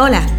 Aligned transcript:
Hola, 0.00 0.22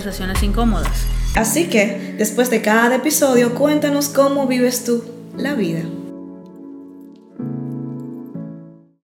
conversaciones 0.00 0.42
incómodas. 0.42 1.06
Así 1.36 1.68
que, 1.68 2.14
después 2.16 2.48
de 2.48 2.62
cada 2.62 2.96
episodio, 2.96 3.54
cuéntanos 3.54 4.08
cómo 4.08 4.46
vives 4.46 4.84
tú 4.84 5.04
la 5.36 5.52
vida. 5.52 5.82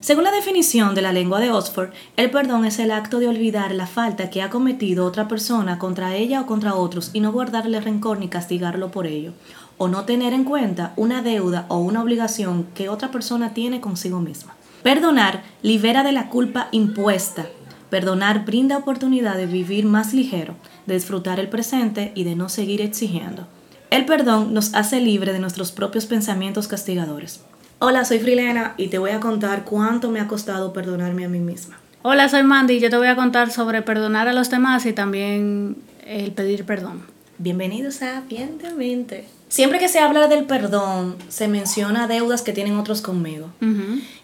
Según 0.00 0.24
la 0.24 0.30
definición 0.30 0.94
de 0.94 1.02
la 1.02 1.12
lengua 1.12 1.38
de 1.38 1.50
Oxford, 1.50 1.90
el 2.16 2.30
perdón 2.30 2.64
es 2.64 2.78
el 2.78 2.92
acto 2.92 3.18
de 3.18 3.28
olvidar 3.28 3.74
la 3.74 3.86
falta 3.86 4.30
que 4.30 4.40
ha 4.40 4.48
cometido 4.48 5.04
otra 5.04 5.28
persona 5.28 5.78
contra 5.78 6.14
ella 6.14 6.40
o 6.40 6.46
contra 6.46 6.74
otros 6.74 7.10
y 7.12 7.20
no 7.20 7.30
guardarle 7.30 7.80
rencor 7.80 8.18
ni 8.18 8.28
castigarlo 8.28 8.90
por 8.90 9.06
ello, 9.06 9.32
o 9.76 9.88
no 9.88 10.04
tener 10.04 10.32
en 10.32 10.44
cuenta 10.44 10.94
una 10.96 11.20
deuda 11.20 11.66
o 11.68 11.78
una 11.78 12.02
obligación 12.02 12.68
que 12.74 12.88
otra 12.88 13.10
persona 13.10 13.52
tiene 13.52 13.82
consigo 13.82 14.20
misma. 14.20 14.54
Perdonar 14.82 15.42
libera 15.62 16.02
de 16.04 16.12
la 16.12 16.30
culpa 16.30 16.68
impuesta 16.70 17.46
Perdonar 17.90 18.44
brinda 18.44 18.78
oportunidad 18.78 19.36
de 19.36 19.46
vivir 19.46 19.86
más 19.86 20.12
ligero, 20.12 20.56
de 20.86 20.94
disfrutar 20.94 21.40
el 21.40 21.48
presente 21.48 22.12
y 22.14 22.24
de 22.24 22.36
no 22.36 22.48
seguir 22.48 22.80
exigiendo. 22.80 23.46
El 23.90 24.04
perdón 24.04 24.54
nos 24.54 24.74
hace 24.74 25.00
libre 25.00 25.32
de 25.32 25.38
nuestros 25.38 25.72
propios 25.72 26.06
pensamientos 26.06 26.68
castigadores. 26.68 27.40
Hola, 27.78 28.04
soy 28.04 28.18
Frilena 28.18 28.74
y 28.76 28.88
te 28.88 28.98
voy 28.98 29.10
a 29.10 29.20
contar 29.20 29.64
cuánto 29.64 30.10
me 30.10 30.20
ha 30.20 30.28
costado 30.28 30.72
perdonarme 30.72 31.24
a 31.24 31.28
mí 31.28 31.38
misma. 31.38 31.78
Hola, 32.02 32.28
soy 32.28 32.42
Mandy 32.42 32.74
y 32.74 32.80
yo 32.80 32.88
te 32.88 32.96
voy 32.96 33.08
a 33.08 33.16
contar 33.16 33.50
sobre 33.50 33.82
perdonar 33.82 34.28
a 34.28 34.32
los 34.32 34.48
demás 34.48 34.86
y 34.86 34.92
también 34.92 35.76
el 36.06 36.32
pedir 36.32 36.64
perdón. 36.64 37.02
Bienvenidos 37.38 38.00
a 38.02 38.14
Sapientemente. 38.14 39.35
Siempre 39.56 39.78
que 39.78 39.88
se 39.88 40.00
habla 40.00 40.28
del 40.28 40.44
perdón, 40.44 41.16
se 41.30 41.48
menciona 41.48 42.06
deudas 42.06 42.42
que 42.42 42.52
tienen 42.52 42.76
otros 42.76 43.00
conmigo. 43.00 43.48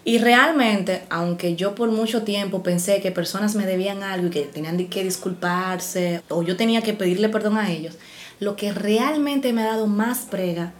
Y 0.05 0.19
realmente, 0.19 1.05
aunque 1.09 1.55
yo 1.55 1.73
por 1.73 1.89
mucho 1.89 2.21
tiempo 2.21 2.61
pensé 2.61 3.01
que 3.01 3.09
personas 3.09 3.55
me 3.55 3.65
debían 3.65 4.03
algo 4.03 4.27
y 4.27 4.29
que 4.29 4.41
tenían 4.43 4.77
que 4.89 5.03
disculparse, 5.03 6.21
o 6.29 6.43
yo 6.43 6.55
tenía 6.55 6.83
que 6.83 6.93
pedirle 6.93 7.29
perdón 7.29 7.57
a 7.57 7.71
ellos, 7.71 7.95
lo 8.39 8.55
que 8.55 8.73
realmente 8.73 9.53
me 9.53 9.63
ha 9.63 9.71
dado 9.71 9.87
más 9.87 10.19
prega 10.19 10.71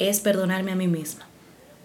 es 0.00 0.18
perdonarme 0.18 0.72
a 0.72 0.74
mí 0.74 0.88
misma. 0.88 1.28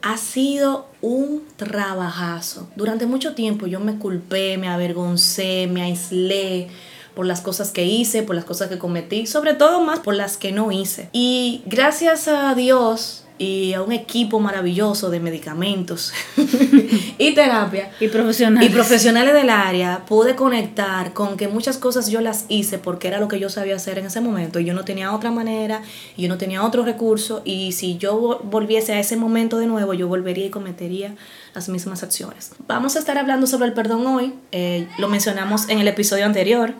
Ha 0.01 0.17
sido 0.17 0.89
un 1.01 1.43
trabajazo. 1.57 2.67
Durante 2.75 3.05
mucho 3.05 3.35
tiempo 3.35 3.67
yo 3.67 3.79
me 3.79 3.99
culpé, 3.99 4.57
me 4.57 4.67
avergoncé, 4.67 5.69
me 5.71 5.83
aislé 5.83 6.69
por 7.16 7.25
las 7.25 7.41
cosas 7.41 7.71
que 7.71 7.85
hice, 7.85 8.23
por 8.23 8.35
las 8.35 8.45
cosas 8.45 8.69
que 8.69 8.77
cometí, 8.77 9.25
sobre 9.25 9.53
todo 9.53 9.81
más 9.81 9.99
por 9.99 10.16
las 10.16 10.38
que 10.38 10.52
no 10.52 10.71
hice. 10.71 11.09
Y 11.11 11.63
gracias 11.66 12.27
a 12.27 12.53
Dios 12.53 13.24
y 13.38 13.73
a 13.73 13.81
un 13.81 13.91
equipo 13.91 14.39
maravilloso 14.39 15.09
de 15.09 15.19
medicamentos 15.19 16.14
y 17.17 17.33
terapia 17.33 17.92
y 18.00 18.08
profesionales. 18.08 18.69
y 18.69 18.73
profesionales 18.73 19.33
del 19.33 19.50
área 19.50 20.05
pude 20.05 20.36
conectar 20.36 21.14
con 21.14 21.36
que 21.36 21.47
muchas 21.47 21.77
cosas 21.77 22.09
yo 22.09 22.22
las 22.22 22.45
hice 22.47 22.77
porque 22.77 23.09
era 23.09 23.19
lo 23.19 23.27
que 23.27 23.39
yo 23.39 23.50
sabía 23.50 23.75
hacer 23.75 24.00
en 24.00 24.05
ese 24.05 24.22
momento 24.22 24.59
y 24.59 24.66
yo 24.66 24.73
no 24.73 24.86
tenía 24.86 25.14
otra 25.14 25.31
manera 25.31 25.81
y 26.16 26.23
yo 26.23 26.30
no 26.30 26.38
tenía 26.38 26.64
otro 26.64 26.86
recurso 26.86 27.42
y 27.44 27.73
si 27.73 27.97
yo 27.97 28.39
volviese 28.44 28.94
a 28.94 29.00
ese 29.00 29.17
momento 29.17 29.58
de 29.58 29.67
nuevo 29.67 29.94
yo 29.94 30.08
volvería 30.08 30.45
y 30.45 30.49
cometería 30.49 31.15
las 31.54 31.70
mismas 31.70 32.04
acciones. 32.04 32.52
Vamos 32.67 32.95
a 32.95 32.99
estar 32.99 33.17
hablando 33.17 33.48
sobre 33.48 33.67
el 33.67 33.73
perdón 33.73 34.08
hoy, 34.08 34.33
eh, 34.52 34.88
lo 34.98 35.08
mencionamos 35.09 35.70
en 35.70 35.80
el 35.80 35.88
episodio 35.88 36.26
anterior. 36.26 36.73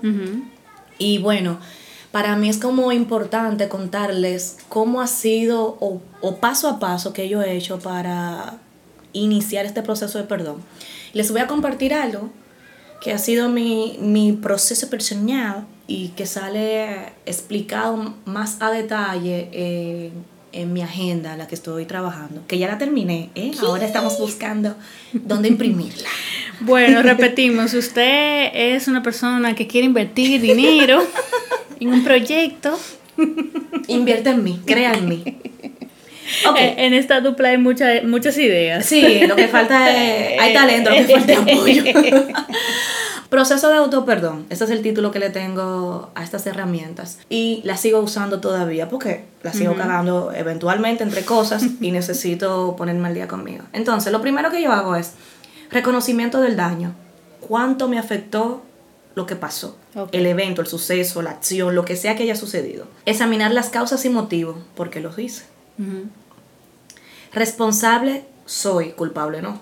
Y 0.98 1.18
bueno, 1.18 1.60
para 2.16 2.38
mí 2.38 2.48
es 2.48 2.60
como 2.60 2.94
importante 2.94 3.68
contarles 3.68 4.56
cómo 4.70 5.02
ha 5.02 5.08
sido 5.08 5.76
o, 5.82 6.00
paso 6.40 6.70
a 6.70 6.80
paso 6.80 7.12
que 7.12 7.28
yo 7.28 7.42
he 7.42 7.58
hecho 7.58 7.80
para 7.80 8.58
iniciar 9.12 9.66
este 9.66 9.82
proceso 9.82 10.18
de 10.18 10.24
perdón. 10.24 10.64
Les 11.12 11.30
voy 11.30 11.42
a 11.42 11.48
compartir 11.48 11.94
algo 11.94 12.30
que 13.02 13.12
ha 13.12 13.18
sido 13.18 13.50
mi, 13.50 13.98
mi 14.00 14.32
proceso 14.32 14.90
personal 14.90 15.68
y 15.88 16.14
que 16.16 16.26
sale 16.26 17.12
explicado 17.26 18.14
más 18.24 18.62
a 18.62 18.72
detalle 18.72 20.14
en 20.56 20.74
mi 20.74 20.82
agenda, 20.82 21.36
la 21.36 21.48
que 21.48 21.56
estoy 21.56 21.86
trabajando, 21.86 22.42
que 22.48 22.58
ya 22.58 22.68
la 22.68 22.78
terminé, 22.78 23.30
¿eh? 23.36 23.52
ahora 23.62 23.86
estamos 23.86 24.18
buscando 24.18 24.76
dónde 25.14 25.50
imprimirla. 25.50 26.10
Bueno, 26.62 27.02
repetimos, 27.02 27.74
usted 27.74 28.50
es 28.54 28.88
una 28.88 29.04
persona 29.04 29.56
que 29.56 29.68
quiere 29.68 29.88
invertir 29.88 30.40
dinero 30.40 31.04
en 31.82 31.90
un 31.90 32.02
proyecto. 32.02 32.80
Invierte 33.90 34.30
en 34.30 34.42
mí, 34.42 34.62
crea 34.66 34.94
en 34.94 35.10
mí. 35.10 35.24
Okay. 36.50 36.74
En 36.78 36.96
esta 36.96 37.22
dupla 37.22 37.50
hay 37.50 37.60
muchas 37.60 38.04
muchas 38.04 38.36
ideas. 38.40 38.84
Sí, 38.84 39.28
lo 39.28 39.36
que 39.36 39.48
falta 39.48 39.92
es. 39.92 40.40
Hay 40.42 40.54
talento, 40.56 40.90
lo 40.90 40.96
que 40.96 41.14
falta 41.14 41.34
es 41.34 41.40
apoyo. 41.40 41.84
Proceso 43.30 43.70
de 43.70 43.78
autoperdón. 43.78 44.46
Ese 44.50 44.66
es 44.66 44.70
el 44.70 44.82
título 44.82 45.12
que 45.12 45.20
le 45.20 45.30
tengo 45.30 46.12
a 46.16 46.24
estas 46.24 46.46
herramientas. 46.46 47.20
Y 47.30 47.62
las 47.64 47.80
sigo 47.80 48.00
usando 48.00 48.40
todavía 48.40 48.90
porque 48.90 49.26
las 49.44 49.56
sigo 49.56 49.76
cagando 49.76 50.32
eventualmente 50.34 51.04
entre 51.04 51.24
cosas 51.24 51.64
y 51.82 51.92
necesito 51.92 52.76
ponerme 52.78 53.08
al 53.08 53.14
día 53.16 53.28
conmigo. 53.28 53.64
Entonces, 53.74 54.12
lo 54.12 54.22
primero 54.22 54.52
que 54.52 54.62
yo 54.62 54.72
hago 54.72 54.96
es 54.96 55.14
reconocimiento 55.72 56.42
del 56.42 56.56
daño. 56.56 56.94
¿Cuánto 57.42 57.88
me 57.88 58.00
afectó 58.00 58.64
lo 59.16 59.26
que 59.26 59.36
pasó? 59.36 59.78
El 60.12 60.26
evento, 60.26 60.62
el 60.62 60.68
suceso, 60.68 61.22
la 61.22 61.32
acción, 61.32 61.74
lo 61.74 61.86
que 61.86 61.96
sea 61.96 62.16
que 62.16 62.24
haya 62.24 62.36
sucedido. 62.36 62.86
Examinar 63.06 63.52
las 63.52 63.70
causas 63.70 64.04
y 64.06 64.10
motivos, 64.10 64.58
porque 64.76 65.00
los 65.00 65.18
hice. 65.18 65.46
Responsable 67.34 68.26
soy, 68.46 68.92
culpable 68.92 69.42
no. 69.42 69.60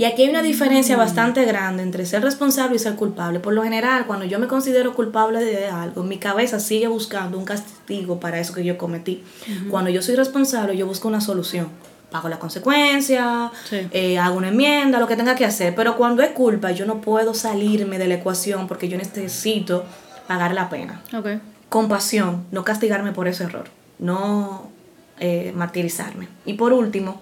Y 0.00 0.06
aquí 0.06 0.22
hay 0.22 0.30
una 0.30 0.40
diferencia 0.40 0.96
bastante 0.96 1.44
grande 1.44 1.82
entre 1.82 2.06
ser 2.06 2.22
responsable 2.22 2.76
y 2.76 2.78
ser 2.78 2.94
culpable. 2.94 3.38
Por 3.38 3.52
lo 3.52 3.62
general, 3.62 4.06
cuando 4.06 4.24
yo 4.24 4.38
me 4.38 4.46
considero 4.46 4.94
culpable 4.94 5.44
de 5.44 5.66
algo, 5.66 6.04
mi 6.04 6.16
cabeza 6.16 6.58
sigue 6.58 6.88
buscando 6.88 7.36
un 7.36 7.44
castigo 7.44 8.18
para 8.18 8.40
eso 8.40 8.54
que 8.54 8.64
yo 8.64 8.78
cometí. 8.78 9.22
Cuando 9.68 9.90
yo 9.90 10.00
soy 10.00 10.16
responsable, 10.16 10.74
yo 10.74 10.86
busco 10.86 11.06
una 11.06 11.20
solución. 11.20 11.68
Pago 12.10 12.30
la 12.30 12.38
consecuencia, 12.38 13.52
eh, 13.70 14.18
hago 14.18 14.38
una 14.38 14.48
enmienda, 14.48 14.98
lo 15.00 15.06
que 15.06 15.16
tenga 15.16 15.34
que 15.34 15.44
hacer. 15.44 15.74
Pero 15.74 15.98
cuando 15.98 16.22
es 16.22 16.30
culpa, 16.30 16.70
yo 16.70 16.86
no 16.86 17.02
puedo 17.02 17.34
salirme 17.34 17.98
de 17.98 18.08
la 18.08 18.14
ecuación 18.14 18.68
porque 18.68 18.88
yo 18.88 18.96
necesito 18.96 19.84
pagar 20.26 20.54
la 20.54 20.70
pena. 20.70 21.02
Compasión, 21.68 22.46
no 22.52 22.64
castigarme 22.64 23.12
por 23.12 23.28
ese 23.28 23.44
error, 23.44 23.66
no 23.98 24.70
eh, 25.18 25.52
martirizarme. 25.54 26.26
Y 26.46 26.54
por 26.54 26.72
último, 26.72 27.20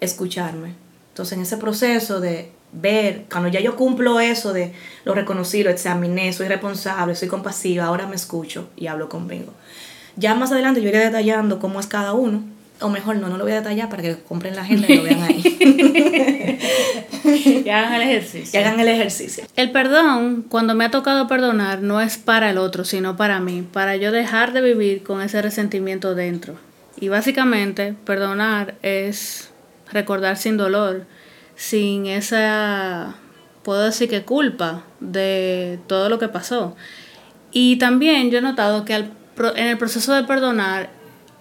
escucharme 0.00 0.85
entonces, 1.16 1.38
en 1.38 1.44
ese 1.44 1.56
proceso 1.56 2.20
de 2.20 2.50
ver, 2.72 3.24
cuando 3.30 3.48
ya 3.48 3.58
yo 3.58 3.74
cumplo 3.74 4.20
eso 4.20 4.52
de 4.52 4.74
lo 5.06 5.14
reconocí, 5.14 5.62
lo 5.62 5.70
examiné, 5.70 6.30
soy 6.34 6.46
responsable, 6.46 7.14
soy 7.14 7.26
compasiva, 7.26 7.86
ahora 7.86 8.06
me 8.06 8.16
escucho 8.16 8.68
y 8.76 8.88
hablo 8.88 9.08
conmigo. 9.08 9.54
Ya 10.16 10.34
más 10.34 10.52
adelante 10.52 10.82
yo 10.82 10.90
iré 10.90 10.98
detallando 10.98 11.58
cómo 11.58 11.80
es 11.80 11.86
cada 11.86 12.12
uno, 12.12 12.42
o 12.82 12.90
mejor 12.90 13.16
no, 13.16 13.30
no 13.30 13.38
lo 13.38 13.44
voy 13.44 13.54
a 13.54 13.62
detallar 13.62 13.88
para 13.88 14.02
que 14.02 14.18
compren 14.28 14.56
la 14.56 14.60
agenda 14.60 14.88
y 14.90 14.96
lo 14.96 15.04
vean 15.04 15.22
ahí. 15.22 16.58
y 17.64 17.68
hagan 17.70 17.94
el 17.94 18.02
ejercicio. 18.02 18.60
Y 18.60 18.62
hagan 18.62 18.78
el 18.78 18.88
ejercicio. 18.88 19.44
El 19.56 19.72
perdón, 19.72 20.44
cuando 20.46 20.74
me 20.74 20.84
ha 20.84 20.90
tocado 20.90 21.28
perdonar, 21.28 21.80
no 21.80 22.02
es 22.02 22.18
para 22.18 22.50
el 22.50 22.58
otro, 22.58 22.84
sino 22.84 23.16
para 23.16 23.40
mí, 23.40 23.66
para 23.72 23.96
yo 23.96 24.12
dejar 24.12 24.52
de 24.52 24.60
vivir 24.60 25.02
con 25.02 25.22
ese 25.22 25.40
resentimiento 25.40 26.14
dentro. 26.14 26.56
Y 27.00 27.08
básicamente, 27.08 27.94
perdonar 28.04 28.74
es 28.82 29.48
recordar 29.92 30.36
sin 30.36 30.56
dolor, 30.56 31.06
sin 31.54 32.06
esa, 32.06 33.16
puedo 33.62 33.82
decir 33.82 34.08
que 34.08 34.22
culpa 34.22 34.84
de 35.00 35.78
todo 35.86 36.08
lo 36.08 36.18
que 36.18 36.28
pasó. 36.28 36.76
Y 37.52 37.76
también 37.76 38.30
yo 38.30 38.38
he 38.38 38.42
notado 38.42 38.84
que 38.84 38.94
en 38.94 39.66
el 39.66 39.78
proceso 39.78 40.14
de 40.14 40.24
perdonar 40.24 40.90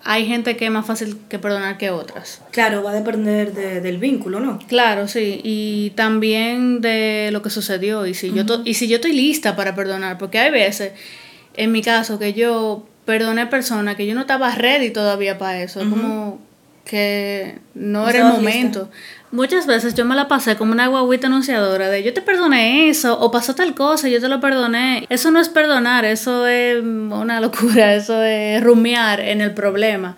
hay 0.07 0.27
gente 0.27 0.55
que 0.55 0.65
es 0.65 0.71
más 0.71 0.85
fácil 0.85 1.17
que 1.27 1.39
perdonar 1.39 1.79
que 1.79 1.89
otras. 1.89 2.41
Claro, 2.51 2.83
va 2.83 2.91
a 2.91 2.93
depender 2.93 3.53
del 3.53 3.97
vínculo, 3.97 4.39
¿no? 4.39 4.59
Claro, 4.67 5.07
sí. 5.07 5.41
Y 5.43 5.89
también 5.95 6.79
de 6.79 7.29
lo 7.31 7.41
que 7.41 7.49
sucedió. 7.49 8.05
Y 8.05 8.13
si, 8.13 8.31
yo 8.31 8.43
y 8.63 8.75
si 8.75 8.87
yo 8.87 8.97
estoy 8.97 9.13
lista 9.13 9.55
para 9.55 9.73
perdonar, 9.73 10.19
porque 10.19 10.37
hay 10.37 10.51
veces, 10.51 10.93
en 11.55 11.71
mi 11.71 11.81
caso, 11.81 12.19
que 12.19 12.33
yo 12.33 12.85
perdoné 13.05 13.47
personas 13.47 13.95
que 13.95 14.05
yo 14.05 14.13
no 14.13 14.21
estaba 14.21 14.53
ready 14.53 14.91
todavía 14.91 15.39
para 15.39 15.63
eso. 15.63 15.81
Es 15.81 15.87
como 15.87 16.39
que 16.85 17.59
no 17.73 18.07
era 18.07 18.19
el 18.19 18.33
momento. 18.33 18.89
Muchas 19.31 19.65
veces 19.65 19.95
yo 19.95 20.05
me 20.05 20.15
la 20.15 20.27
pasé 20.27 20.55
como 20.55 20.71
una 20.71 20.87
guaguita 20.87 21.27
anunciadora 21.27 21.89
de 21.89 22.03
yo 22.03 22.13
te 22.13 22.21
perdoné 22.21 22.89
eso 22.89 23.19
o 23.19 23.31
pasó 23.31 23.55
tal 23.55 23.73
cosa, 23.73 24.07
yo 24.07 24.21
te 24.21 24.29
lo 24.29 24.39
perdoné. 24.39 25.05
Eso 25.09 25.31
no 25.31 25.41
es 25.41 25.49
perdonar, 25.49 26.05
eso 26.05 26.47
es 26.47 26.81
una 26.81 27.41
locura, 27.41 27.95
eso 27.95 28.23
es 28.23 28.63
rumiar 28.63 29.19
en 29.19 29.41
el 29.41 29.53
problema. 29.53 30.15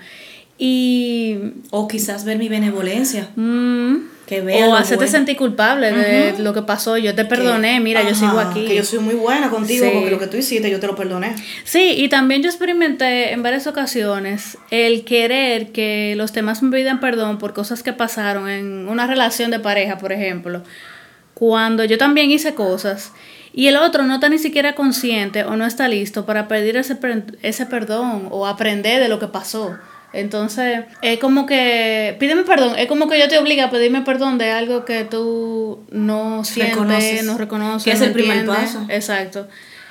Y... 0.59 1.37
O 1.71 1.87
quizás 1.87 2.25
ver 2.25 2.37
mi 2.37 2.49
benevolencia. 2.49 3.29
Mm, 3.35 3.95
que 4.27 4.41
o 4.41 4.75
hacerte 4.75 5.07
sentir 5.07 5.37
culpable 5.37 5.91
de 5.91 6.37
lo 6.39 6.53
que 6.53 6.61
pasó. 6.61 6.97
Yo 6.97 7.15
te 7.15 7.23
perdoné, 7.23 7.79
mira, 7.79 8.03
yo 8.03 8.13
sigo 8.13 8.39
aquí. 8.39 8.67
Que 8.67 8.75
yo 8.75 8.83
soy 8.83 8.99
muy 8.99 9.15
buena 9.15 9.49
contigo 9.49 9.89
porque 9.93 10.11
lo 10.11 10.19
que 10.19 10.27
tú 10.27 10.35
hiciste 10.35 10.69
yo 10.69 10.81
te 10.81 10.87
lo 10.87 10.95
perdoné. 10.95 11.33
Sí, 11.63 11.93
y 11.97 12.09
también 12.09 12.43
yo 12.43 12.49
experimenté 12.49 13.31
en 13.31 13.41
varias 13.41 13.67
ocasiones 13.67 14.57
el 14.69 15.05
querer 15.05 15.71
que 15.71 16.13
los 16.17 16.33
demás 16.33 16.61
me 16.61 16.77
pidan 16.77 16.99
perdón 16.99 17.37
por 17.37 17.53
cosas 17.53 17.83
que 17.83 17.93
pasaron 17.93 18.49
en 18.49 18.89
una 18.89 19.07
relación 19.07 19.49
de 19.49 19.59
pareja, 19.59 19.97
por 19.97 20.11
ejemplo. 20.11 20.61
Cuando 21.33 21.85
yo 21.85 21.97
también 21.97 22.29
hice 22.29 22.53
cosas 22.53 23.13
y 23.53 23.67
el 23.67 23.77
otro 23.77 24.03
no 24.03 24.15
está 24.15 24.27
ni 24.27 24.39
siquiera 24.39 24.75
consciente 24.75 25.45
o 25.45 25.55
no 25.55 25.65
está 25.65 25.87
listo 25.87 26.25
para 26.25 26.49
pedir 26.49 26.75
ese, 26.75 26.97
ese 27.43 27.65
perdón 27.65 28.27
o 28.29 28.45
aprender 28.45 29.01
de 29.01 29.07
lo 29.07 29.19
que 29.19 29.27
pasó. 29.27 29.77
Entonces, 30.17 30.85
es 31.03 31.19
como 31.19 31.45
que, 31.45 32.15
pídeme 32.19 32.41
perdón, 32.41 32.73
es 32.75 32.87
como 32.87 33.07
que 33.07 33.19
yo 33.19 33.27
te 33.27 33.37
obliga 33.37 33.65
a 33.65 33.69
pedirme 33.69 34.01
perdón 34.01 34.39
de 34.39 34.49
algo 34.49 34.83
que 34.83 35.03
tú 35.03 35.85
no 35.91 36.43
sientes, 36.43 37.23
no 37.23 37.37
reconoces. 37.37 37.83
Que 37.83 37.91
es 37.91 38.01
el 38.01 38.13
primer 38.13 38.43
paso. 38.47 38.83
Exacto. 38.89 39.47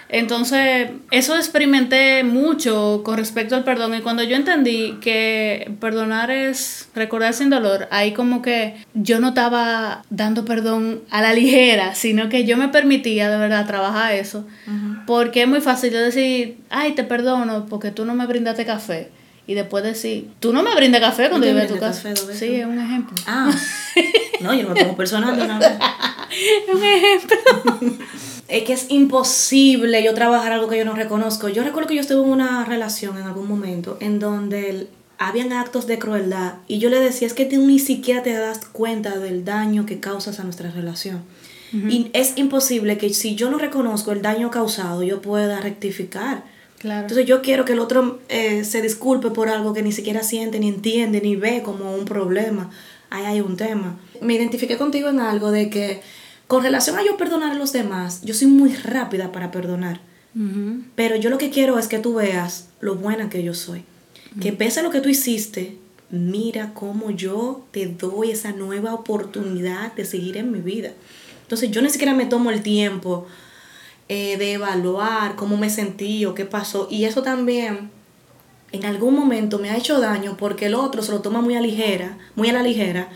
Entonces, 0.08 0.90
eso 1.12 1.37
experimenté 1.37 2.25
mucho 2.25 3.02
con 3.05 3.19
respecto 3.19 3.55
al 3.55 3.62
perdón 3.62 3.94
y 3.94 4.00
cuando 4.00 4.25
yo 4.25 4.34
entendí 4.34 4.99
que 5.00 5.73
perdonar 5.81 6.32
es 6.32 6.88
recordar 6.96 7.32
sin 7.32 7.49
dolor, 7.49 7.87
ahí 7.93 8.12
como 8.12 8.43
que 8.43 8.75
yo 8.94 9.20
no 9.20 9.28
estaba 9.28 10.02
dando 10.11 10.44
perdón 10.44 11.02
a 11.11 11.23
la 11.23 11.34
ligera, 11.34 11.94
sino 11.94 12.28
que 12.28 12.44
yo 12.44 12.56
me 12.56 12.69
permitía 12.69 13.31
de 13.31 13.38
verdad 13.38 13.67
trabajar 13.67 14.12
eso, 14.14 14.44
porque 15.06 15.43
es 15.43 15.49
muy 15.49 15.61
fácil 15.61 15.93
yo 15.93 16.00
decir, 16.00 16.58
ay, 16.69 16.93
te 16.93 17.05
perdono 17.05 17.67
porque 17.67 17.93
tú 17.93 18.05
no 18.05 18.14
me 18.14 18.26
brindaste 18.26 18.64
café 18.64 19.11
y 19.47 19.55
después 19.55 19.85
decir, 19.85 20.31
tú 20.41 20.53
no 20.53 20.63
me 20.63 20.75
brindas 20.75 21.01
café 21.01 21.29
cuando 21.29 21.47
yo 21.47 21.57
a 21.59 21.67
tu 21.67 21.79
casa. 21.79 22.15
sí, 22.17 22.57
es 22.57 22.67
un 22.67 22.79
ejemplo. 22.79 23.15
Ah, 23.27 23.51
no, 24.41 24.55
yo 24.55 24.69
no 24.69 24.75
tengo 24.75 24.97
personal 24.97 25.37
de 25.37 25.47
nada. 25.47 25.79
es 26.31 26.75
un 26.75 26.83
ejemplo. 26.83 27.37
es 28.49 28.63
que 28.65 28.73
es 28.73 28.87
imposible 28.91 30.03
yo 30.03 30.15
trabajar 30.15 30.53
algo 30.53 30.69
que 30.69 30.79
yo 30.79 30.85
no 30.85 30.95
reconozco. 30.95 31.49
Yo 31.49 31.63
recuerdo 31.63 31.89
que 31.89 31.95
yo 31.95 32.01
estuve 32.01 32.25
en 32.25 32.31
una 32.31 32.65
relación 32.65 33.19
en 33.19 33.25
algún 33.25 33.47
momento 33.47 33.99
en 34.01 34.19
donde 34.19 34.89
habían 35.19 35.53
actos 35.53 35.87
de 35.87 35.99
crueldad 35.99 36.55
y 36.67 36.79
yo 36.79 36.91
le 36.91 36.99
decía, 36.99 37.27
es 37.27 37.33
que 37.33 37.47
tú 37.47 37.65
ni 37.65 37.79
siquiera 37.79 38.23
te 38.23 38.33
das 38.33 38.67
cuenta 38.67 39.17
del 39.19 39.45
daño 39.45 39.87
que 39.87 40.01
causas 40.01 40.41
a 40.41 40.45
nuestra 40.45 40.71
relación. 40.71 41.23
Y 41.73 42.11
es 42.15 42.39
imposible 42.39 42.97
que 42.97 43.13
si 43.13 43.35
yo 43.35 43.51
no 43.51 43.59
reconozco 43.59 44.13
el 44.13 44.23
daño 44.23 44.51
causado, 44.51 45.03
yo 45.03 45.21
pueda 45.21 45.61
rectificar 45.61 46.45
entonces 46.82 47.26
yo 47.26 47.43
quiero 47.43 47.64
que 47.64 47.73
el 47.73 47.78
otro 47.78 48.20
eh, 48.28 48.64
se 48.64 48.82
disculpe 48.82 49.31
por 49.31 49.49
algo 49.49 49.73
que 49.73 49.82
ni 49.82 49.93
siquiera 49.93 50.23
siente, 50.23 50.58
ni 50.58 50.69
entiende, 50.69 51.20
ni 51.20 51.37
ve 51.37 51.62
como 51.62 51.94
un 51.94 52.05
problema. 52.05 52.70
Ahí 53.11 53.25
hay 53.25 53.40
un 53.40 53.56
tema. 53.56 53.99
Me 54.20 54.34
identifiqué 54.34 54.76
contigo 54.76 55.08
en 55.08 55.20
algo 55.20 55.50
de 55.50 55.70
que 55.70 56.02
con 56.46 56.62
relación 56.62 56.99
a 56.99 57.05
yo 57.05 57.17
perdonar 57.17 57.52
a 57.52 57.58
los 57.58 57.73
demás, 57.73 58.23
yo 58.23 58.34
soy 58.34 58.49
muy 58.49 58.75
rápida 58.75 59.32
para 59.32 59.50
perdonar. 59.50 60.00
Pero 60.94 61.17
yo 61.17 61.31
lo 61.31 61.38
que 61.38 61.49
quiero 61.49 61.78
es 61.78 61.88
que 61.88 61.99
tú 61.99 62.12
veas 62.12 62.69
lo 62.81 62.96
buena 62.96 63.31
que 63.31 63.43
yo 63.43 63.55
soy. 63.55 63.84
Que 64.38 64.52
pese 64.52 64.81
a 64.81 64.82
lo 64.82 64.90
que 64.90 65.00
tú 65.00 65.08
hiciste, 65.08 65.78
mira 66.11 66.75
cómo 66.75 67.11
yo 67.11 67.64
te 67.70 67.87
doy 67.87 68.32
esa 68.32 68.52
nueva 68.52 68.93
oportunidad 68.93 69.94
de 69.94 70.05
seguir 70.05 70.37
en 70.37 70.52
mi 70.52 70.61
vida. 70.61 70.93
Entonces 71.40 71.70
yo 71.70 71.81
ni 71.81 71.88
siquiera 71.88 72.12
me 72.12 72.26
tomo 72.26 72.50
el 72.50 72.62
tiempo 72.62 73.26
eh, 74.08 74.37
de 74.37 74.53
evaluar 74.53 75.35
cómo 75.37 75.56
me 75.56 75.70
sentí 75.70 76.25
o 76.26 76.35
qué 76.35 76.44
pasó. 76.44 76.88
Y 76.91 77.05
eso 77.05 77.23
también 77.23 77.91
en 78.73 78.85
algún 78.85 79.14
momento 79.14 79.58
me 79.58 79.70
ha 79.70 79.76
hecho 79.76 80.00
daño 80.00 80.37
porque 80.37 80.67
el 80.67 80.75
otro 80.75 81.03
se 81.03 81.12
lo 81.12 81.20
toma 81.20 81.41
muy 81.41 81.56
a 81.56 81.61
ligera, 81.61 82.19
muy 82.35 82.49
a 82.50 82.53
la 82.53 82.62
ligera, 82.62 83.08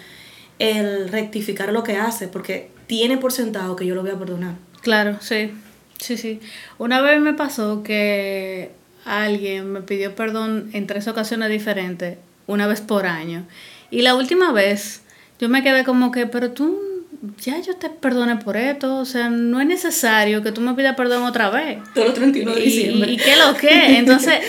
el 0.59 1.09
rectificar 1.09 1.73
lo 1.73 1.83
que 1.83 1.97
hace, 1.97 2.29
porque 2.29 2.71
tiene 2.87 3.19
por 3.19 3.33
sentado 3.33 3.77
que 3.77 3.87
yo 3.87 3.95
lo 3.95 4.03
voy 4.03 4.11
a 4.11 4.19
perdonar. 4.19 4.55
Claro, 4.83 5.19
sí, 5.21 5.53
sí, 5.99 6.17
sí. 6.17 6.41
Una 6.79 7.01
vez 7.01 7.21
me 7.21 7.35
pasó 7.35 7.83
que 7.83 8.73
alguien 9.05 9.73
me 9.73 9.83
pidió 9.83 10.15
perdón 10.15 10.71
en 10.73 10.87
tres 10.87 11.09
ocasiones 11.09 11.51
diferentes, 11.51 12.19
una 12.47 12.67
vez 12.67 12.81
por 12.81 13.07
año. 13.07 13.47
Y 13.91 14.03
la 14.03 14.15
última 14.15 14.53
vez 14.53 15.03
yo 15.39 15.49
me 15.49 15.63
quedé 15.63 15.85
como 15.85 16.11
que, 16.11 16.27
pero 16.27 16.51
tú 16.51 16.90
ya 17.39 17.61
yo 17.61 17.77
te 17.77 17.91
perdoné 17.91 18.37
por 18.37 18.57
esto, 18.57 18.97
o 18.97 19.05
sea, 19.05 19.29
no 19.29 19.61
es 19.61 19.67
necesario 19.67 20.43
que 20.43 20.53
tú 20.53 20.61
me 20.61 20.75
pidas 20.75 20.97
perdón 20.97 21.25
otra 21.25 21.51
vez. 21.51 21.79
Todo 21.95 22.07
el 22.07 22.15
31 22.15 22.55
de 22.55 22.61
diciembre. 22.61 23.13
¿Y, 23.13 23.17
qué 23.17 23.37
lo 23.37 23.55
que? 23.55 23.99
Entonces, 23.99 24.41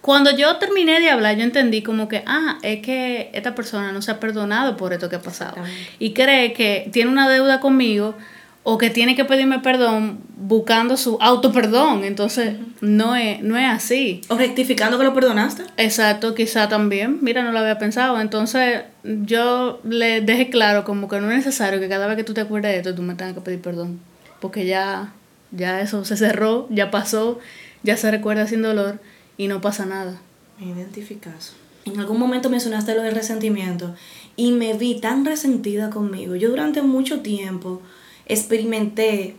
cuando 0.00 0.34
yo 0.36 0.56
terminé 0.56 1.00
de 1.00 1.10
hablar, 1.10 1.36
yo 1.36 1.42
entendí 1.42 1.82
como 1.82 2.08
que, 2.08 2.22
ah, 2.26 2.58
es 2.62 2.80
que 2.82 3.30
esta 3.32 3.54
persona 3.54 3.92
no 3.92 4.00
se 4.00 4.12
ha 4.12 4.20
perdonado 4.20 4.76
por 4.76 4.92
esto 4.92 5.08
que 5.08 5.16
ha 5.16 5.22
pasado. 5.22 5.56
Y 5.98 6.12
cree 6.12 6.52
que 6.52 6.88
tiene 6.92 7.10
una 7.10 7.28
deuda 7.28 7.60
conmigo 7.60 8.16
o 8.62 8.78
que 8.78 8.90
tiene 8.90 9.16
que 9.16 9.24
pedirme 9.24 9.58
perdón 9.60 10.20
buscando 10.36 10.96
su 10.96 11.16
auto 11.20 11.52
perdón. 11.52 12.04
Entonces, 12.04 12.56
no, 12.80 13.16
es, 13.16 13.42
no 13.42 13.56
es 13.56 13.68
así. 13.68 14.20
O 14.28 14.36
rectificando 14.36 14.98
que 14.98 15.04
lo 15.04 15.14
perdonaste. 15.14 15.64
Exacto, 15.76 16.34
quizá 16.34 16.68
también. 16.68 17.18
Mira, 17.22 17.42
no 17.42 17.52
lo 17.52 17.58
había 17.58 17.78
pensado. 17.78 18.20
Entonces, 18.20 18.82
yo 19.02 19.80
le 19.84 20.20
dejé 20.20 20.50
claro 20.50 20.84
como 20.84 21.08
que 21.08 21.20
no 21.20 21.30
es 21.30 21.38
necesario 21.38 21.80
que 21.80 21.88
cada 21.88 22.06
vez 22.06 22.16
que 22.16 22.24
tú 22.24 22.34
te 22.34 22.42
acuerdes 22.42 22.72
de 22.72 22.78
esto, 22.78 22.94
tú 22.94 23.02
me 23.02 23.14
tengas 23.14 23.34
que 23.34 23.40
pedir 23.40 23.60
perdón. 23.60 24.00
Porque 24.40 24.66
ya, 24.66 25.12
ya 25.52 25.80
eso 25.80 26.04
se 26.04 26.16
cerró, 26.16 26.66
ya 26.70 26.90
pasó, 26.90 27.38
ya 27.82 27.96
se 27.96 28.10
recuerda 28.10 28.46
sin 28.46 28.62
dolor 28.62 29.00
y 29.36 29.48
no 29.48 29.60
pasa 29.60 29.86
nada. 29.86 30.20
Me 30.58 30.66
identificas. 30.66 31.54
En 31.86 31.98
algún 31.98 32.18
momento 32.18 32.50
mencionaste 32.50 32.94
lo 32.94 33.02
del 33.02 33.14
resentimiento 33.14 33.94
y 34.36 34.52
me 34.52 34.74
vi 34.74 35.00
tan 35.00 35.24
resentida 35.24 35.90
conmigo. 35.90 36.36
Yo 36.36 36.50
durante 36.50 36.82
mucho 36.82 37.20
tiempo 37.20 37.80
experimenté 38.32 39.36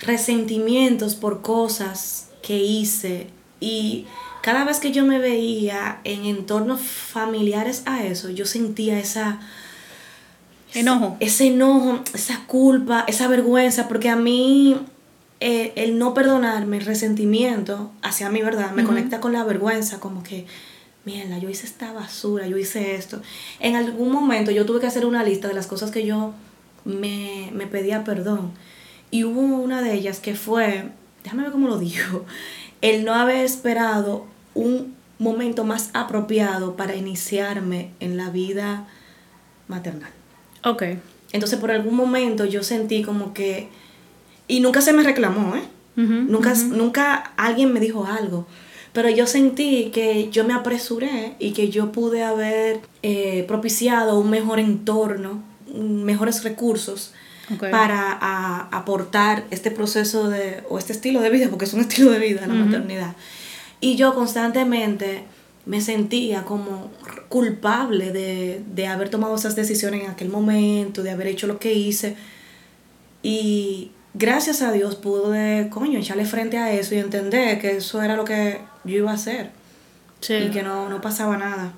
resentimientos 0.00 1.14
por 1.14 1.42
cosas 1.42 2.28
que 2.42 2.58
hice 2.58 3.28
y 3.60 4.06
cada 4.42 4.64
vez 4.64 4.80
que 4.80 4.90
yo 4.90 5.04
me 5.04 5.20
veía 5.20 6.00
en 6.02 6.24
entornos 6.24 6.80
familiares 6.80 7.82
a 7.86 8.04
eso, 8.04 8.28
yo 8.28 8.44
sentía 8.44 8.98
esa... 8.98 9.38
Enojo. 10.74 11.16
Ese, 11.20 11.48
enojo, 11.48 12.00
esa 12.14 12.44
culpa, 12.46 13.04
esa 13.06 13.28
vergüenza, 13.28 13.86
porque 13.88 14.08
a 14.08 14.16
mí 14.16 14.80
eh, 15.38 15.72
el 15.76 15.98
no 15.98 16.14
perdonarme, 16.14 16.78
el 16.78 16.86
resentimiento 16.86 17.92
hacia 18.02 18.30
mí, 18.30 18.42
¿verdad? 18.42 18.72
Me 18.72 18.82
conecta 18.82 19.20
con 19.20 19.32
la 19.32 19.44
vergüenza, 19.44 20.00
como 20.00 20.22
que, 20.22 20.46
mierda, 21.04 21.38
yo 21.38 21.50
hice 21.50 21.66
esta 21.66 21.92
basura, 21.92 22.46
yo 22.46 22.56
hice 22.56 22.96
esto. 22.96 23.20
En 23.60 23.76
algún 23.76 24.10
momento 24.10 24.50
yo 24.50 24.66
tuve 24.66 24.80
que 24.80 24.86
hacer 24.86 25.04
una 25.04 25.22
lista 25.22 25.46
de 25.46 25.54
las 25.54 25.66
cosas 25.66 25.90
que 25.90 26.06
yo 26.06 26.32
me, 26.84 27.50
me 27.52 27.66
pedía 27.66 28.04
perdón. 28.04 28.52
Y 29.10 29.24
hubo 29.24 29.40
una 29.40 29.82
de 29.82 29.94
ellas 29.94 30.20
que 30.20 30.34
fue, 30.34 30.88
déjame 31.22 31.42
ver 31.44 31.52
cómo 31.52 31.68
lo 31.68 31.78
digo, 31.78 32.24
el 32.80 33.04
no 33.04 33.14
haber 33.14 33.44
esperado 33.44 34.26
un 34.54 34.94
momento 35.18 35.64
más 35.64 35.90
apropiado 35.94 36.76
para 36.76 36.96
iniciarme 36.96 37.90
en 38.00 38.16
la 38.16 38.30
vida 38.30 38.88
maternal. 39.68 40.10
Ok. 40.64 40.82
Entonces 41.32 41.58
por 41.58 41.70
algún 41.70 41.94
momento 41.94 42.44
yo 42.44 42.62
sentí 42.62 43.02
como 43.02 43.32
que, 43.32 43.68
y 44.48 44.60
nunca 44.60 44.80
se 44.80 44.92
me 44.92 45.02
reclamó, 45.02 45.54
¿eh? 45.56 45.62
nunca, 45.96 46.54
nunca 46.54 47.14
alguien 47.36 47.72
me 47.72 47.80
dijo 47.80 48.06
algo. 48.06 48.46
Pero 48.92 49.08
yo 49.08 49.26
sentí 49.26 49.90
que 49.90 50.28
yo 50.30 50.44
me 50.44 50.52
apresuré 50.52 51.34
y 51.38 51.52
que 51.52 51.70
yo 51.70 51.92
pude 51.92 52.22
haber 52.22 52.80
eh, 53.02 53.44
propiciado 53.48 54.18
un 54.18 54.28
mejor 54.28 54.58
entorno 54.58 55.42
mejores 55.72 56.44
recursos 56.44 57.12
para 57.70 58.68
aportar 58.70 59.44
este 59.50 59.70
proceso 59.70 60.28
de, 60.28 60.62
o 60.68 60.78
este 60.78 60.92
estilo 60.92 61.20
de 61.20 61.30
vida, 61.30 61.48
porque 61.48 61.64
es 61.64 61.74
un 61.74 61.80
estilo 61.88 62.10
de 62.10 62.18
vida 62.18 62.46
la 62.46 62.54
maternidad. 62.54 63.16
Y 63.80 63.96
yo 63.96 64.14
constantemente 64.14 65.24
me 65.64 65.80
sentía 65.80 66.44
como 66.44 66.90
culpable 67.28 68.12
de, 68.12 68.62
de 68.74 68.86
haber 68.86 69.10
tomado 69.10 69.34
esas 69.34 69.56
decisiones 69.56 70.04
en 70.04 70.10
aquel 70.10 70.28
momento, 70.28 71.02
de 71.02 71.10
haber 71.10 71.26
hecho 71.26 71.46
lo 71.46 71.58
que 71.58 71.72
hice. 71.74 72.16
Y 73.22 73.90
gracias 74.14 74.62
a 74.62 74.72
Dios 74.72 74.96
pude, 74.96 75.68
coño, 75.70 75.98
echarle 75.98 76.24
frente 76.24 76.58
a 76.58 76.72
eso 76.72 76.94
y 76.94 76.98
entender 76.98 77.60
que 77.60 77.76
eso 77.76 78.02
era 78.02 78.16
lo 78.16 78.24
que 78.24 78.60
yo 78.84 78.96
iba 78.96 79.10
a 79.10 79.14
hacer. 79.14 79.50
Y 80.28 80.50
que 80.50 80.62
no, 80.62 80.88
no 80.88 81.00
pasaba 81.00 81.36
nada. 81.36 81.72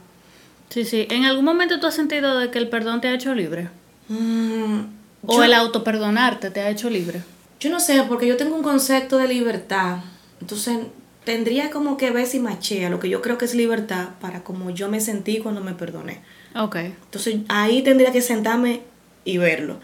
Sí, 0.69 0.85
sí. 0.85 1.07
¿En 1.11 1.25
algún 1.25 1.45
momento 1.45 1.81
tú 1.81 1.87
has 1.87 1.95
sentido 1.95 2.39
de 2.39 2.51
que 2.51 2.59
el 2.59 2.69
perdón 2.69 3.01
te 3.01 3.09
ha 3.09 3.15
hecho 3.15 3.35
libre? 3.35 3.69
Mm, 4.09 4.81
¿O 5.27 5.43
el 5.43 5.55
autoperdonarte 5.55 6.51
te 6.51 6.61
ha 6.61 6.71
hecho 6.71 6.91
libre? 6.91 7.23
Yo 7.61 7.71
no 7.71 7.81
sé, 7.81 8.03
porque 8.09 8.27
yo 8.27 8.37
tengo 8.37 8.57
un 8.57 8.63
concepto 8.63 9.17
de 9.17 9.29
libertad. 9.29 9.99
Entonces 10.41 10.79
tendría 11.25 11.71
como 11.71 11.97
que 11.97 12.11
ver 12.11 12.27
si 12.27 12.39
machea 12.39 12.91
lo 12.91 13.01
que 13.01 13.09
yo 13.09 13.23
creo 13.23 13.39
que 13.39 13.47
es 13.47 13.55
libertad 13.55 14.11
para 14.21 14.45
como 14.45 14.71
yo 14.71 14.89
me 14.89 15.01
sentí 15.01 15.39
cuando 15.39 15.63
me 15.63 15.73
perdoné. 15.73 16.21
Ok. 16.55 16.77
Entonces 16.77 17.37
ahí 17.49 17.83
tendría 17.83 18.13
que 18.13 18.21
sentarme 18.21 18.83
y 19.25 19.39
verlo. 19.39 19.81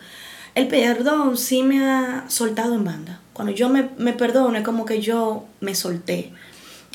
El 0.55 0.69
perdón 0.69 1.37
sí 1.37 1.62
me 1.62 1.85
ha 1.85 2.25
soltado 2.29 2.75
en 2.75 2.85
banda. 2.85 3.21
Cuando 3.33 3.53
yo 3.53 3.69
me, 3.69 3.89
me 3.97 4.12
perdono 4.12 4.59
es 4.59 4.65
como 4.65 4.85
que 4.85 5.00
yo 5.00 5.47
me 5.61 5.75
solté. 5.75 6.33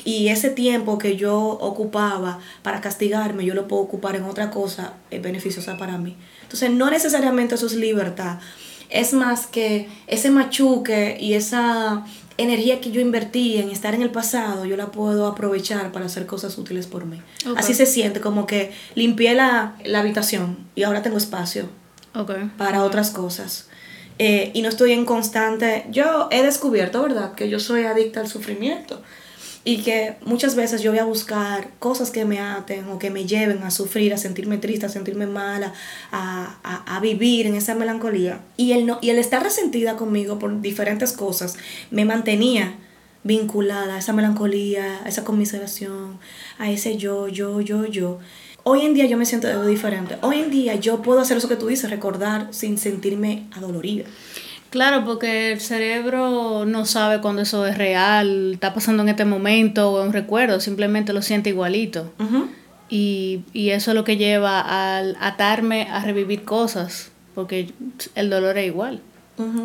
Y 0.06 0.28
ese 0.28 0.50
tiempo 0.50 0.98
que 0.98 1.16
yo 1.16 1.36
ocupaba 1.36 2.38
para 2.62 2.80
castigarme, 2.80 3.44
yo 3.44 3.54
lo 3.54 3.66
puedo 3.66 3.82
ocupar 3.82 4.14
en 4.14 4.22
otra 4.22 4.52
cosa 4.52 4.92
es 5.10 5.20
beneficiosa 5.20 5.76
para 5.76 5.98
mí. 5.98 6.16
Entonces, 6.42 6.70
no 6.70 6.88
necesariamente 6.90 7.56
eso 7.56 7.66
es 7.66 7.74
libertad. 7.74 8.38
Es 8.88 9.12
más 9.12 9.48
que 9.48 9.88
ese 10.06 10.30
machuque 10.30 11.18
y 11.20 11.34
esa 11.34 12.06
energía 12.38 12.80
que 12.80 12.92
yo 12.92 13.00
invertí 13.00 13.56
en 13.56 13.70
estar 13.70 13.96
en 13.96 14.02
el 14.02 14.10
pasado, 14.10 14.64
yo 14.64 14.76
la 14.76 14.92
puedo 14.92 15.26
aprovechar 15.26 15.90
para 15.90 16.06
hacer 16.06 16.24
cosas 16.24 16.56
útiles 16.56 16.86
por 16.86 17.04
mí. 17.04 17.20
Así 17.56 17.74
se 17.74 17.84
siente, 17.84 18.20
como 18.20 18.46
que 18.46 18.70
limpié 18.94 19.34
la, 19.34 19.74
la 19.84 19.98
habitación 19.98 20.68
y 20.76 20.84
ahora 20.84 21.02
tengo 21.02 21.16
espacio 21.16 21.68
para 22.56 22.84
otras 22.84 23.10
cosas. 23.10 23.68
Eh, 24.20 24.52
y 24.54 24.62
no 24.62 24.68
estoy 24.68 24.92
en 24.92 25.04
constante... 25.04 25.84
Yo 25.90 26.28
he 26.30 26.44
descubierto, 26.44 27.02
¿verdad?, 27.02 27.34
que 27.34 27.50
yo 27.50 27.58
soy 27.58 27.82
adicta 27.82 28.20
al 28.20 28.28
sufrimiento 28.28 29.02
y 29.66 29.78
que 29.78 30.14
muchas 30.24 30.54
veces 30.54 30.80
yo 30.80 30.92
voy 30.92 31.00
a 31.00 31.04
buscar 31.04 31.70
cosas 31.80 32.12
que 32.12 32.24
me 32.24 32.38
aten 32.38 32.88
o 32.88 33.00
que 33.00 33.10
me 33.10 33.26
lleven 33.26 33.64
a 33.64 33.72
sufrir, 33.72 34.14
a 34.14 34.16
sentirme 34.16 34.58
triste, 34.58 34.86
a 34.86 34.88
sentirme 34.88 35.26
mala, 35.26 35.74
a, 36.12 36.56
a, 36.62 36.96
a 36.96 37.00
vivir 37.00 37.48
en 37.48 37.56
esa 37.56 37.74
melancolía. 37.74 38.42
Y 38.56 38.70
el, 38.72 38.86
no, 38.86 39.00
y 39.02 39.10
el 39.10 39.18
estar 39.18 39.42
resentida 39.42 39.96
conmigo 39.96 40.38
por 40.38 40.60
diferentes 40.60 41.12
cosas 41.12 41.56
me 41.90 42.04
mantenía 42.04 42.76
vinculada 43.24 43.96
a 43.96 43.98
esa 43.98 44.12
melancolía, 44.12 45.00
a 45.04 45.08
esa 45.08 45.24
conmiseración, 45.24 46.20
a 46.58 46.70
ese 46.70 46.96
yo, 46.96 47.26
yo, 47.26 47.60
yo, 47.60 47.86
yo. 47.86 48.20
Hoy 48.62 48.82
en 48.82 48.94
día 48.94 49.06
yo 49.06 49.16
me 49.16 49.26
siento 49.26 49.66
diferente. 49.66 50.16
Hoy 50.22 50.38
en 50.38 50.50
día 50.52 50.76
yo 50.76 51.02
puedo 51.02 51.18
hacer 51.18 51.38
eso 51.38 51.48
que 51.48 51.56
tú 51.56 51.66
dices, 51.66 51.90
recordar 51.90 52.48
sin 52.52 52.78
sentirme 52.78 53.48
adolorida. 53.50 54.04
Claro, 54.70 55.04
porque 55.04 55.52
el 55.52 55.60
cerebro 55.60 56.64
no 56.66 56.86
sabe 56.86 57.20
cuando 57.20 57.42
eso 57.42 57.66
es 57.66 57.78
real, 57.78 58.54
está 58.54 58.74
pasando 58.74 59.02
en 59.02 59.08
este 59.08 59.24
momento 59.24 59.92
o 59.92 60.00
es 60.00 60.06
un 60.06 60.12
recuerdo, 60.12 60.60
simplemente 60.60 61.12
lo 61.12 61.22
siente 61.22 61.50
igualito. 61.50 62.12
y, 62.88 63.42
y, 63.52 63.70
eso 63.70 63.90
es 63.92 63.94
lo 63.94 64.04
que 64.04 64.16
lleva 64.16 64.60
al 64.96 65.16
atarme 65.20 65.88
a 65.90 66.00
revivir 66.00 66.44
cosas, 66.44 67.10
porque 67.34 67.72
el 68.14 68.30
dolor 68.30 68.58
es 68.58 68.66
igual 68.66 69.00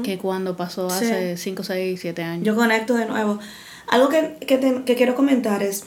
que 0.03 0.17
cuando 0.17 0.57
pasó 0.57 0.87
hace 0.87 1.37
5, 1.37 1.63
6, 1.63 1.99
7 1.99 2.23
años. 2.23 2.45
Yo 2.45 2.55
conecto 2.55 2.95
de 2.95 3.05
nuevo. 3.05 3.39
Algo 3.87 4.09
que, 4.09 4.37
que, 4.45 4.83
que 4.85 4.95
quiero 4.95 5.15
comentar 5.15 5.63
es 5.63 5.85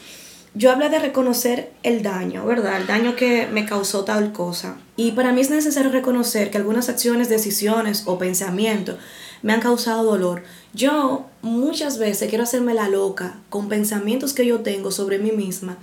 yo 0.54 0.70
hablé 0.70 0.88
de 0.88 1.00
reconocer 1.00 1.72
el 1.82 2.02
daño, 2.02 2.46
¿verdad? 2.46 2.80
El 2.80 2.86
daño 2.86 3.16
que 3.16 3.46
me 3.46 3.66
causó 3.66 4.04
tal 4.04 4.32
cosa. 4.32 4.76
Y 4.96 5.12
para 5.12 5.32
mí 5.32 5.40
es 5.40 5.50
necesario 5.50 5.90
reconocer 5.90 6.50
que 6.50 6.58
algunas 6.58 6.88
acciones, 6.88 7.28
decisiones 7.28 8.04
o 8.06 8.18
pensamientos 8.18 8.96
me 9.42 9.52
han 9.52 9.60
causado 9.60 10.04
dolor. 10.04 10.44
Yo 10.72 11.26
muchas 11.42 11.98
veces 11.98 12.28
quiero 12.28 12.44
hacerme 12.44 12.72
la 12.72 12.88
loca 12.88 13.40
con 13.50 13.68
pensamientos 13.68 14.32
que 14.32 14.46
yo 14.46 14.60
tengo 14.60 14.90
sobre 14.90 15.18
mí 15.18 15.32
misma 15.32 15.76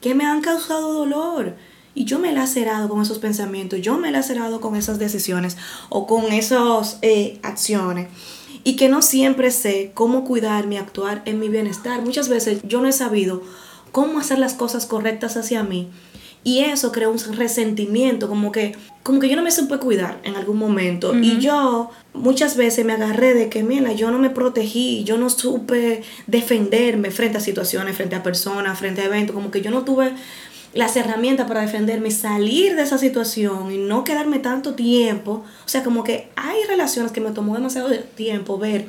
que 0.00 0.14
me 0.14 0.24
han 0.24 0.40
causado 0.40 0.92
dolor. 0.92 1.56
Y 1.94 2.04
yo 2.04 2.18
me 2.18 2.30
he 2.30 2.32
lacerado 2.32 2.88
con 2.88 3.02
esos 3.02 3.18
pensamientos, 3.18 3.80
yo 3.80 3.98
me 3.98 4.10
he 4.10 4.12
lacerado 4.12 4.60
con 4.60 4.76
esas 4.76 4.98
decisiones 5.00 5.56
o 5.88 6.06
con 6.06 6.32
esas 6.32 6.98
eh, 7.02 7.40
acciones. 7.42 8.08
Y 8.62 8.76
que 8.76 8.88
no 8.88 9.02
siempre 9.02 9.50
sé 9.50 9.90
cómo 9.94 10.24
cuidarme 10.24 10.78
actuar 10.78 11.22
en 11.24 11.40
mi 11.40 11.48
bienestar. 11.48 12.02
Muchas 12.02 12.28
veces 12.28 12.60
yo 12.62 12.80
no 12.80 12.88
he 12.88 12.92
sabido 12.92 13.42
cómo 13.92 14.18
hacer 14.18 14.38
las 14.38 14.54
cosas 14.54 14.86
correctas 14.86 15.36
hacia 15.36 15.62
mí. 15.62 15.88
Y 16.44 16.60
eso 16.60 16.92
crea 16.92 17.08
un 17.08 17.18
resentimiento, 17.36 18.28
como 18.28 18.52
que, 18.52 18.74
como 19.02 19.18
que 19.18 19.28
yo 19.28 19.36
no 19.36 19.42
me 19.42 19.50
supe 19.50 19.78
cuidar 19.78 20.18
en 20.22 20.36
algún 20.36 20.56
momento. 20.56 21.14
Y 21.14 21.38
yo 21.40 21.90
muchas 22.14 22.56
veces 22.56 22.86
me 22.86 22.92
agarré 22.92 23.34
de 23.34 23.48
que, 23.48 23.62
mira, 23.62 23.92
yo 23.92 24.10
no 24.10 24.18
me 24.18 24.30
protegí, 24.30 25.04
yo 25.04 25.18
no 25.18 25.30
supe 25.30 26.02
defenderme 26.26 27.10
frente 27.10 27.38
a 27.38 27.40
situaciones, 27.40 27.96
frente 27.96 28.16
a 28.16 28.22
personas, 28.22 28.78
frente 28.78 29.02
a 29.02 29.06
eventos, 29.06 29.34
como 29.34 29.50
que 29.50 29.60
yo 29.60 29.70
no 29.70 29.84
tuve 29.84 30.12
las 30.74 30.96
herramientas 30.96 31.48
para 31.48 31.62
defenderme, 31.62 32.10
salir 32.10 32.76
de 32.76 32.82
esa 32.82 32.98
situación 32.98 33.72
y 33.72 33.78
no 33.78 34.04
quedarme 34.04 34.38
tanto 34.38 34.74
tiempo. 34.74 35.44
O 35.64 35.68
sea, 35.68 35.82
como 35.82 36.04
que 36.04 36.28
hay 36.36 36.62
relaciones 36.68 37.10
que 37.10 37.20
me 37.20 37.30
tomó 37.30 37.54
demasiado 37.54 37.90
tiempo 38.16 38.58
ver 38.58 38.86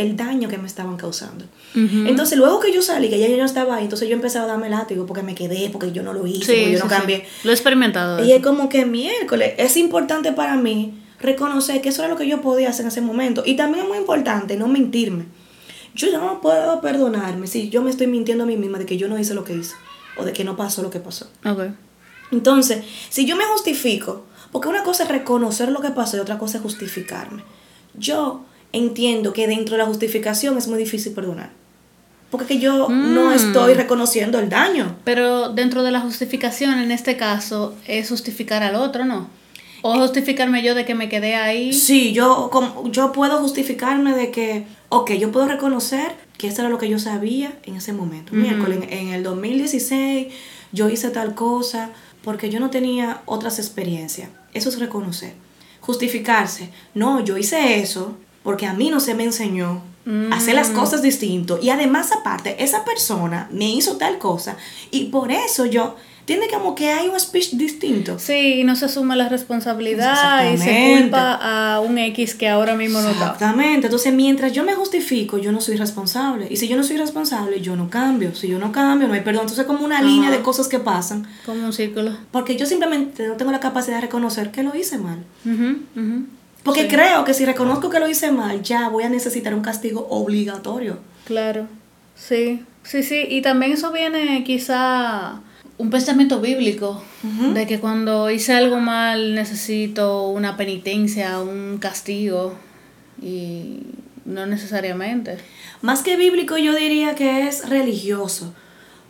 el 0.00 0.16
daño 0.16 0.48
que 0.48 0.58
me 0.58 0.66
estaban 0.66 0.96
causando. 0.96 1.44
Entonces, 1.74 2.38
luego 2.38 2.60
que 2.60 2.72
yo 2.72 2.82
salí, 2.82 3.08
que 3.10 3.18
ya 3.18 3.28
yo 3.28 3.36
no 3.36 3.44
estaba 3.44 3.76
ahí, 3.76 3.84
entonces 3.84 4.08
yo 4.08 4.14
empezaba 4.14 4.44
a 4.44 4.48
darme 4.48 4.68
látigo 4.68 5.06
porque 5.06 5.22
me 5.22 5.34
quedé, 5.34 5.70
porque 5.70 5.92
yo 5.92 6.02
no 6.02 6.12
lo 6.12 6.26
hice, 6.26 6.40
porque 6.40 6.72
yo 6.72 6.78
no 6.78 6.88
cambié. 6.88 7.26
Lo 7.44 7.50
he 7.50 7.54
experimentado. 7.54 8.24
Y 8.24 8.32
es 8.32 8.42
como 8.42 8.68
que 8.68 8.84
miércoles, 8.86 9.54
es 9.58 9.76
importante 9.76 10.32
para 10.32 10.56
mí 10.56 11.02
reconocer 11.20 11.80
que 11.80 11.88
eso 11.88 12.02
era 12.02 12.10
lo 12.10 12.16
que 12.16 12.28
yo 12.28 12.40
podía 12.40 12.70
hacer 12.70 12.82
en 12.82 12.88
ese 12.88 13.00
momento. 13.00 13.42
Y 13.44 13.56
también 13.56 13.84
es 13.84 13.88
muy 13.88 13.98
importante 13.98 14.56
no 14.56 14.68
mentirme. 14.68 15.26
Yo 15.94 16.12
no 16.12 16.40
puedo 16.40 16.80
perdonarme 16.80 17.46
si 17.46 17.70
yo 17.70 17.82
me 17.82 17.90
estoy 17.90 18.06
mintiendo 18.06 18.44
a 18.44 18.46
mí 18.46 18.56
misma 18.56 18.78
de 18.78 18.86
que 18.86 18.96
yo 18.96 19.08
no 19.08 19.18
hice 19.18 19.34
lo 19.34 19.44
que 19.44 19.54
hice 19.54 19.74
o 20.16 20.24
de 20.24 20.32
que 20.32 20.44
no 20.44 20.56
pasó 20.56 20.82
lo 20.82 20.90
que 20.90 21.00
pasó. 21.00 21.28
Okay. 21.44 21.72
Entonces, 22.30 22.84
si 23.08 23.26
yo 23.26 23.36
me 23.36 23.44
justifico, 23.44 24.26
porque 24.52 24.68
una 24.68 24.82
cosa 24.82 25.04
es 25.04 25.08
reconocer 25.08 25.70
lo 25.70 25.80
que 25.80 25.90
pasó 25.90 26.16
y 26.16 26.20
otra 26.20 26.38
cosa 26.38 26.58
es 26.58 26.62
justificarme. 26.62 27.42
Yo 27.94 28.44
entiendo 28.72 29.32
que 29.32 29.46
dentro 29.46 29.76
de 29.76 29.82
la 29.82 29.86
justificación 29.86 30.58
es 30.58 30.68
muy 30.68 30.78
difícil 30.78 31.12
perdonar. 31.12 31.50
Porque 32.30 32.46
que 32.46 32.58
yo 32.58 32.88
no 32.88 33.30
mm. 33.30 33.32
estoy 33.32 33.74
reconociendo 33.74 34.38
el 34.38 34.50
daño. 34.50 34.96
Pero 35.04 35.48
dentro 35.48 35.82
de 35.82 35.90
la 35.90 36.00
justificación, 36.00 36.78
en 36.78 36.90
este 36.90 37.16
caso, 37.16 37.74
es 37.86 38.10
justificar 38.10 38.62
al 38.62 38.74
otro, 38.74 39.06
¿no? 39.06 39.28
O 39.80 39.94
justificarme 39.94 40.62
yo 40.62 40.74
de 40.74 40.84
que 40.84 40.94
me 40.94 41.08
quedé 41.08 41.36
ahí. 41.36 41.72
Sí, 41.72 42.12
yo, 42.12 42.50
yo 42.90 43.12
puedo 43.12 43.38
justificarme 43.38 44.14
de 44.14 44.30
que, 44.30 44.66
ok, 44.90 45.12
yo 45.12 45.32
puedo 45.32 45.46
reconocer 45.46 46.12
que 46.36 46.48
eso 46.48 46.62
era 46.62 46.68
lo 46.68 46.78
que 46.78 46.88
yo 46.88 46.98
sabía 46.98 47.52
en 47.64 47.76
ese 47.76 47.92
momento. 47.92 48.34
Miércoles, 48.34 48.80
en, 48.82 48.92
en 48.92 49.08
el 49.08 49.22
2016 49.22 50.28
yo 50.72 50.88
hice 50.90 51.10
tal 51.10 51.34
cosa 51.34 51.90
porque 52.22 52.50
yo 52.50 52.60
no 52.60 52.70
tenía 52.70 53.22
otras 53.24 53.58
experiencias. 53.58 54.28
Eso 54.52 54.68
es 54.68 54.78
reconocer. 54.78 55.32
Justificarse. 55.80 56.70
No, 56.94 57.24
yo 57.24 57.38
hice 57.38 57.80
eso 57.80 58.16
porque 58.48 58.64
a 58.64 58.72
mí 58.72 58.88
no 58.88 58.98
se 58.98 59.12
me 59.14 59.24
enseñó 59.24 59.82
a 60.32 60.36
hacer 60.36 60.54
las 60.54 60.70
mm. 60.70 60.74
cosas 60.74 61.02
distinto. 61.02 61.58
Y 61.60 61.68
además, 61.68 62.12
aparte, 62.12 62.64
esa 62.64 62.82
persona 62.82 63.46
me 63.52 63.68
hizo 63.68 63.98
tal 63.98 64.16
cosa 64.16 64.56
y 64.90 65.04
por 65.10 65.30
eso 65.30 65.66
yo 65.66 65.96
tiene 66.24 66.48
como 66.48 66.74
que 66.74 66.88
hay 66.88 67.08
un 67.08 67.20
speech 67.20 67.50
distinto. 67.56 68.18
Sí, 68.18 68.64
no 68.64 68.74
se 68.74 68.86
asume 68.86 69.16
la 69.16 69.28
responsabilidad 69.28 70.50
y 70.50 70.56
se 70.56 70.96
culpa 70.98 71.34
a 71.34 71.80
un 71.80 71.98
X 71.98 72.34
que 72.36 72.48
ahora 72.48 72.74
mismo 72.74 73.02
no 73.02 73.10
está. 73.10 73.32
Exactamente. 73.32 73.88
Entonces, 73.88 74.14
mientras 74.14 74.54
yo 74.54 74.64
me 74.64 74.74
justifico, 74.74 75.36
yo 75.36 75.52
no 75.52 75.60
soy 75.60 75.76
responsable. 75.76 76.46
Y 76.48 76.56
si 76.56 76.68
yo 76.68 76.78
no 76.78 76.84
soy 76.84 76.96
responsable, 76.96 77.60
yo 77.60 77.76
no 77.76 77.90
cambio. 77.90 78.34
Si 78.34 78.48
yo 78.48 78.58
no 78.58 78.72
cambio, 78.72 79.08
no 79.08 79.12
hay 79.12 79.20
perdón. 79.20 79.42
Entonces, 79.42 79.66
como 79.66 79.84
una 79.84 80.00
línea 80.00 80.30
de 80.30 80.40
cosas 80.40 80.68
que 80.68 80.78
pasan. 80.78 81.26
Como 81.44 81.66
un 81.66 81.74
círculo. 81.74 82.16
Porque 82.30 82.56
yo 82.56 82.64
simplemente 82.64 83.28
no 83.28 83.34
tengo 83.34 83.52
la 83.52 83.60
capacidad 83.60 83.96
de 83.96 84.02
reconocer 84.02 84.52
que 84.52 84.62
lo 84.62 84.74
hice 84.74 84.96
mal. 84.96 85.18
Porque 86.62 86.88
creo 86.88 87.24
que 87.24 87.34
si 87.34 87.44
reconozco 87.44 87.88
que 87.88 88.00
lo 88.00 88.08
hice 88.08 88.30
mal, 88.30 88.62
ya 88.62 88.88
voy 88.88 89.04
a 89.04 89.08
necesitar 89.08 89.54
un 89.54 89.62
castigo 89.62 90.06
obligatorio. 90.10 90.98
Claro, 91.24 91.66
sí, 92.14 92.64
sí, 92.82 93.02
sí. 93.02 93.24
Y 93.28 93.42
también 93.42 93.72
eso 93.72 93.92
viene 93.92 94.44
quizá 94.44 95.40
un 95.78 95.90
pensamiento 95.90 96.40
bíblico, 96.40 97.02
de 97.54 97.66
que 97.66 97.78
cuando 97.78 98.30
hice 98.30 98.52
algo 98.52 98.80
mal 98.80 99.34
necesito 99.34 100.28
una 100.28 100.56
penitencia, 100.56 101.40
un 101.40 101.78
castigo, 101.78 102.54
y 103.22 103.80
no 104.24 104.46
necesariamente. 104.46 105.38
Más 105.80 106.02
que 106.02 106.16
bíblico 106.16 106.58
yo 106.58 106.74
diría 106.74 107.14
que 107.14 107.46
es 107.46 107.68
religioso. 107.68 108.52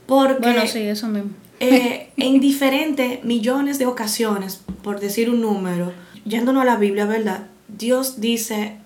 Porque 0.07 0.41
bueno, 0.41 0.67
sí, 0.67 0.81
eso 0.81 1.09
mismo. 1.09 1.31
Eh, 1.61 2.11
en 2.17 2.41
diferentes 2.41 3.25
millones 3.25 3.79
de 3.79 3.87
ocasiones, 3.87 4.63
por 4.83 5.01
decir 5.01 5.29
un 5.29 5.41
número, 5.41 5.93
yéndonos 6.29 6.63
a 6.63 6.67
la 6.67 6.77
Biblia, 6.77 7.07
¿verdad? 7.07 7.47
Dios 7.69 8.21
dice, 8.21 8.77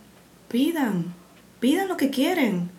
pidan, 0.48 1.14
pidan 1.60 1.88
lo 1.88 1.96
que 1.96 2.10
quieren. 2.10 2.70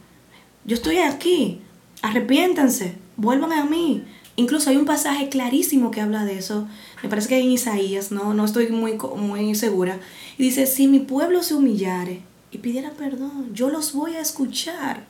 Yo 0.66 0.76
estoy 0.76 1.00
aquí, 1.00 1.62
arrepiéntanse, 2.02 2.96
vuelvan 3.18 3.52
a 3.52 3.66
mí. 3.66 4.04
Incluso 4.36 4.70
hay 4.70 4.78
un 4.78 4.86
pasaje 4.86 5.30
clarísimo 5.30 5.92
que 5.92 6.02
habla 6.02 6.26
de 6.26 6.38
eso. 6.40 6.68
Me 7.04 7.10
parece 7.10 7.30
que 7.30 7.40
en 7.40 7.52
Isaías, 7.52 8.12
no, 8.12 8.34
no 8.34 8.46
estoy 8.46 8.68
muy, 8.70 8.98
muy 9.16 9.54
segura. 9.56 10.00
Y 10.38 10.44
dice, 10.44 10.66
si 10.66 10.88
mi 10.88 11.00
pueblo 11.00 11.44
se 11.44 11.54
humillare 11.54 12.22
y 12.50 12.58
pidiera 12.58 12.92
perdón, 12.92 13.52
yo 13.54 13.70
los 13.70 13.94
voy 13.94 14.16
a 14.16 14.22
escuchar. 14.22 15.06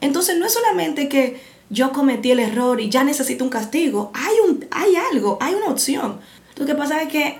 Entonces 0.00 0.38
no 0.38 0.46
es 0.46 0.54
solamente 0.54 1.08
que 1.08 1.40
yo 1.68 1.92
cometí 1.92 2.30
el 2.30 2.40
error 2.40 2.80
y 2.80 2.88
ya 2.88 3.04
necesito 3.04 3.44
un 3.44 3.50
castigo. 3.50 4.10
Hay, 4.14 4.34
un, 4.48 4.66
hay 4.70 4.94
algo, 4.96 5.38
hay 5.40 5.54
una 5.54 5.66
opción. 5.66 6.20
Lo 6.56 6.66
que 6.66 6.74
pasa 6.74 7.02
es 7.02 7.08
que 7.08 7.38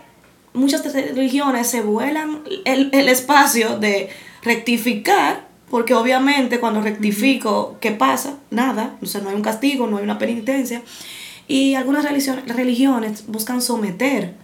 muchas 0.55 0.85
religiones 0.93 1.67
se 1.67 1.81
vuelan 1.81 2.43
el, 2.65 2.91
el 2.93 3.09
espacio 3.09 3.79
de 3.79 4.11
rectificar, 4.43 5.49
porque 5.71 5.95
obviamente 5.95 6.61
cuando 6.61 6.81
rectifico, 6.81 7.77
¿qué 7.81 7.93
pasa? 7.93 8.39
Nada, 8.51 8.97
o 9.01 9.07
sea, 9.07 9.21
no 9.21 9.31
hay 9.31 9.37
un 9.37 9.43
castigo, 9.43 9.87
no 9.87 9.99
hay 9.99 10.05
una 10.05 10.19
penitencia. 10.19 10.83
Y 11.49 11.75
algunas 11.75 12.05
religiones, 12.05 12.47
religiones 12.55 13.25
buscan 13.27 13.63
someter 13.63 14.35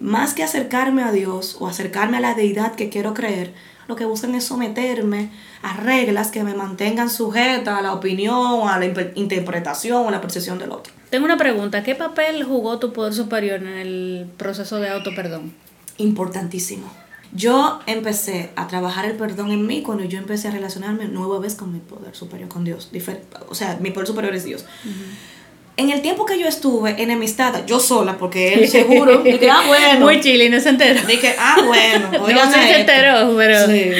más 0.00 0.34
que 0.34 0.42
acercarme 0.42 1.02
a 1.02 1.12
Dios 1.12 1.56
o 1.60 1.68
acercarme 1.68 2.16
a 2.16 2.20
la 2.20 2.34
deidad 2.34 2.74
que 2.74 2.88
quiero 2.88 3.14
creer, 3.14 3.54
lo 3.86 3.96
que 3.96 4.04
buscan 4.04 4.34
es 4.34 4.44
someterme 4.44 5.30
a 5.62 5.76
reglas 5.76 6.30
que 6.30 6.42
me 6.42 6.54
mantengan 6.54 7.08
sujeta 7.08 7.78
a 7.78 7.82
la 7.82 7.92
opinión, 7.92 8.68
a 8.68 8.78
la 8.78 8.86
interpretación 9.14 10.04
o 10.04 10.08
a 10.08 10.10
la 10.10 10.20
percepción 10.20 10.58
del 10.58 10.72
otro. 10.72 10.91
Tengo 11.12 11.26
una 11.26 11.36
pregunta, 11.36 11.82
¿qué 11.82 11.94
papel 11.94 12.42
jugó 12.42 12.78
tu 12.78 12.94
poder 12.94 13.12
superior 13.12 13.60
en 13.60 13.68
el 13.68 14.26
proceso 14.38 14.80
de 14.80 14.88
auto 14.88 15.14
perdón? 15.14 15.52
Importantísimo. 15.98 16.90
Yo 17.34 17.80
empecé 17.84 18.48
a 18.56 18.66
trabajar 18.66 19.04
el 19.04 19.12
perdón 19.12 19.50
en 19.50 19.66
mí 19.66 19.82
cuando 19.82 20.04
yo 20.04 20.16
empecé 20.16 20.48
a 20.48 20.52
relacionarme 20.52 21.08
nueva 21.08 21.38
vez 21.38 21.54
con 21.54 21.70
mi 21.70 21.80
poder 21.80 22.16
superior, 22.16 22.48
con 22.48 22.64
Dios. 22.64 22.90
O 23.50 23.54
sea, 23.54 23.76
mi 23.78 23.90
poder 23.90 24.06
superior 24.06 24.34
es 24.34 24.44
Dios. 24.44 24.64
En 25.76 25.90
el 25.90 26.00
tiempo 26.00 26.24
que 26.24 26.38
yo 26.38 26.48
estuve 26.48 27.02
enemistada, 27.02 27.66
yo 27.66 27.78
sola, 27.78 28.16
porque 28.16 28.54
él 28.54 28.66
seguro, 28.66 29.18
dije, 29.22 29.50
ah, 29.50 29.64
bueno. 29.66 30.06
Muy 30.06 30.18
chile, 30.22 30.48
no 30.48 30.60
se 30.60 30.70
enteró. 30.70 31.06
Dije, 31.06 31.36
ah, 31.38 31.56
bueno, 31.66 32.10
oigan 32.24 32.50
no 32.50 32.56
se 32.56 32.80
enteró, 32.80 33.36
pero. 33.36 33.66
Sí. 33.66 33.90